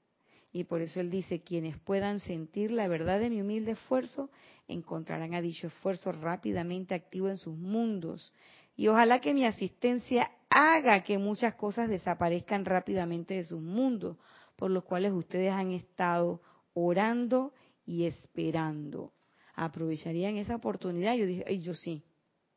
Y 0.52 0.64
por 0.64 0.82
eso 0.82 1.00
él 1.00 1.10
dice, 1.10 1.42
quienes 1.42 1.78
puedan 1.80 2.20
sentir 2.20 2.72
la 2.72 2.88
verdad 2.88 3.20
de 3.20 3.30
mi 3.30 3.42
humilde 3.42 3.72
esfuerzo, 3.72 4.30
encontrarán 4.68 5.34
a 5.34 5.42
dicho 5.42 5.68
esfuerzo 5.68 6.12
rápidamente 6.12 6.96
activo 6.96 7.30
en 7.30 7.38
sus 7.38 7.56
mundos. 7.56 8.32
Y 8.76 8.88
ojalá 8.88 9.20
que 9.20 9.34
mi 9.34 9.46
asistencia 9.46 10.32
haga 10.50 11.04
que 11.04 11.18
muchas 11.18 11.56
cosas 11.56 11.90
desaparezcan 11.90 12.66
rápidamente 12.66 13.36
de 13.36 13.44
sus 13.44 13.62
mundos, 13.62 14.18
por 14.56 14.72
los 14.72 14.84
cuales 14.84 15.12
ustedes 15.14 15.52
han 15.52 15.72
estado 15.72 16.42
orando 16.74 17.54
y 17.86 18.06
esperando. 18.06 19.14
Aprovecharían 19.56 20.38
esa 20.38 20.56
oportunidad. 20.56 21.16
Yo 21.16 21.26
dije, 21.26 21.60
yo 21.60 21.76
sí, 21.76 22.04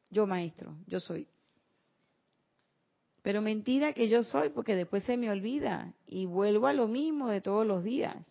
yo 0.08 0.26
maestro, 0.26 0.76
yo 0.86 1.00
soy. 1.00 1.26
Pero 3.22 3.40
mentira 3.40 3.92
que 3.92 4.08
yo 4.08 4.24
soy, 4.24 4.50
porque 4.50 4.74
después 4.74 5.04
se 5.04 5.16
me 5.16 5.30
olvida 5.30 5.94
y 6.06 6.26
vuelvo 6.26 6.66
a 6.66 6.72
lo 6.72 6.88
mismo 6.88 7.28
de 7.28 7.40
todos 7.40 7.64
los 7.64 7.84
días. 7.84 8.26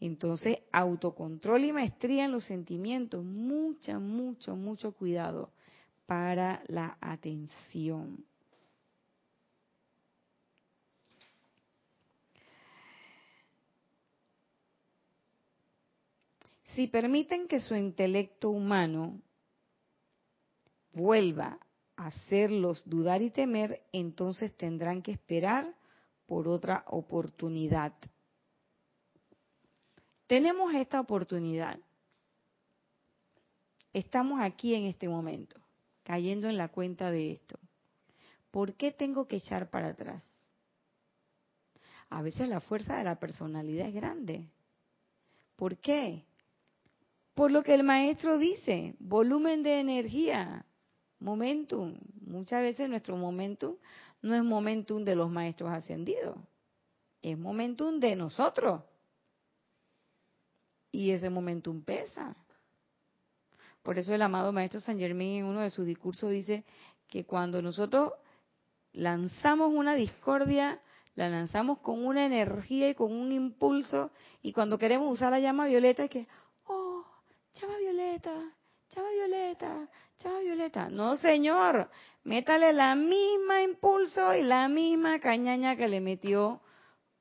Entonces, 0.00 0.58
autocontrol 0.72 1.64
y 1.64 1.72
maestría 1.72 2.24
en 2.24 2.32
los 2.32 2.44
sentimientos, 2.44 3.24
mucha, 3.24 3.98
mucho, 3.98 4.56
mucho 4.56 4.92
cuidado 4.92 5.52
para 6.06 6.62
la 6.68 6.96
atención. 7.00 8.24
Si 16.74 16.88
permiten 16.88 17.46
que 17.46 17.60
su 17.60 17.76
intelecto 17.76 18.50
humano 18.50 19.20
vuelva 20.92 21.58
hacerlos 21.96 22.82
dudar 22.88 23.22
y 23.22 23.30
temer, 23.30 23.82
entonces 23.92 24.56
tendrán 24.56 25.02
que 25.02 25.12
esperar 25.12 25.74
por 26.26 26.48
otra 26.48 26.84
oportunidad. 26.88 27.92
Tenemos 30.26 30.74
esta 30.74 31.00
oportunidad. 31.00 31.78
Estamos 33.92 34.40
aquí 34.40 34.74
en 34.74 34.86
este 34.86 35.08
momento, 35.08 35.60
cayendo 36.02 36.48
en 36.48 36.56
la 36.56 36.68
cuenta 36.68 37.10
de 37.10 37.32
esto. 37.32 37.58
¿Por 38.50 38.74
qué 38.74 38.90
tengo 38.90 39.26
que 39.26 39.36
echar 39.36 39.70
para 39.70 39.88
atrás? 39.88 40.24
A 42.10 42.22
veces 42.22 42.48
la 42.48 42.60
fuerza 42.60 42.96
de 42.96 43.04
la 43.04 43.18
personalidad 43.18 43.88
es 43.88 43.94
grande. 43.94 44.48
¿Por 45.56 45.76
qué? 45.78 46.24
Por 47.34 47.50
lo 47.50 47.62
que 47.62 47.74
el 47.74 47.82
maestro 47.82 48.38
dice, 48.38 48.94
volumen 48.98 49.62
de 49.62 49.80
energía, 49.80 50.64
momentum. 51.24 51.96
Muchas 52.26 52.60
veces 52.60 52.88
nuestro 52.88 53.16
momentum 53.16 53.76
no 54.22 54.34
es 54.34 54.44
momentum 54.44 55.04
de 55.04 55.16
los 55.16 55.30
maestros 55.30 55.70
ascendidos, 55.70 56.36
es 57.22 57.36
momentum 57.36 57.98
de 57.98 58.14
nosotros. 58.14 58.82
Y 60.92 61.10
ese 61.10 61.28
momentum 61.28 61.82
pesa. 61.82 62.36
Por 63.82 63.98
eso 63.98 64.14
el 64.14 64.22
amado 64.22 64.52
maestro 64.52 64.80
San 64.80 64.98
Germán 64.98 65.26
en 65.26 65.44
uno 65.44 65.60
de 65.60 65.70
sus 65.70 65.84
discursos 65.84 66.30
dice 66.30 66.64
que 67.08 67.24
cuando 67.24 67.60
nosotros 67.60 68.12
lanzamos 68.92 69.72
una 69.74 69.94
discordia, 69.94 70.80
la 71.16 71.28
lanzamos 71.28 71.78
con 71.80 72.04
una 72.04 72.24
energía 72.24 72.88
y 72.88 72.94
con 72.94 73.12
un 73.12 73.32
impulso, 73.32 74.10
y 74.42 74.52
cuando 74.52 74.78
queremos 74.78 75.12
usar 75.12 75.30
la 75.32 75.40
llama 75.40 75.66
violeta 75.66 76.04
es 76.04 76.10
que, 76.10 76.26
oh, 76.66 77.04
llama 77.60 77.78
violeta, 77.78 78.30
llama 78.94 79.10
violeta, 79.10 79.23
Chao, 79.56 80.40
Violeta. 80.40 80.88
No, 80.88 81.16
señor. 81.16 81.90
Métale 82.24 82.72
la 82.72 82.94
misma 82.94 83.62
impulso 83.62 84.34
y 84.34 84.42
la 84.42 84.68
misma 84.68 85.18
cañaña 85.18 85.76
que 85.76 85.88
le 85.88 86.00
metió 86.00 86.60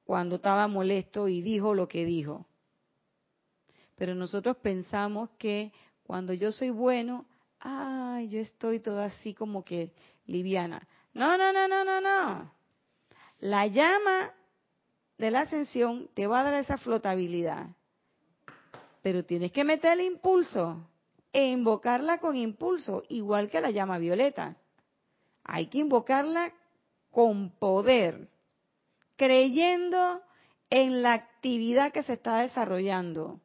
cuando 0.06 0.36
estaba 0.36 0.68
molesto 0.68 1.28
y 1.28 1.42
dijo 1.42 1.74
lo 1.74 1.88
que 1.88 2.06
dijo. 2.06 2.46
Pero 3.98 4.16
nosotros 4.16 4.58
pensamos 4.58 5.30
que 5.38 5.74
cuando 6.04 6.34
yo 6.34 6.52
soy 6.52 6.70
bueno, 6.70 7.26
ay, 7.60 8.30
yo 8.30 8.40
estoy 8.40 8.80
toda 8.80 9.06
así 9.06 9.34
como 9.34 9.64
que 9.64 9.94
liviana. 10.26 10.88
No, 11.14 11.38
no, 11.38 11.52
no, 11.52 11.68
no, 11.68 11.84
no, 11.84 12.02
no. 12.02 12.54
La 13.40 13.68
llama 13.68 14.32
de 15.18 15.32
la 15.32 15.42
ascensión 15.42 16.10
te 16.14 16.28
va 16.28 16.42
a 16.42 16.44
dar 16.44 16.54
esa 16.56 16.78
flotabilidad. 16.78 17.68
Pero 19.02 19.26
tienes 19.26 19.52
que 19.52 19.66
meter 19.66 19.94
el 19.94 20.02
impulso 20.02 20.90
e 21.34 21.48
invocarla 21.48 22.20
con 22.20 22.36
impulso, 22.36 23.04
igual 23.10 23.50
que 23.50 23.60
la 23.60 23.72
llama 23.72 23.98
violeta. 23.98 24.56
Hay 25.44 25.68
que 25.68 25.80
invocarla 25.80 26.54
con 27.10 27.50
poder, 27.58 28.30
creyendo 29.18 30.22
en 30.70 31.02
la 31.02 31.14
actividad 31.14 31.92
que 31.92 32.04
se 32.04 32.14
está 32.14 32.38
desarrollando, 32.38 33.42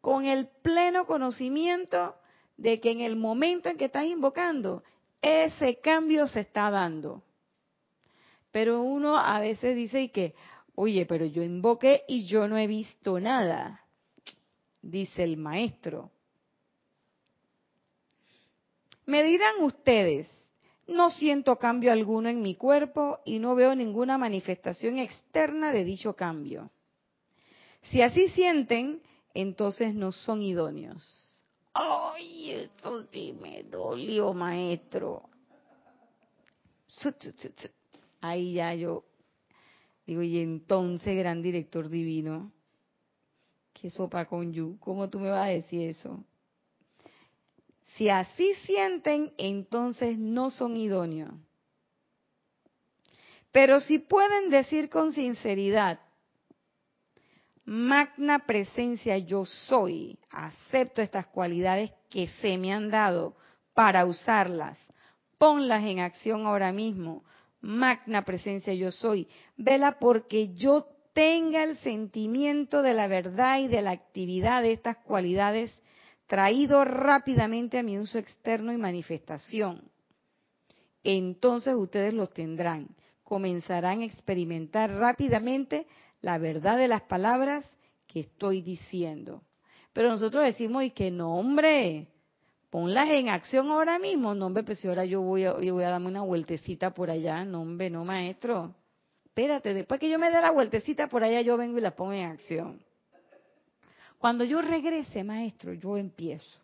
con 0.00 0.24
el 0.24 0.48
pleno 0.62 1.04
conocimiento 1.04 2.14
de 2.56 2.80
que 2.80 2.90
en 2.90 3.00
el 3.00 3.16
momento 3.16 3.68
en 3.68 3.76
que 3.76 3.86
estás 3.86 4.06
invocando, 4.06 4.82
ese 5.20 5.80
cambio 5.80 6.26
se 6.26 6.40
está 6.40 6.70
dando. 6.70 7.22
Pero 8.50 8.82
uno 8.82 9.16
a 9.16 9.40
veces 9.40 9.76
dice 9.76 10.02
y 10.02 10.08
que, 10.08 10.34
oye, 10.74 11.06
pero 11.06 11.24
yo 11.24 11.42
invoqué 11.42 12.04
y 12.08 12.26
yo 12.26 12.48
no 12.48 12.56
he 12.56 12.66
visto 12.66 13.20
nada, 13.20 13.84
dice 14.82 15.22
el 15.22 15.36
maestro. 15.36 16.10
Me 19.06 19.22
dirán 19.24 19.62
ustedes, 19.62 20.28
no 20.86 21.10
siento 21.10 21.56
cambio 21.56 21.92
alguno 21.92 22.28
en 22.28 22.42
mi 22.42 22.54
cuerpo 22.54 23.20
y 23.24 23.38
no 23.38 23.54
veo 23.54 23.74
ninguna 23.74 24.18
manifestación 24.18 24.98
externa 24.98 25.72
de 25.72 25.84
dicho 25.84 26.14
cambio. 26.14 26.70
Si 27.82 28.02
así 28.02 28.28
sienten, 28.28 29.00
entonces 29.34 29.94
no 29.94 30.12
son 30.12 30.42
idóneos. 30.42 31.42
Ay, 31.72 32.50
esto 32.50 33.06
sí 33.10 33.34
me 33.40 33.62
dolió, 33.62 34.34
maestro. 34.34 35.28
Ahí 38.20 38.54
ya 38.54 38.74
yo 38.74 39.04
digo, 40.06 40.22
y 40.22 40.40
entonces, 40.40 41.16
gran 41.16 41.40
director 41.40 41.88
divino, 41.88 42.52
¿qué 43.72 43.90
sopa 43.90 44.24
con 44.24 44.52
you? 44.52 44.76
¿Cómo 44.80 45.08
tú 45.08 45.20
me 45.20 45.30
vas 45.30 45.46
a 45.46 45.50
decir 45.50 45.88
eso? 45.88 46.24
Si 47.96 48.08
así 48.08 48.54
sienten, 48.66 49.32
entonces 49.38 50.18
no 50.18 50.50
son 50.50 50.76
idóneos. 50.76 51.34
Pero 53.52 53.80
si 53.80 53.98
pueden 53.98 54.50
decir 54.50 54.88
con 54.88 55.12
sinceridad, 55.12 56.00
magna 57.64 58.46
presencia 58.46 59.18
yo 59.18 59.44
soy, 59.44 60.18
acepto 60.30 61.02
estas 61.02 61.26
cualidades 61.26 61.92
que 62.08 62.28
se 62.40 62.58
me 62.58 62.72
han 62.72 62.90
dado 62.90 63.36
para 63.74 64.06
usarlas, 64.06 64.78
ponlas 65.38 65.84
en 65.84 66.00
acción 66.00 66.46
ahora 66.46 66.72
mismo, 66.72 67.24
magna 67.60 68.24
presencia 68.24 68.72
yo 68.72 68.90
soy, 68.90 69.28
vela 69.56 69.98
porque 69.98 70.54
yo 70.54 70.86
tenga 71.12 71.64
el 71.64 71.76
sentimiento 71.78 72.82
de 72.82 72.94
la 72.94 73.08
verdad 73.08 73.58
y 73.58 73.68
de 73.68 73.82
la 73.82 73.90
actividad 73.90 74.62
de 74.62 74.72
estas 74.72 74.96
cualidades 74.98 75.72
traído 76.30 76.84
rápidamente 76.84 77.76
a 77.76 77.82
mi 77.82 77.98
uso 77.98 78.16
externo 78.16 78.72
y 78.72 78.76
manifestación. 78.76 79.82
Entonces 81.02 81.74
ustedes 81.74 82.14
los 82.14 82.32
tendrán. 82.32 82.86
Comenzarán 83.24 84.02
a 84.02 84.04
experimentar 84.04 84.92
rápidamente 84.92 85.88
la 86.20 86.38
verdad 86.38 86.78
de 86.78 86.86
las 86.86 87.02
palabras 87.02 87.68
que 88.06 88.20
estoy 88.20 88.62
diciendo. 88.62 89.42
Pero 89.92 90.08
nosotros 90.08 90.44
decimos, 90.44 90.84
y 90.84 90.90
que 90.90 91.10
no, 91.10 91.34
hombre, 91.34 92.06
ponlas 92.70 93.10
en 93.10 93.28
acción 93.28 93.68
ahora 93.68 93.98
mismo. 93.98 94.32
No, 94.32 94.46
hombre, 94.46 94.62
pues 94.62 94.78
si 94.78 94.86
ahora 94.86 95.04
yo 95.04 95.22
voy, 95.22 95.46
a, 95.46 95.60
yo 95.60 95.74
voy 95.74 95.82
a 95.82 95.90
darme 95.90 96.06
una 96.06 96.22
vueltecita 96.22 96.94
por 96.94 97.10
allá. 97.10 97.44
No, 97.44 97.62
hombre, 97.62 97.90
no, 97.90 98.04
maestro. 98.04 98.72
Espérate, 99.24 99.74
después 99.74 99.98
que 99.98 100.08
yo 100.08 100.20
me 100.20 100.30
dé 100.30 100.40
la 100.40 100.52
vueltecita 100.52 101.08
por 101.08 101.24
allá, 101.24 101.40
yo 101.40 101.56
vengo 101.56 101.76
y 101.78 101.80
la 101.80 101.96
pongo 101.96 102.12
en 102.12 102.26
acción. 102.26 102.89
Cuando 104.20 104.44
yo 104.44 104.60
regrese, 104.60 105.24
maestro, 105.24 105.72
yo 105.72 105.96
empiezo. 105.96 106.58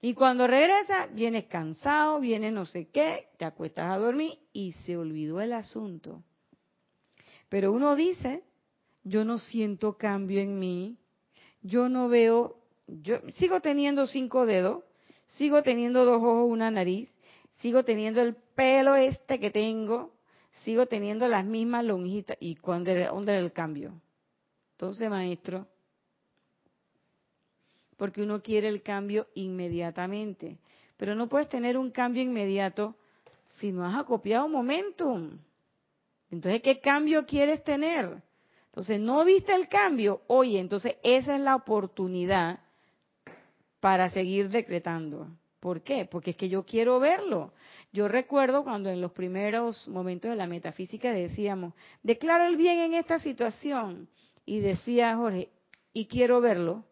Y 0.00 0.14
cuando 0.14 0.48
regresa, 0.48 1.06
vienes 1.06 1.44
cansado, 1.44 2.18
viene 2.18 2.50
no 2.50 2.66
sé 2.66 2.88
qué, 2.88 3.28
te 3.36 3.44
acuestas 3.44 3.92
a 3.92 3.98
dormir 3.98 4.36
y 4.52 4.72
se 4.84 4.96
olvidó 4.96 5.40
el 5.40 5.52
asunto. 5.52 6.24
Pero 7.48 7.72
uno 7.72 7.94
dice, 7.94 8.42
yo 9.04 9.24
no 9.24 9.38
siento 9.38 9.96
cambio 9.96 10.40
en 10.40 10.58
mí, 10.58 10.98
yo 11.62 11.88
no 11.88 12.08
veo, 12.08 12.56
yo 12.88 13.20
sigo 13.34 13.60
teniendo 13.60 14.08
cinco 14.08 14.46
dedos, 14.46 14.82
sigo 15.28 15.62
teniendo 15.62 16.04
dos 16.04 16.16
ojos, 16.16 16.50
una 16.50 16.72
nariz, 16.72 17.08
sigo 17.58 17.84
teniendo 17.84 18.20
el 18.20 18.34
pelo 18.34 18.96
este 18.96 19.38
que 19.38 19.52
tengo, 19.52 20.12
sigo 20.64 20.86
teniendo 20.86 21.28
las 21.28 21.44
mismas 21.44 21.84
lonjitas. 21.84 22.36
¿Y 22.40 22.56
cuándo 22.56 22.90
era 22.90 23.38
el 23.38 23.52
cambio? 23.52 23.94
Entonces, 24.72 25.08
maestro, 25.08 25.66
porque 27.96 28.22
uno 28.22 28.42
quiere 28.42 28.68
el 28.68 28.82
cambio 28.82 29.28
inmediatamente. 29.34 30.58
Pero 30.96 31.14
no 31.14 31.28
puedes 31.28 31.48
tener 31.48 31.76
un 31.76 31.90
cambio 31.90 32.22
inmediato 32.22 32.96
si 33.58 33.70
no 33.70 33.86
has 33.86 33.96
acopiado 33.96 34.48
momentum. 34.48 35.38
Entonces, 36.30 36.62
¿qué 36.62 36.80
cambio 36.80 37.26
quieres 37.26 37.62
tener? 37.62 38.22
Entonces, 38.66 38.98
¿no 38.98 39.24
viste 39.24 39.54
el 39.54 39.68
cambio? 39.68 40.22
Oye, 40.28 40.58
entonces 40.58 40.96
esa 41.02 41.36
es 41.36 41.40
la 41.42 41.54
oportunidad 41.54 42.60
para 43.80 44.08
seguir 44.08 44.48
decretando. 44.48 45.28
¿Por 45.60 45.82
qué? 45.82 46.06
Porque 46.06 46.30
es 46.30 46.36
que 46.36 46.48
yo 46.48 46.64
quiero 46.64 46.98
verlo. 46.98 47.52
Yo 47.92 48.08
recuerdo 48.08 48.64
cuando 48.64 48.90
en 48.90 49.00
los 49.00 49.12
primeros 49.12 49.86
momentos 49.86 50.30
de 50.30 50.36
la 50.36 50.46
metafísica 50.46 51.12
decíamos, 51.12 51.74
declaro 52.02 52.46
el 52.46 52.56
bien 52.56 52.78
en 52.78 52.94
esta 52.94 53.18
situación. 53.18 54.08
Y 54.44 54.60
decía 54.60 55.16
Jorge, 55.16 55.50
y 55.92 56.06
quiero 56.06 56.40
verlo. 56.40 56.84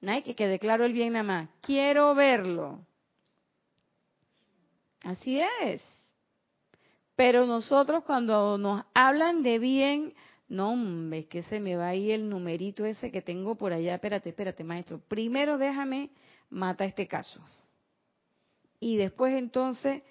Nike, 0.00 0.34
que 0.34 0.46
declaro 0.46 0.84
el 0.84 0.92
bien 0.92 1.14
nada 1.14 1.22
más. 1.22 1.48
Quiero 1.62 2.14
verlo. 2.14 2.80
Así 5.02 5.40
es. 5.62 5.82
Pero 7.16 7.46
nosotros 7.46 8.04
cuando 8.04 8.58
nos 8.58 8.84
hablan 8.92 9.42
de 9.42 9.58
bien, 9.58 10.14
no, 10.48 10.72
hombre, 10.72 11.26
que 11.26 11.42
se 11.44 11.60
me 11.60 11.76
va 11.76 11.88
ahí 11.88 12.10
el 12.10 12.28
numerito 12.28 12.84
ese 12.84 13.10
que 13.10 13.22
tengo 13.22 13.54
por 13.54 13.72
allá. 13.72 13.94
Espérate, 13.94 14.30
espérate, 14.30 14.64
maestro. 14.64 15.00
Primero 15.08 15.58
déjame 15.58 16.10
mata 16.50 16.84
este 16.84 17.06
caso. 17.06 17.40
Y 18.80 18.96
después 18.96 19.32
entonces, 19.34 20.02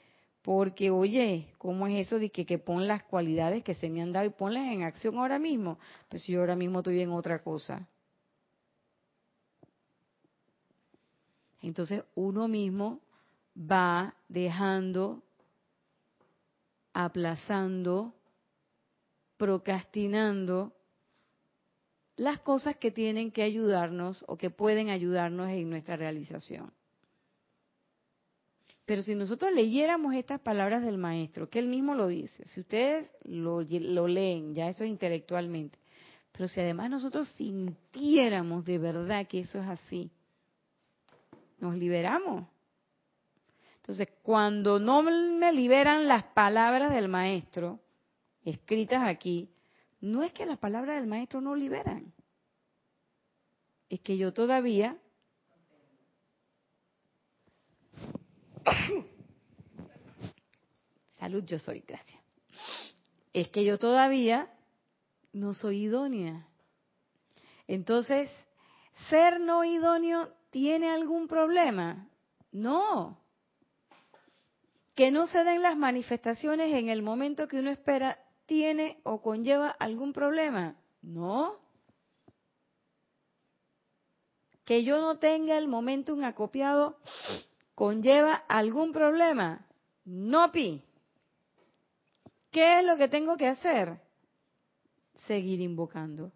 porque 0.44 0.91
oye, 0.91 1.48
¿cómo 1.58 1.88
es 1.88 2.06
eso 2.06 2.20
de 2.20 2.30
que, 2.30 2.60
pon 2.60 2.86
las 2.86 3.04
cualidades 3.04 3.64
que 3.64 3.74
se 3.76 3.89
me 3.89 4.02
han 4.02 4.12
dado 4.12 4.26
y 4.26 4.30
ponlas 4.30 4.68
en 4.68 4.84
acción 4.84 5.18
ahora 5.18 5.39
mismo? 5.39 5.80
Pues 6.10 6.28
yo 6.28 6.41
ahora 6.41 6.58
mismo 6.58 6.80
estoy 6.80 7.00
en 7.00 7.12
otra 7.12 7.41
cosa. 7.41 7.88
Entonces 11.62 12.04
uno 12.14 12.50
mismo 12.50 13.00
va 13.58 14.16
dejando, 14.28 15.24
aplazando, 16.91 18.14
procrastinando 19.38 20.74
las 22.18 22.39
cosas 22.41 22.76
que 22.76 22.91
tienen 22.91 23.32
que 23.32 23.44
ayudarnos 23.44 24.26
o 24.28 24.36
que 24.38 24.50
pueden 24.50 24.89
ayudarnos 24.89 25.50
en 25.50 25.70
nuestra 25.70 25.96
realización. 25.96 26.74
Pero 28.86 29.01
si 29.01 29.15
nosotros 29.15 29.53
leyéramos 29.53 30.13
estas 30.13 30.41
palabras 30.41 30.84
del 30.84 30.97
maestro, 30.97 31.49
que 31.49 31.59
él 31.59 31.67
mismo 31.67 31.95
lo 31.95 32.07
dice, 32.07 32.45
si 32.47 32.59
ustedes 32.59 33.09
lo, 33.23 33.61
lo, 33.61 34.07
leen, 34.07 34.53
ya 34.53 34.67
eso 34.67 34.84
es 34.84 34.89
intelectualmente, 34.89 35.79
pero 36.31 36.47
si 36.47 36.59
además 36.59 36.89
nosotros 36.89 37.29
sintiéramos 37.38 38.65
de 38.65 38.77
verdad 38.79 39.27
que 39.27 39.39
eso 39.39 39.59
es 39.59 39.67
así, 39.67 40.11
nos 41.59 41.75
liberamos. 41.75 42.45
Entonces, 43.77 44.09
cuando 44.21 44.79
no 44.79 45.01
me 45.01 45.53
liberan 45.53 46.07
las 46.07 46.23
palabras 46.23 46.93
del 46.93 47.07
maestro, 47.07 47.79
escritas 48.43 49.03
aquí, 49.03 49.49
no 50.01 50.23
es 50.23 50.34
que 50.34 50.45
las 50.45 50.57
palabras 50.57 50.95
del 50.97 51.07
maestro 51.07 51.39
no 51.39 51.55
liberan, 51.55 52.13
es 53.89 54.01
que 54.01 54.17
yo 54.17 54.34
todavía 54.34 54.97
salud 61.20 61.43
yo 61.45 61.59
soy, 61.59 61.84
gracias. 61.88 62.22
Es 63.34 63.49
que 63.49 63.64
yo 63.66 63.80
todavía 63.80 64.49
no 65.32 65.53
soy 65.53 65.84
idónea. 65.84 66.47
Entonces, 67.68 68.30
ser 69.09 69.39
no 69.39 69.64
idóneo 69.64 70.30
tiene 70.51 70.91
algún 70.91 71.28
problema? 71.28 72.07
No. 72.51 73.18
Que 74.95 75.09
no 75.11 75.26
se 75.26 75.43
den 75.43 75.64
las 75.64 75.76
manifestaciones 75.76 76.74
en 76.74 76.89
el 76.89 77.01
momento 77.01 77.47
que 77.47 77.57
uno 77.59 77.72
espera 77.72 78.20
tiene 78.45 78.99
o 79.03 79.22
conlleva 79.22 79.70
algún 79.70 80.14
problema? 80.14 80.76
No. 81.01 81.59
Que 84.66 84.84
yo 84.84 85.01
no 85.01 85.18
tenga 85.18 85.57
el 85.57 85.68
momentum 85.68 86.24
acopiado 86.24 86.99
conlleva 87.76 88.43
algún 88.47 88.91
problema? 88.91 89.65
No, 90.05 90.51
Pi. 90.51 90.84
¿Qué 92.51 92.80
es 92.80 92.86
lo 92.86 92.97
que 92.97 93.07
tengo 93.07 93.38
que 93.38 93.47
hacer? 93.47 93.99
Seguir 95.28 95.61
invocando. 95.61 96.32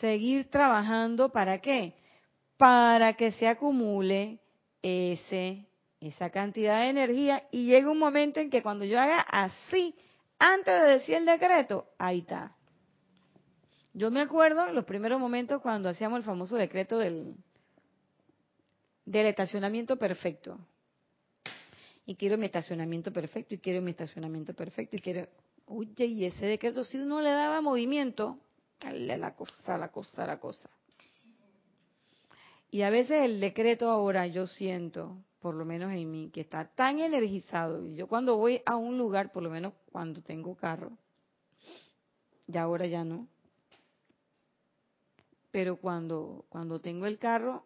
Seguir 0.00 0.50
trabajando 0.50 1.30
para 1.30 1.60
qué? 1.60 1.94
Para 2.56 3.14
que 3.14 3.32
se 3.32 3.46
acumule 3.46 4.40
ese 4.82 5.66
esa 6.00 6.30
cantidad 6.30 6.80
de 6.80 6.88
energía 6.88 7.44
y 7.52 7.66
llega 7.66 7.88
un 7.88 7.98
momento 7.98 8.40
en 8.40 8.50
que 8.50 8.60
cuando 8.60 8.84
yo 8.84 8.98
haga 8.98 9.20
así 9.20 9.94
antes 10.36 10.82
de 10.82 10.88
decir 10.88 11.14
el 11.14 11.26
decreto, 11.26 11.86
ahí 11.96 12.18
está. 12.18 12.56
Yo 13.94 14.10
me 14.10 14.20
acuerdo 14.20 14.66
los 14.72 14.84
primeros 14.84 15.20
momentos 15.20 15.62
cuando 15.62 15.88
hacíamos 15.88 16.18
el 16.18 16.24
famoso 16.24 16.56
decreto 16.56 16.98
del, 16.98 17.36
del 19.12 19.26
estacionamiento 19.26 19.96
perfecto. 19.96 20.58
Y 22.04 22.16
quiero 22.16 22.36
mi 22.36 22.46
estacionamiento 22.46 23.12
perfecto, 23.12 23.54
y 23.54 23.58
quiero 23.58 23.80
mi 23.82 23.92
estacionamiento 23.92 24.54
perfecto, 24.54 24.96
y 24.96 25.00
quiero... 25.00 25.28
Oye, 25.66 26.06
y 26.06 26.24
ese 26.24 26.46
decreto, 26.46 26.82
si 26.82 26.98
uno 26.98 27.20
le 27.20 27.30
daba 27.30 27.60
movimiento, 27.60 28.38
la 28.90 29.34
cosa, 29.34 29.78
la 29.78 29.88
cosa, 29.88 30.26
la 30.26 30.40
cosa. 30.40 30.68
Y 32.70 32.82
a 32.82 32.90
veces 32.90 33.22
el 33.22 33.38
decreto 33.38 33.88
ahora 33.88 34.26
yo 34.26 34.46
siento 34.46 35.16
por 35.42 35.56
lo 35.56 35.64
menos 35.64 35.92
en 35.92 36.08
mí, 36.08 36.30
que 36.30 36.40
está 36.40 36.64
tan 36.68 37.00
energizado. 37.00 37.84
Y 37.84 37.96
yo 37.96 38.06
cuando 38.06 38.36
voy 38.36 38.62
a 38.64 38.76
un 38.76 38.96
lugar, 38.96 39.32
por 39.32 39.42
lo 39.42 39.50
menos 39.50 39.74
cuando 39.90 40.22
tengo 40.22 40.54
carro, 40.54 40.92
ya 42.46 42.62
ahora 42.62 42.86
ya 42.86 43.04
no. 43.04 43.26
Pero 45.50 45.76
cuando, 45.76 46.46
cuando 46.48 46.80
tengo 46.80 47.06
el 47.06 47.18
carro, 47.18 47.64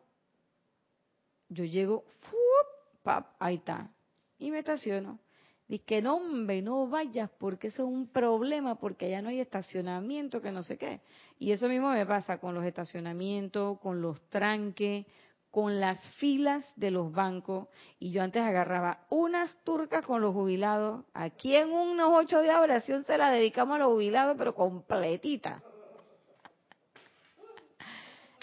yo 1.49 1.65
llego, 1.65 2.05
¡fup! 2.21 3.25
ahí 3.39 3.57
está, 3.57 3.91
y 4.39 4.51
me 4.51 4.59
estaciono. 4.59 5.21
Dice 5.69 5.85
que 5.85 6.03
no, 6.03 6.17
hombre, 6.17 6.63
no 6.63 6.87
vayas 6.87 7.29
porque 7.39 7.69
eso 7.69 7.83
es 7.83 7.89
un 7.89 8.09
problema, 8.09 8.77
porque 8.77 9.07
allá 9.07 9.21
no 9.21 9.31
hay 9.31 9.41
estacionamiento, 9.41 10.41
que 10.41 10.53
no 10.53 10.63
sé 10.63 10.79
qué. 10.79 11.01
Y 11.39 11.51
eso 11.51 11.69
mismo 11.69 11.91
me 11.91 12.07
pasa 12.07 12.39
con 12.39 12.55
los 12.55 12.65
estacionamientos, 12.65 13.81
con 13.81 14.01
los 14.01 14.21
tranques, 14.29 15.07
con 15.51 15.81
las 15.81 15.99
filas 16.19 16.65
de 16.77 16.91
los 16.91 17.11
bancos 17.11 17.69
y 17.99 18.11
yo 18.11 18.23
antes 18.23 18.43
agarraba 18.43 19.07
unas 19.09 19.57
turcas 19.65 20.05
con 20.05 20.21
los 20.21 20.35
jubilados. 20.35 21.05
Aquí 21.15 21.57
en 21.57 21.73
unos 21.73 22.11
ocho 22.13 22.43
días 22.43 22.59
de 22.59 22.63
oración 22.63 23.05
se 23.05 23.17
la 23.17 23.31
dedicamos 23.31 23.77
a 23.77 23.79
los 23.79 23.89
jubilados, 23.89 24.37
pero 24.39 24.55
completita. 24.55 25.63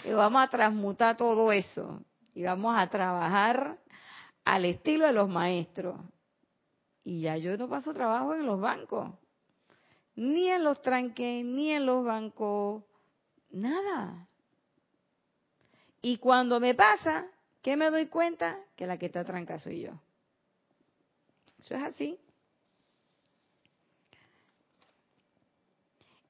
Y 0.04 0.12
vamos 0.12 0.42
a 0.42 0.48
transmutar 0.48 1.16
todo 1.16 1.50
eso 1.50 2.02
y 2.34 2.42
vamos 2.42 2.74
a 2.76 2.88
trabajar 2.88 3.78
al 4.44 4.64
estilo 4.64 5.06
de 5.06 5.12
los 5.12 5.28
maestros. 5.28 6.00
Y 7.04 7.22
ya 7.22 7.36
yo 7.36 7.56
no 7.56 7.68
paso 7.68 7.92
trabajo 7.92 8.34
en 8.34 8.46
los 8.46 8.60
bancos, 8.60 9.10
ni 10.16 10.48
en 10.48 10.64
los 10.64 10.80
tranques, 10.82 11.44
ni 11.44 11.70
en 11.70 11.86
los 11.86 12.04
bancos, 12.04 12.82
nada. 13.50 14.26
Y 16.02 16.18
cuando 16.18 16.60
me 16.60 16.74
pasa, 16.74 17.26
¿qué 17.62 17.76
me 17.76 17.90
doy 17.90 18.08
cuenta? 18.08 18.58
Que 18.76 18.86
la 18.86 18.98
que 18.98 19.06
está 19.06 19.24
tranca 19.24 19.58
soy 19.58 19.82
yo. 19.82 19.92
Eso 21.58 21.74
es 21.74 21.82
así. 21.82 22.18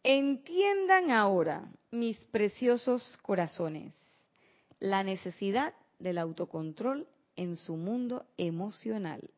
Entiendan 0.03 1.11
ahora, 1.11 1.67
mis 1.91 2.19
preciosos 2.27 3.17
corazones, 3.23 3.95
la 4.79 5.03
necesidad 5.03 5.73
del 6.05 6.19
autocontrol 6.19 7.09
en 7.35 7.57
su 7.57 7.77
mundo 7.77 8.27
emocional. 8.37 9.31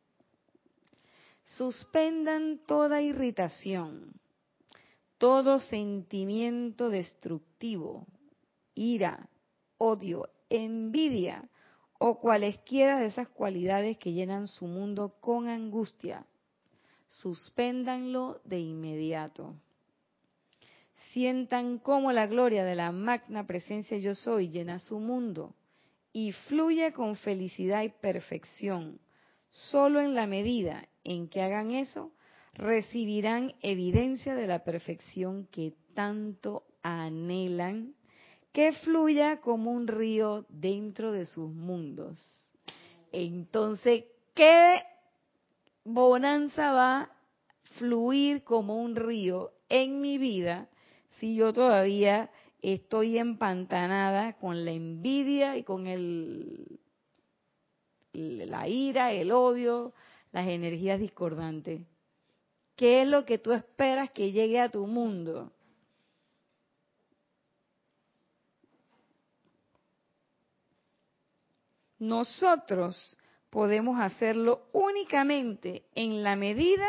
Suspendan 1.44 2.60
toda 2.66 3.00
irritación, 3.00 4.12
todo 5.16 5.60
sentimiento 5.60 6.90
destructivo, 6.90 8.04
ira, 8.74 9.28
odio, 9.78 10.28
envidia 10.50 11.48
o 11.98 12.18
cualesquiera 12.18 12.98
de 12.98 13.06
esas 13.06 13.28
cualidades 13.28 13.96
que 13.96 14.12
llenan 14.12 14.48
su 14.48 14.66
mundo 14.66 15.14
con 15.20 15.48
angustia. 15.48 16.26
Suspéndanlo 17.06 18.40
de 18.44 18.58
inmediato. 18.58 19.54
Sientan 21.12 21.78
cómo 21.78 22.10
la 22.10 22.26
gloria 22.26 22.64
de 22.64 22.74
la 22.74 22.90
magna 22.90 23.46
presencia 23.46 23.96
yo 23.98 24.16
soy 24.16 24.48
llena 24.48 24.80
su 24.80 24.98
mundo 24.98 25.54
y 26.16 26.32
fluye 26.32 26.94
con 26.94 27.14
felicidad 27.16 27.82
y 27.82 27.90
perfección, 27.90 28.98
Solo 29.50 30.00
en 30.00 30.14
la 30.14 30.26
medida 30.26 30.88
en 31.04 31.28
que 31.28 31.42
hagan 31.42 31.72
eso, 31.72 32.12
recibirán 32.54 33.54
evidencia 33.60 34.34
de 34.34 34.46
la 34.46 34.64
perfección 34.64 35.46
que 35.46 35.74
tanto 35.94 36.64
anhelan, 36.82 37.94
que 38.52 38.72
fluya 38.72 39.42
como 39.42 39.72
un 39.72 39.86
río 39.86 40.46
dentro 40.48 41.12
de 41.12 41.26
sus 41.26 41.50
mundos. 41.50 42.18
Entonces, 43.12 44.04
¿qué 44.34 44.82
bonanza 45.84 46.72
va 46.72 47.00
a 47.00 47.10
fluir 47.78 48.42
como 48.42 48.76
un 48.82 48.96
río 48.96 49.52
en 49.68 50.00
mi 50.00 50.16
vida 50.16 50.68
si 51.18 51.34
yo 51.34 51.52
todavía 51.52 52.30
estoy 52.74 53.18
empantanada 53.18 54.32
con 54.38 54.64
la 54.64 54.72
envidia 54.72 55.56
y 55.56 55.62
con 55.62 55.86
el 55.86 56.80
la 58.12 58.66
ira, 58.66 59.12
el 59.12 59.30
odio, 59.30 59.92
las 60.32 60.48
energías 60.48 60.98
discordantes. 60.98 61.82
¿Qué 62.74 63.02
es 63.02 63.08
lo 63.08 63.24
que 63.24 63.38
tú 63.38 63.52
esperas 63.52 64.10
que 64.10 64.32
llegue 64.32 64.58
a 64.60 64.70
tu 64.70 64.86
mundo? 64.86 65.52
Nosotros 71.98 73.16
podemos 73.50 74.00
hacerlo 74.00 74.66
únicamente 74.72 75.84
en 75.94 76.22
la 76.22 76.36
medida 76.36 76.88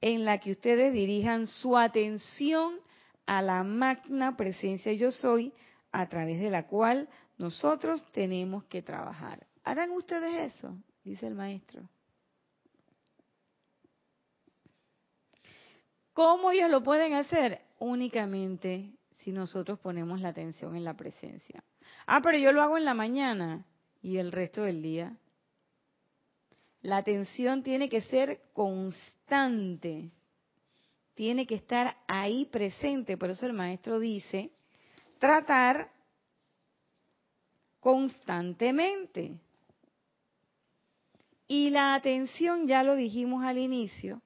en 0.00 0.24
la 0.24 0.38
que 0.38 0.52
ustedes 0.52 0.92
dirijan 0.92 1.46
su 1.46 1.76
atención 1.76 2.80
a 3.26 3.42
la 3.42 3.62
magna 3.62 4.36
presencia 4.36 4.92
yo 4.92 5.10
soy, 5.12 5.52
a 5.92 6.08
través 6.08 6.40
de 6.40 6.50
la 6.50 6.66
cual 6.66 7.08
nosotros 7.38 8.04
tenemos 8.12 8.64
que 8.64 8.82
trabajar. 8.82 9.46
¿Harán 9.64 9.90
ustedes 9.90 10.54
eso? 10.54 10.76
Dice 11.04 11.26
el 11.26 11.34
maestro. 11.34 11.88
¿Cómo 16.12 16.50
ellos 16.50 16.70
lo 16.70 16.82
pueden 16.82 17.14
hacer? 17.14 17.62
Únicamente 17.78 18.92
si 19.24 19.32
nosotros 19.32 19.78
ponemos 19.78 20.20
la 20.20 20.30
atención 20.30 20.76
en 20.76 20.84
la 20.84 20.94
presencia. 20.94 21.62
Ah, 22.06 22.20
pero 22.22 22.38
yo 22.38 22.52
lo 22.52 22.62
hago 22.62 22.78
en 22.78 22.84
la 22.84 22.94
mañana 22.94 23.64
y 24.02 24.18
el 24.18 24.32
resto 24.32 24.62
del 24.62 24.82
día. 24.82 25.16
La 26.82 26.98
atención 26.98 27.62
tiene 27.62 27.88
que 27.88 28.00
ser 28.02 28.40
constante, 28.52 30.10
tiene 31.20 31.46
que 31.46 31.56
estar 31.56 31.98
ahí 32.08 32.46
presente. 32.46 33.18
Por 33.18 33.28
eso 33.28 33.44
el 33.44 33.52
maestro 33.52 34.00
dice, 34.00 34.52
tratar 35.18 35.92
constantemente. 37.78 39.38
Y 41.46 41.68
la 41.68 41.94
atención, 41.94 42.66
ya 42.66 42.82
lo 42.82 42.94
dijimos 42.94 43.44
al 43.44 43.58
inicio, 43.58 44.22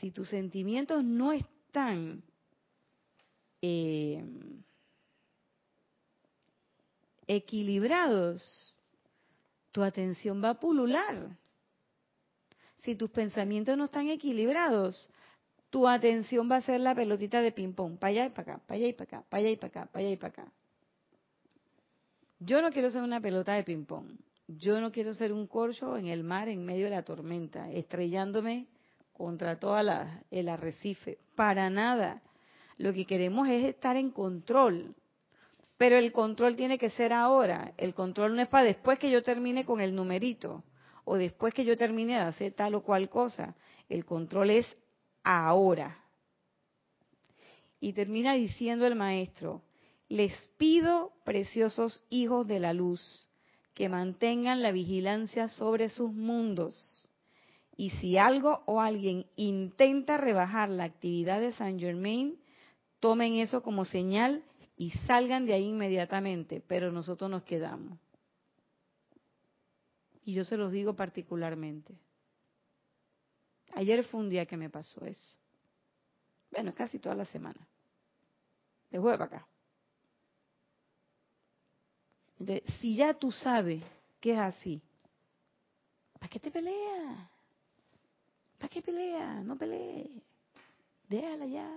si 0.00 0.10
tus 0.10 0.30
sentimientos 0.30 1.04
no 1.04 1.32
están 1.32 2.22
eh, 3.60 4.24
equilibrados, 7.26 8.80
tu 9.70 9.82
atención 9.82 10.42
va 10.42 10.48
a 10.48 10.58
pulular. 10.60 11.36
Si 12.78 12.94
tus 12.94 13.10
pensamientos 13.10 13.76
no 13.76 13.84
están 13.84 14.08
equilibrados, 14.08 15.10
tu 15.70 15.86
atención 15.86 16.50
va 16.50 16.56
a 16.56 16.60
ser 16.60 16.80
la 16.80 16.94
pelotita 16.94 17.40
de 17.42 17.52
ping-pong, 17.52 17.98
para 17.98 18.10
allá 18.10 18.26
y 18.26 18.30
para 18.30 18.52
acá, 18.52 18.62
para 18.66 18.78
allá 18.78 18.88
y 18.88 18.92
para 18.92 19.04
acá, 19.04 19.24
para 19.28 19.40
allá 19.40 19.50
y 19.50 19.56
para 19.56 19.68
acá, 19.68 19.92
para 19.92 20.04
allá 20.04 20.12
y 20.12 20.16
para 20.16 20.28
acá. 20.28 20.52
Yo 22.40 22.62
no 22.62 22.70
quiero 22.70 22.90
ser 22.90 23.02
una 23.02 23.20
pelota 23.20 23.54
de 23.54 23.64
ping-pong. 23.64 24.12
Yo 24.46 24.80
no 24.80 24.90
quiero 24.90 25.12
ser 25.12 25.32
un 25.32 25.46
corcho 25.46 25.96
en 25.96 26.06
el 26.06 26.24
mar 26.24 26.48
en 26.48 26.64
medio 26.64 26.84
de 26.84 26.92
la 26.92 27.02
tormenta, 27.02 27.70
estrellándome 27.70 28.66
contra 29.12 29.58
todo 29.58 29.78
el 30.30 30.48
arrecife. 30.48 31.18
Para 31.34 31.68
nada. 31.68 32.22
Lo 32.78 32.92
que 32.92 33.04
queremos 33.04 33.48
es 33.48 33.64
estar 33.64 33.96
en 33.96 34.10
control. 34.10 34.94
Pero 35.76 35.98
el 35.98 36.12
control 36.12 36.56
tiene 36.56 36.78
que 36.78 36.90
ser 36.90 37.12
ahora. 37.12 37.72
El 37.76 37.92
control 37.92 38.36
no 38.36 38.42
es 38.42 38.48
para 38.48 38.64
después 38.64 38.98
que 38.98 39.10
yo 39.10 39.22
termine 39.22 39.64
con 39.64 39.80
el 39.80 39.94
numerito 39.94 40.64
o 41.04 41.16
después 41.16 41.52
que 41.52 41.64
yo 41.64 41.76
termine 41.76 42.14
de 42.14 42.20
hacer 42.20 42.52
tal 42.52 42.74
o 42.76 42.82
cual 42.82 43.08
cosa. 43.08 43.54
El 43.88 44.04
control 44.04 44.50
es 44.50 44.66
ahora. 45.28 45.98
Y 47.80 47.92
termina 47.92 48.32
diciendo 48.32 48.86
el 48.86 48.94
maestro, 48.94 49.62
les 50.08 50.32
pido, 50.56 51.12
preciosos 51.24 52.02
hijos 52.08 52.46
de 52.46 52.60
la 52.60 52.72
luz, 52.72 53.28
que 53.74 53.90
mantengan 53.90 54.62
la 54.62 54.72
vigilancia 54.72 55.48
sobre 55.48 55.90
sus 55.90 56.12
mundos. 56.12 57.10
Y 57.76 57.90
si 57.90 58.16
algo 58.16 58.62
o 58.64 58.80
alguien 58.80 59.26
intenta 59.36 60.16
rebajar 60.16 60.70
la 60.70 60.84
actividad 60.84 61.40
de 61.40 61.52
Saint 61.52 61.78
Germain, 61.78 62.40
tomen 62.98 63.34
eso 63.34 63.62
como 63.62 63.84
señal 63.84 64.42
y 64.76 64.90
salgan 64.90 65.44
de 65.44 65.52
ahí 65.52 65.66
inmediatamente, 65.66 66.62
pero 66.66 66.90
nosotros 66.90 67.30
nos 67.30 67.44
quedamos. 67.44 67.98
Y 70.24 70.32
yo 70.32 70.44
se 70.44 70.56
los 70.56 70.72
digo 70.72 70.96
particularmente. 70.96 71.94
Ayer 73.74 74.04
fue 74.04 74.20
un 74.20 74.28
día 74.28 74.46
que 74.46 74.56
me 74.56 74.70
pasó 74.70 75.04
eso. 75.04 75.36
Bueno, 76.50 76.74
casi 76.74 76.98
toda 76.98 77.14
la 77.14 77.24
semana. 77.26 77.66
De 78.90 78.98
jueves 78.98 79.18
para 79.18 79.36
acá 79.36 79.48
si 82.80 82.96
ya 82.96 83.14
tú 83.14 83.32
sabes 83.32 83.82
que 84.20 84.32
es 84.32 84.38
así, 84.38 84.80
¿para 86.14 86.28
qué 86.28 86.38
te 86.38 86.50
peleas? 86.50 87.28
¿Para 88.58 88.68
qué 88.68 88.82
peleas? 88.82 89.44
No 89.44 89.56
pelees. 89.56 90.10
Déjala 91.08 91.46
ya. 91.46 91.70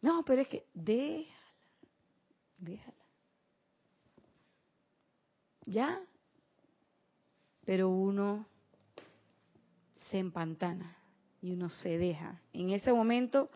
No, 0.00 0.24
pero 0.24 0.42
es 0.42 0.48
que 0.48 0.66
déjala. 0.72 1.36
Déjala. 2.58 2.96
¿Ya? 5.66 6.00
Pero 7.64 7.88
uno 7.88 8.46
se 10.10 10.18
empantana 10.18 10.96
y 11.40 11.52
uno 11.52 11.68
se 11.68 11.98
deja. 11.98 12.40
En 12.52 12.70
ese 12.70 12.92
momento 12.92 13.50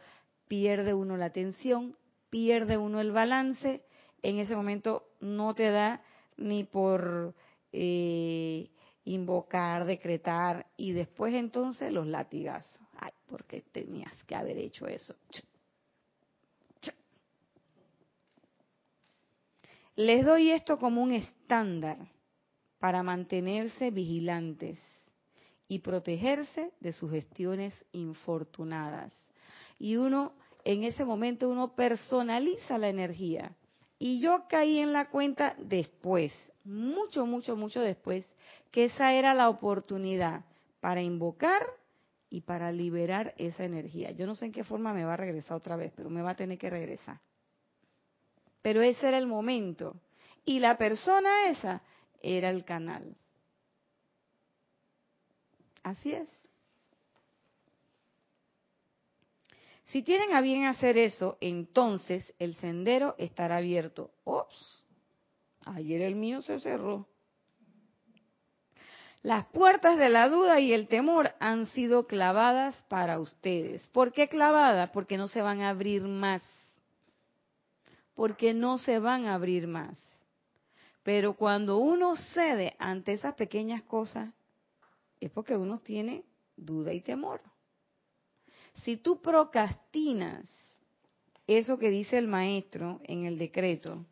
pierde 0.49 0.95
uno 0.95 1.17
la 1.17 1.27
atención, 1.27 1.97
pierde 2.31 2.77
uno 2.79 3.01
el 3.01 3.13
balance 3.13 3.83
en 4.25 4.39
ese 4.39 4.57
momento 4.57 5.05
no 5.21 5.55
te 5.55 5.71
da 5.71 6.01
ni 6.39 6.65
por 6.65 7.35
eh, 7.73 8.71
invocar, 9.05 9.85
decretar 9.85 10.67
y 10.79 10.93
después 10.93 11.35
entonces 11.35 11.93
los 11.93 12.07
latigazos. 12.07 12.81
Ay, 12.97 13.13
porque 13.27 13.61
tenías 13.61 14.17
que 14.25 14.35
haber 14.35 14.57
hecho 14.57 14.87
eso. 14.87 15.15
Les 19.97 20.25
doy 20.25 20.51
esto 20.51 20.79
como 20.79 21.03
un 21.03 21.13
estándar 21.13 21.99
para 22.79 23.03
mantenerse 23.03 23.91
vigilantes 23.91 24.79
y 25.69 25.81
protegerse 25.81 26.73
de 26.81 26.93
sus 26.93 27.11
gestiones 27.11 27.75
infortunadas. 27.93 29.13
Y 29.79 29.97
uno, 29.97 30.33
en 30.65 30.85
ese 30.85 31.05
momento, 31.05 31.49
uno 31.49 31.75
personaliza 31.75 32.79
la 32.79 32.89
energía 32.89 33.53
y 33.99 34.21
yo 34.21 34.45
caí 34.49 34.79
en 34.79 34.93
la 34.93 35.09
cuenta 35.09 35.55
después, 35.59 36.33
mucho, 36.65 37.27
mucho, 37.27 37.57
mucho 37.57 37.81
después, 37.81 38.25
que 38.71 38.87
esa 38.87 39.13
era 39.15 39.35
la 39.35 39.49
oportunidad 39.49 40.45
para 40.81 41.03
invocar 41.03 41.63
y 42.29 42.41
para 42.41 42.73
liberar 42.73 43.35
esa 43.39 43.65
energía. 43.65 44.11
Yo 44.11 44.27
no 44.27 44.35
sé 44.35 44.47
en 44.47 44.53
qué 44.53 44.65
forma 44.65 44.93
me 44.93 45.05
va 45.05 45.15
a 45.15 45.19
regresar 45.19 45.57
otra 45.57 45.77
vez, 45.77 45.93
pero 45.95 46.11
me 46.11 46.23
va 46.23 46.31
a 46.31 46.37
tener 46.37 46.59
que 46.59 46.69
regresar. 46.69 47.21
Pero 48.61 48.83
ese 48.83 49.07
era 49.07 49.19
el 49.19 49.27
momento. 49.27 49.97
Y 50.45 50.59
la 50.59 50.77
persona 50.77 51.49
esa 51.49 51.83
era 52.21 52.51
el 52.51 52.65
canal. 52.65 53.17
Así 55.85 56.13
es. 56.13 56.29
Si 59.85 60.03
tienen 60.03 60.33
a 60.33 60.41
bien 60.41 60.65
hacer 60.65 60.97
eso, 60.99 61.37
entonces 61.41 62.35
el 62.39 62.55
sendero 62.55 63.15
estará 63.19 63.59
abierto. 63.59 64.11
Ops, 64.25 64.85
ayer 65.67 66.01
el 66.01 66.17
mío 66.17 66.43
se 66.43 66.59
cerró. 66.59 67.07
Las 69.23 69.47
puertas 69.47 69.97
de 69.99 70.09
la 70.09 70.29
duda 70.29 70.59
y 70.59 70.73
el 70.73 70.89
temor 70.89 71.33
han 71.39 71.67
sido 71.69 72.07
clavadas 72.07 72.75
para 72.89 73.19
ustedes. 73.19 73.87
¿Por 73.89 74.13
qué 74.13 74.29
clavadas? 74.29 74.91
Porque 74.91 75.17
no 75.17 75.29
se 75.29 75.43
van 75.43 75.61
a 75.61 75.71
abrir 75.71 76.03
más. 76.03 76.43
Porque 78.15 78.55
no 78.55 78.79
se 78.79 78.99
van 78.99 79.27
a 79.27 79.35
abrir 79.35 79.67
más. 79.67 79.99
Pero 81.03 81.35
cuando 81.35 81.77
uno 81.77 82.17
cede 82.17 82.75
ante 82.79 83.13
esas 83.13 83.35
pequeñas 83.35 83.83
cosas, 83.83 84.31
es 85.27 85.31
porque 85.31 85.57
uno 85.57 85.79
tiene 85.79 86.25
duda 86.57 86.93
y 86.93 87.01
temor. 87.01 87.41
Si 88.83 88.97
tú 88.97 89.21
procrastinas 89.21 90.49
eso 91.47 91.79
que 91.79 91.91
dice 91.91 92.19
el 92.19 92.27
maestro 92.27 93.01
en 93.05 93.25
el 93.25 93.39
decreto, 93.39 94.05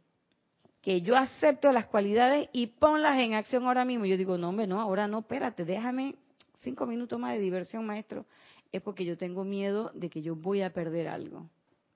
que 0.82 1.00
yo 1.00 1.16
acepto 1.16 1.72
las 1.72 1.86
cualidades 1.86 2.48
y 2.52 2.66
ponlas 2.66 3.18
en 3.20 3.34
acción 3.34 3.64
ahora 3.64 3.84
mismo. 3.84 4.04
Yo 4.04 4.16
digo, 4.16 4.36
no, 4.36 4.48
hombre, 4.48 4.66
no, 4.66 4.80
ahora 4.80 5.06
no, 5.06 5.20
espérate, 5.20 5.64
déjame 5.64 6.16
cinco 6.60 6.86
minutos 6.86 7.18
más 7.18 7.34
de 7.34 7.40
diversión, 7.40 7.86
maestro. 7.86 8.26
Es 8.72 8.82
porque 8.82 9.04
yo 9.04 9.16
tengo 9.16 9.44
miedo 9.44 9.92
de 9.94 10.10
que 10.10 10.22
yo 10.22 10.34
voy 10.34 10.62
a 10.62 10.72
perder 10.72 11.08
algo 11.08 11.48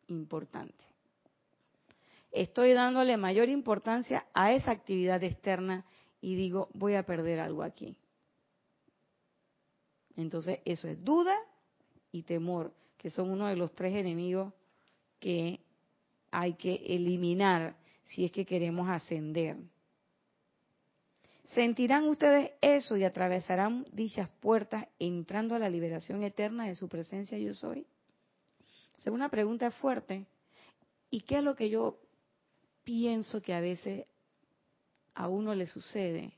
importante. 0.07 0.85
Estoy 2.31 2.75
dándole 2.75 3.17
mayor 3.17 3.49
importancia 3.49 4.27
a 4.35 4.53
esa 4.53 4.71
actividad 4.71 5.23
externa 5.25 5.85
y 6.21 6.37
digo, 6.37 6.69
voy 6.75 6.95
a 6.95 7.05
perder 7.05 7.41
algo 7.41 7.63
aquí. 7.63 7.97
Entonces, 10.17 10.61
eso 10.65 10.89
es 10.89 11.03
duda 11.05 11.37
y 12.11 12.23
temor, 12.23 12.73
que 12.97 13.11
son 13.11 13.31
uno 13.31 13.47
de 13.47 13.57
los 13.57 13.75
tres 13.75 13.95
enemigos 13.95 14.53
que 15.19 15.61
hay 16.31 16.55
que 16.55 16.75
eliminar 16.87 17.77
si 18.05 18.25
es 18.25 18.33
que 18.33 18.47
queremos 18.47 18.89
ascender. 18.89 19.57
¿Sentirán 21.55 22.05
ustedes 22.09 22.53
eso 22.61 22.97
y 22.97 23.05
atravesarán 23.05 23.87
dichas 23.93 24.29
puertas 24.41 24.87
entrando 24.99 25.55
a 25.55 25.59
la 25.59 25.71
liberación 25.71 26.23
eterna 26.23 26.67
de 26.67 26.75
su 26.75 26.89
presencia 26.89 27.39
yo 27.39 27.55
soy? 27.55 27.87
Es 28.99 29.07
una 29.07 29.29
pregunta 29.29 29.71
fuerte. 29.71 30.27
¿Y 31.11 31.21
qué 31.21 31.39
es 31.39 31.45
lo 31.45 31.55
que 31.55 31.71
yo 31.71 31.99
pienso 32.83 33.41
que 33.41 33.55
a 33.55 33.61
veces 33.61 34.07
a 35.15 35.29
uno 35.29 35.55
le 35.55 35.67
sucede? 35.67 36.36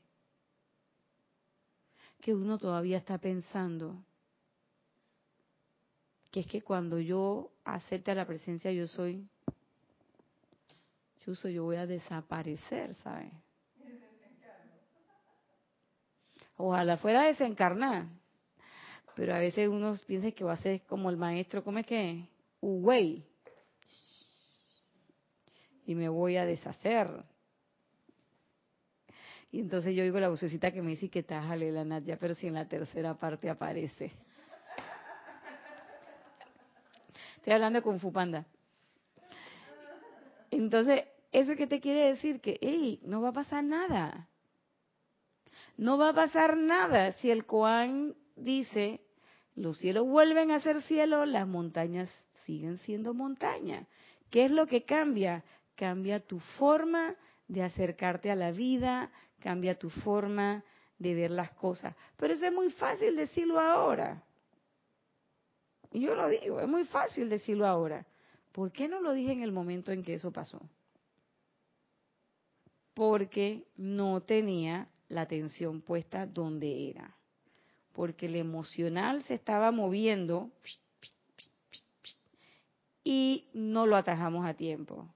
Que 2.21 2.33
uno 2.33 2.57
todavía 2.57 2.97
está 2.97 3.17
pensando 3.17 4.03
que 6.31 6.41
es 6.41 6.47
que 6.47 6.61
cuando 6.61 6.99
yo 6.99 7.51
acepte 7.63 8.13
la 8.13 8.25
presencia 8.25 8.71
yo 8.71 8.87
soy, 8.87 9.27
yo 11.25 11.63
voy 11.63 11.75
a 11.75 11.85
desaparecer, 11.85 12.95
¿sabes? 13.03 13.31
Ojalá 16.57 16.97
fuera 16.97 17.25
desencarnar. 17.25 18.07
Pero 19.15 19.35
a 19.35 19.39
veces 19.39 19.67
uno 19.69 19.95
piensa 20.07 20.31
que 20.31 20.43
va 20.43 20.53
a 20.53 20.57
ser 20.57 20.81
como 20.83 21.09
el 21.09 21.17
maestro, 21.17 21.63
¿cómo 21.63 21.79
es 21.79 21.85
que? 21.85 22.27
Uwey. 22.61 23.25
Y 25.85 25.95
me 25.95 26.09
voy 26.09 26.37
a 26.37 26.45
deshacer. 26.45 27.23
Y 29.51 29.61
entonces 29.61 29.95
yo 29.95 30.03
oigo 30.03 30.19
la 30.19 30.29
vocecita 30.29 30.71
que 30.71 30.81
me 30.81 30.91
dice 30.91 31.09
que 31.09 31.23
tájale 31.23 31.71
la 31.71 31.83
Nadia, 31.83 32.17
pero 32.17 32.35
si 32.35 32.47
en 32.47 32.53
la 32.53 32.67
tercera 32.67 33.15
parte 33.15 33.49
aparece. 33.49 34.11
Estoy 37.37 37.53
hablando 37.53 37.81
con 37.81 37.99
Fupanda. 37.99 38.45
Entonces, 40.51 41.05
¿eso 41.31 41.55
qué 41.55 41.67
te 41.67 41.79
quiere 41.79 42.09
decir? 42.09 42.41
Que, 42.41 42.59
hey, 42.61 42.99
no 43.03 43.21
va 43.21 43.29
a 43.29 43.33
pasar 43.33 43.63
nada. 43.63 44.27
No 45.77 45.97
va 45.97 46.09
a 46.09 46.13
pasar 46.13 46.57
nada 46.57 47.13
si 47.13 47.31
el 47.31 47.45
Koan 47.45 48.13
dice, 48.35 49.01
los 49.55 49.77
cielos 49.77 50.05
vuelven 50.05 50.51
a 50.51 50.59
ser 50.59 50.81
cielo, 50.83 51.25
las 51.25 51.47
montañas 51.47 52.09
siguen 52.45 52.77
siendo 52.79 53.13
montañas. 53.13 53.87
¿Qué 54.29 54.45
es 54.45 54.51
lo 54.51 54.67
que 54.67 54.83
cambia? 54.83 55.43
Cambia 55.75 56.19
tu 56.19 56.39
forma 56.39 57.15
de 57.47 57.63
acercarte 57.63 58.29
a 58.29 58.35
la 58.35 58.51
vida, 58.51 59.11
cambia 59.39 59.77
tu 59.77 59.89
forma 59.89 60.63
de 60.97 61.15
ver 61.15 61.31
las 61.31 61.51
cosas. 61.51 61.95
Pero 62.17 62.33
eso 62.33 62.45
es 62.45 62.53
muy 62.53 62.71
fácil 62.71 63.15
decirlo 63.15 63.59
ahora. 63.59 64.21
Y 65.91 66.01
yo 66.01 66.13
lo 66.15 66.27
digo, 66.27 66.59
es 66.59 66.67
muy 66.67 66.85
fácil 66.85 67.29
decirlo 67.29 67.65
ahora. 67.65 68.05
¿Por 68.51 68.71
qué 68.71 68.87
no 68.87 68.99
lo 69.01 69.13
dije 69.13 69.31
en 69.31 69.41
el 69.41 69.51
momento 69.51 69.91
en 69.91 70.03
que 70.03 70.13
eso 70.13 70.31
pasó? 70.31 70.61
Porque 72.93 73.65
no 73.77 74.21
tenía 74.21 74.89
la 75.07 75.21
atención 75.21 75.81
puesta 75.81 76.25
donde 76.25 76.89
era. 76.89 77.15
Porque 77.93 78.27
el 78.27 78.35
emocional 78.35 79.23
se 79.23 79.33
estaba 79.33 79.71
moviendo 79.71 80.51
y 83.03 83.47
no 83.53 83.87
lo 83.87 83.95
atajamos 83.95 84.45
a 84.45 84.53
tiempo. 84.53 85.07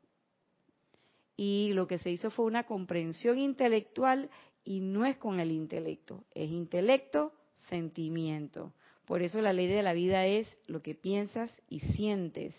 Y 1.35 1.71
lo 1.73 1.87
que 1.87 1.97
se 1.97 2.11
hizo 2.11 2.29
fue 2.29 2.45
una 2.45 2.63
comprensión 2.63 3.39
intelectual 3.39 4.29
y 4.63 4.79
no 4.79 5.05
es 5.05 5.17
con 5.17 5.39
el 5.39 5.51
intelecto, 5.51 6.23
es 6.33 6.49
intelecto, 6.49 7.33
sentimiento. 7.69 8.73
Por 9.05 9.21
eso 9.21 9.41
la 9.41 9.53
ley 9.53 9.67
de 9.67 9.83
la 9.83 9.93
vida 9.93 10.25
es 10.25 10.47
lo 10.67 10.81
que 10.81 10.95
piensas 10.95 11.61
y 11.69 11.79
sientes. 11.79 12.55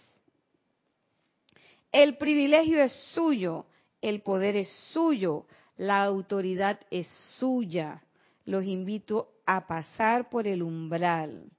El 1.93 2.17
privilegio 2.17 2.83
es 2.83 2.93
suyo, 3.15 3.67
el 4.03 4.21
poder 4.21 4.57
es 4.57 4.69
suyo, 4.93 5.47
la 5.77 6.03
autoridad 6.05 6.81
es 6.91 7.09
suya. 7.39 8.03
Los 8.45 8.65
invito 8.65 9.31
a 9.47 9.67
pasar 9.67 10.29
por 10.29 10.47
el 10.47 10.63
umbral. 10.63 11.51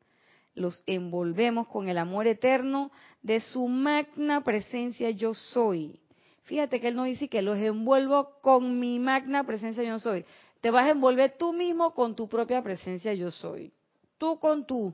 Los 0.54 0.84
envolvemos 0.86 1.68
con 1.68 1.90
el 1.90 1.98
amor 1.98 2.28
eterno 2.28 2.92
de 3.22 3.40
su 3.40 3.68
magna 3.68 4.44
presencia 4.44 5.10
yo 5.10 5.34
soy. 5.34 6.00
Fíjate 6.46 6.80
que 6.80 6.88
él 6.88 6.96
no 6.96 7.04
dice 7.04 7.28
que 7.28 7.42
los 7.42 7.58
envuelvo 7.58 8.40
con 8.42 8.80
mi 8.80 8.98
magna 8.98 9.44
presencia 9.44 9.84
yo 9.84 10.00
soy. 10.00 10.26
Te 10.62 10.72
vas 10.72 10.86
a 10.86 10.92
envolver 10.92 11.36
tú 11.38 11.54
mismo 11.54 11.94
con 11.94 12.16
tu 12.16 12.28
propia 12.28 12.64
presencia 12.64 13.14
yo 13.14 13.30
soy 13.30 13.72
tú 14.18 14.40
con 14.40 14.66
tú. 14.66 14.94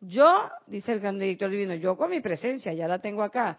Yo, 0.00 0.50
dice 0.66 0.92
el 0.92 1.00
gran 1.00 1.18
director 1.18 1.50
divino, 1.50 1.74
yo 1.74 1.96
con 1.96 2.10
mi 2.10 2.20
presencia, 2.20 2.72
ya 2.72 2.86
la 2.86 3.00
tengo 3.00 3.22
acá. 3.22 3.58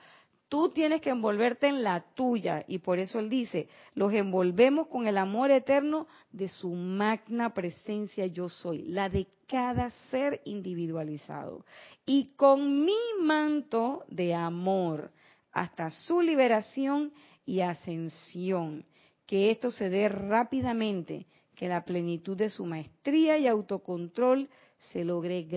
Tú 0.49 0.69
tienes 0.69 1.01
que 1.01 1.09
envolverte 1.09 1.67
en 1.67 1.83
la 1.83 2.05
tuya 2.13 2.63
y 2.67 2.77
por 2.77 2.99
eso 2.99 3.19
él 3.19 3.29
dice, 3.29 3.67
los 3.95 4.13
envolvemos 4.13 4.87
con 4.87 5.05
el 5.07 5.17
amor 5.17 5.51
eterno 5.51 6.07
de 6.31 6.47
su 6.47 6.69
magna 6.69 7.53
presencia 7.53 8.27
yo 8.27 8.47
soy, 8.47 8.83
la 8.83 9.09
de 9.09 9.27
cada 9.45 9.89
ser 10.09 10.41
individualizado. 10.45 11.65
Y 12.05 12.35
con 12.35 12.85
mi 12.85 12.95
manto 13.21 14.05
de 14.07 14.33
amor 14.33 15.11
hasta 15.57 15.89
su 15.89 16.21
liberación 16.21 17.11
y 17.43 17.61
ascensión, 17.61 18.85
que 19.25 19.49
esto 19.49 19.71
se 19.71 19.89
dé 19.89 20.07
rápidamente 20.07 21.25
que 21.55 21.67
la 21.67 21.83
plenitud 21.83 22.37
de 22.37 22.49
su 22.49 22.63
maestría 22.63 23.39
y 23.39 23.47
autocontrol 23.47 24.47
se 24.77 25.03
logre 25.03 25.47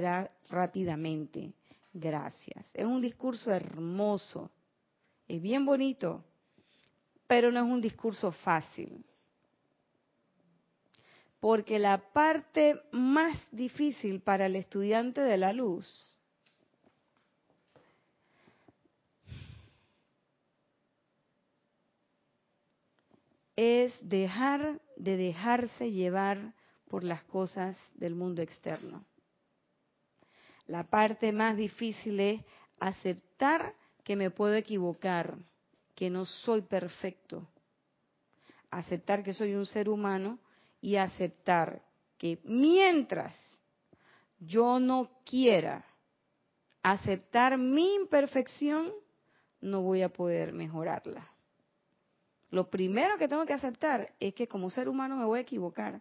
rápidamente. 0.48 1.52
Gracias. 1.92 2.70
Es 2.72 2.86
un 2.86 3.02
discurso 3.02 3.52
hermoso, 3.52 4.50
es 5.28 5.42
bien 5.42 5.66
bonito, 5.66 6.24
pero 7.26 7.52
no 7.52 7.60
es 7.60 7.70
un 7.70 7.82
discurso 7.82 8.32
fácil. 8.32 9.04
Porque 11.40 11.78
la 11.78 11.98
parte 11.98 12.80
más 12.90 13.36
difícil 13.52 14.22
para 14.22 14.46
el 14.46 14.56
estudiante 14.56 15.20
de 15.20 15.36
la 15.36 15.52
luz 15.52 16.18
es 23.60 23.92
dejar 24.00 24.80
de 24.96 25.18
dejarse 25.18 25.90
llevar 25.90 26.54
por 26.88 27.04
las 27.04 27.22
cosas 27.24 27.76
del 27.92 28.14
mundo 28.14 28.40
externo. 28.40 29.04
La 30.66 30.84
parte 30.84 31.30
más 31.30 31.58
difícil 31.58 32.20
es 32.20 32.40
aceptar 32.78 33.74
que 34.02 34.16
me 34.16 34.30
puedo 34.30 34.54
equivocar, 34.54 35.36
que 35.94 36.08
no 36.08 36.24
soy 36.24 36.62
perfecto. 36.62 37.46
Aceptar 38.70 39.22
que 39.22 39.34
soy 39.34 39.52
un 39.52 39.66
ser 39.66 39.90
humano 39.90 40.38
y 40.80 40.96
aceptar 40.96 41.82
que 42.16 42.38
mientras 42.44 43.34
yo 44.38 44.80
no 44.80 45.10
quiera 45.26 45.84
aceptar 46.82 47.58
mi 47.58 47.94
imperfección, 47.96 48.90
no 49.60 49.82
voy 49.82 50.00
a 50.00 50.08
poder 50.08 50.54
mejorarla. 50.54 51.29
Lo 52.50 52.68
primero 52.68 53.16
que 53.16 53.28
tengo 53.28 53.46
que 53.46 53.52
aceptar 53.52 54.12
es 54.18 54.34
que 54.34 54.48
como 54.48 54.70
ser 54.70 54.88
humano 54.88 55.16
me 55.16 55.24
voy 55.24 55.38
a 55.38 55.42
equivocar. 55.42 56.00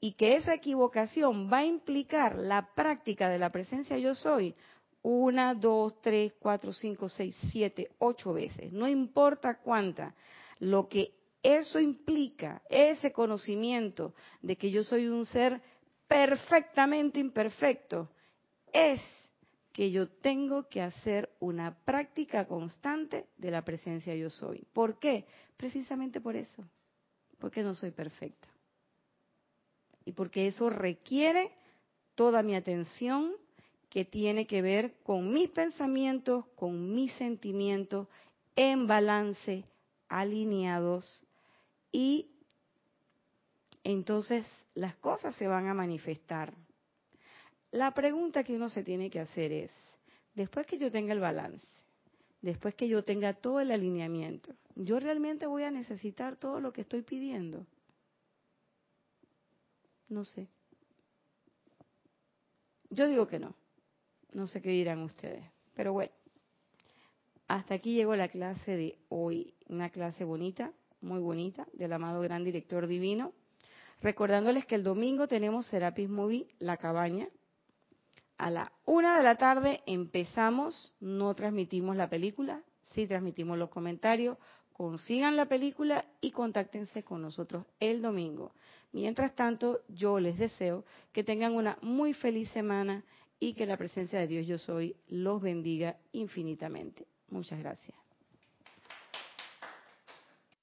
Y 0.00 0.12
que 0.12 0.36
esa 0.36 0.54
equivocación 0.54 1.50
va 1.52 1.58
a 1.58 1.64
implicar 1.64 2.36
la 2.36 2.74
práctica 2.74 3.28
de 3.28 3.38
la 3.38 3.50
presencia 3.50 3.98
yo 3.98 4.14
soy 4.14 4.54
una, 5.02 5.54
dos, 5.54 6.00
tres, 6.00 6.34
cuatro, 6.38 6.72
cinco, 6.72 7.08
seis, 7.08 7.36
siete, 7.50 7.90
ocho 7.98 8.32
veces. 8.32 8.72
No 8.72 8.88
importa 8.88 9.58
cuánta. 9.62 10.14
Lo 10.58 10.88
que 10.88 11.12
eso 11.42 11.80
implica, 11.80 12.62
ese 12.68 13.12
conocimiento 13.12 14.14
de 14.42 14.56
que 14.56 14.70
yo 14.70 14.84
soy 14.84 15.08
un 15.08 15.24
ser 15.24 15.60
perfectamente 16.06 17.18
imperfecto, 17.18 18.10
es 18.72 19.00
que 19.72 19.90
yo 19.90 20.08
tengo 20.08 20.68
que 20.68 20.82
hacer 20.82 21.30
una 21.38 21.74
práctica 21.84 22.46
constante 22.46 23.26
de 23.36 23.50
la 23.50 23.62
presencia 23.62 24.14
yo 24.14 24.30
soy. 24.30 24.66
¿Por 24.72 24.98
qué? 24.98 25.26
Precisamente 25.56 26.20
por 26.20 26.36
eso, 26.36 26.64
porque 27.38 27.62
no 27.62 27.74
soy 27.74 27.90
perfecta. 27.90 28.48
Y 30.04 30.12
porque 30.12 30.46
eso 30.46 30.70
requiere 30.70 31.52
toda 32.14 32.42
mi 32.42 32.56
atención 32.56 33.32
que 33.88 34.04
tiene 34.04 34.46
que 34.46 34.62
ver 34.62 34.94
con 35.02 35.32
mis 35.32 35.50
pensamientos, 35.50 36.46
con 36.54 36.94
mis 36.94 37.12
sentimientos, 37.14 38.08
en 38.56 38.86
balance 38.86 39.64
alineados 40.08 41.24
y 41.92 42.30
entonces 43.84 44.44
las 44.74 44.96
cosas 44.96 45.34
se 45.36 45.46
van 45.46 45.66
a 45.68 45.74
manifestar. 45.74 46.52
La 47.72 47.92
pregunta 47.92 48.42
que 48.42 48.56
uno 48.56 48.68
se 48.68 48.82
tiene 48.82 49.10
que 49.10 49.20
hacer 49.20 49.52
es, 49.52 49.70
después 50.34 50.66
que 50.66 50.78
yo 50.78 50.90
tenga 50.90 51.12
el 51.12 51.20
balance, 51.20 51.66
después 52.42 52.74
que 52.74 52.88
yo 52.88 53.04
tenga 53.04 53.34
todo 53.34 53.60
el 53.60 53.70
alineamiento, 53.70 54.54
¿yo 54.74 54.98
realmente 54.98 55.46
voy 55.46 55.62
a 55.62 55.70
necesitar 55.70 56.36
todo 56.36 56.60
lo 56.60 56.72
que 56.72 56.80
estoy 56.80 57.02
pidiendo? 57.02 57.66
No 60.08 60.24
sé. 60.24 60.48
Yo 62.90 63.06
digo 63.06 63.28
que 63.28 63.38
no. 63.38 63.54
No 64.32 64.46
sé 64.46 64.60
qué 64.60 64.70
dirán 64.70 65.00
ustedes. 65.02 65.44
Pero 65.74 65.92
bueno, 65.92 66.12
hasta 67.46 67.74
aquí 67.74 67.94
llegó 67.94 68.16
la 68.16 68.28
clase 68.28 68.76
de 68.76 68.98
hoy. 69.08 69.54
Una 69.68 69.90
clase 69.90 70.24
bonita, 70.24 70.72
muy 71.00 71.20
bonita, 71.20 71.66
del 71.72 71.92
amado 71.92 72.20
gran 72.20 72.44
director 72.44 72.86
divino. 72.86 73.32
Recordándoles 74.02 74.66
que 74.66 74.74
el 74.74 74.82
domingo 74.82 75.28
tenemos 75.28 75.66
Serapis 75.66 76.08
Movie 76.08 76.48
La 76.58 76.76
Cabaña. 76.76 77.28
A 78.40 78.48
la 78.48 78.72
una 78.86 79.18
de 79.18 79.22
la 79.22 79.34
tarde 79.34 79.82
empezamos, 79.84 80.94
no 80.98 81.34
transmitimos 81.34 81.94
la 81.94 82.08
película, 82.08 82.62
sí 82.80 83.06
transmitimos 83.06 83.58
los 83.58 83.68
comentarios. 83.68 84.38
Consigan 84.72 85.36
la 85.36 85.44
película 85.44 86.06
y 86.22 86.30
contáctense 86.30 87.02
con 87.02 87.20
nosotros 87.20 87.66
el 87.80 88.00
domingo. 88.00 88.52
Mientras 88.92 89.34
tanto, 89.34 89.82
yo 89.88 90.18
les 90.18 90.38
deseo 90.38 90.86
que 91.12 91.22
tengan 91.22 91.54
una 91.54 91.76
muy 91.82 92.14
feliz 92.14 92.48
semana 92.48 93.04
y 93.38 93.52
que 93.52 93.66
la 93.66 93.76
presencia 93.76 94.18
de 94.18 94.26
Dios 94.26 94.46
yo 94.46 94.56
soy 94.56 94.96
los 95.08 95.42
bendiga 95.42 95.98
infinitamente. 96.12 97.06
Muchas 97.28 97.58
gracias. 97.58 97.94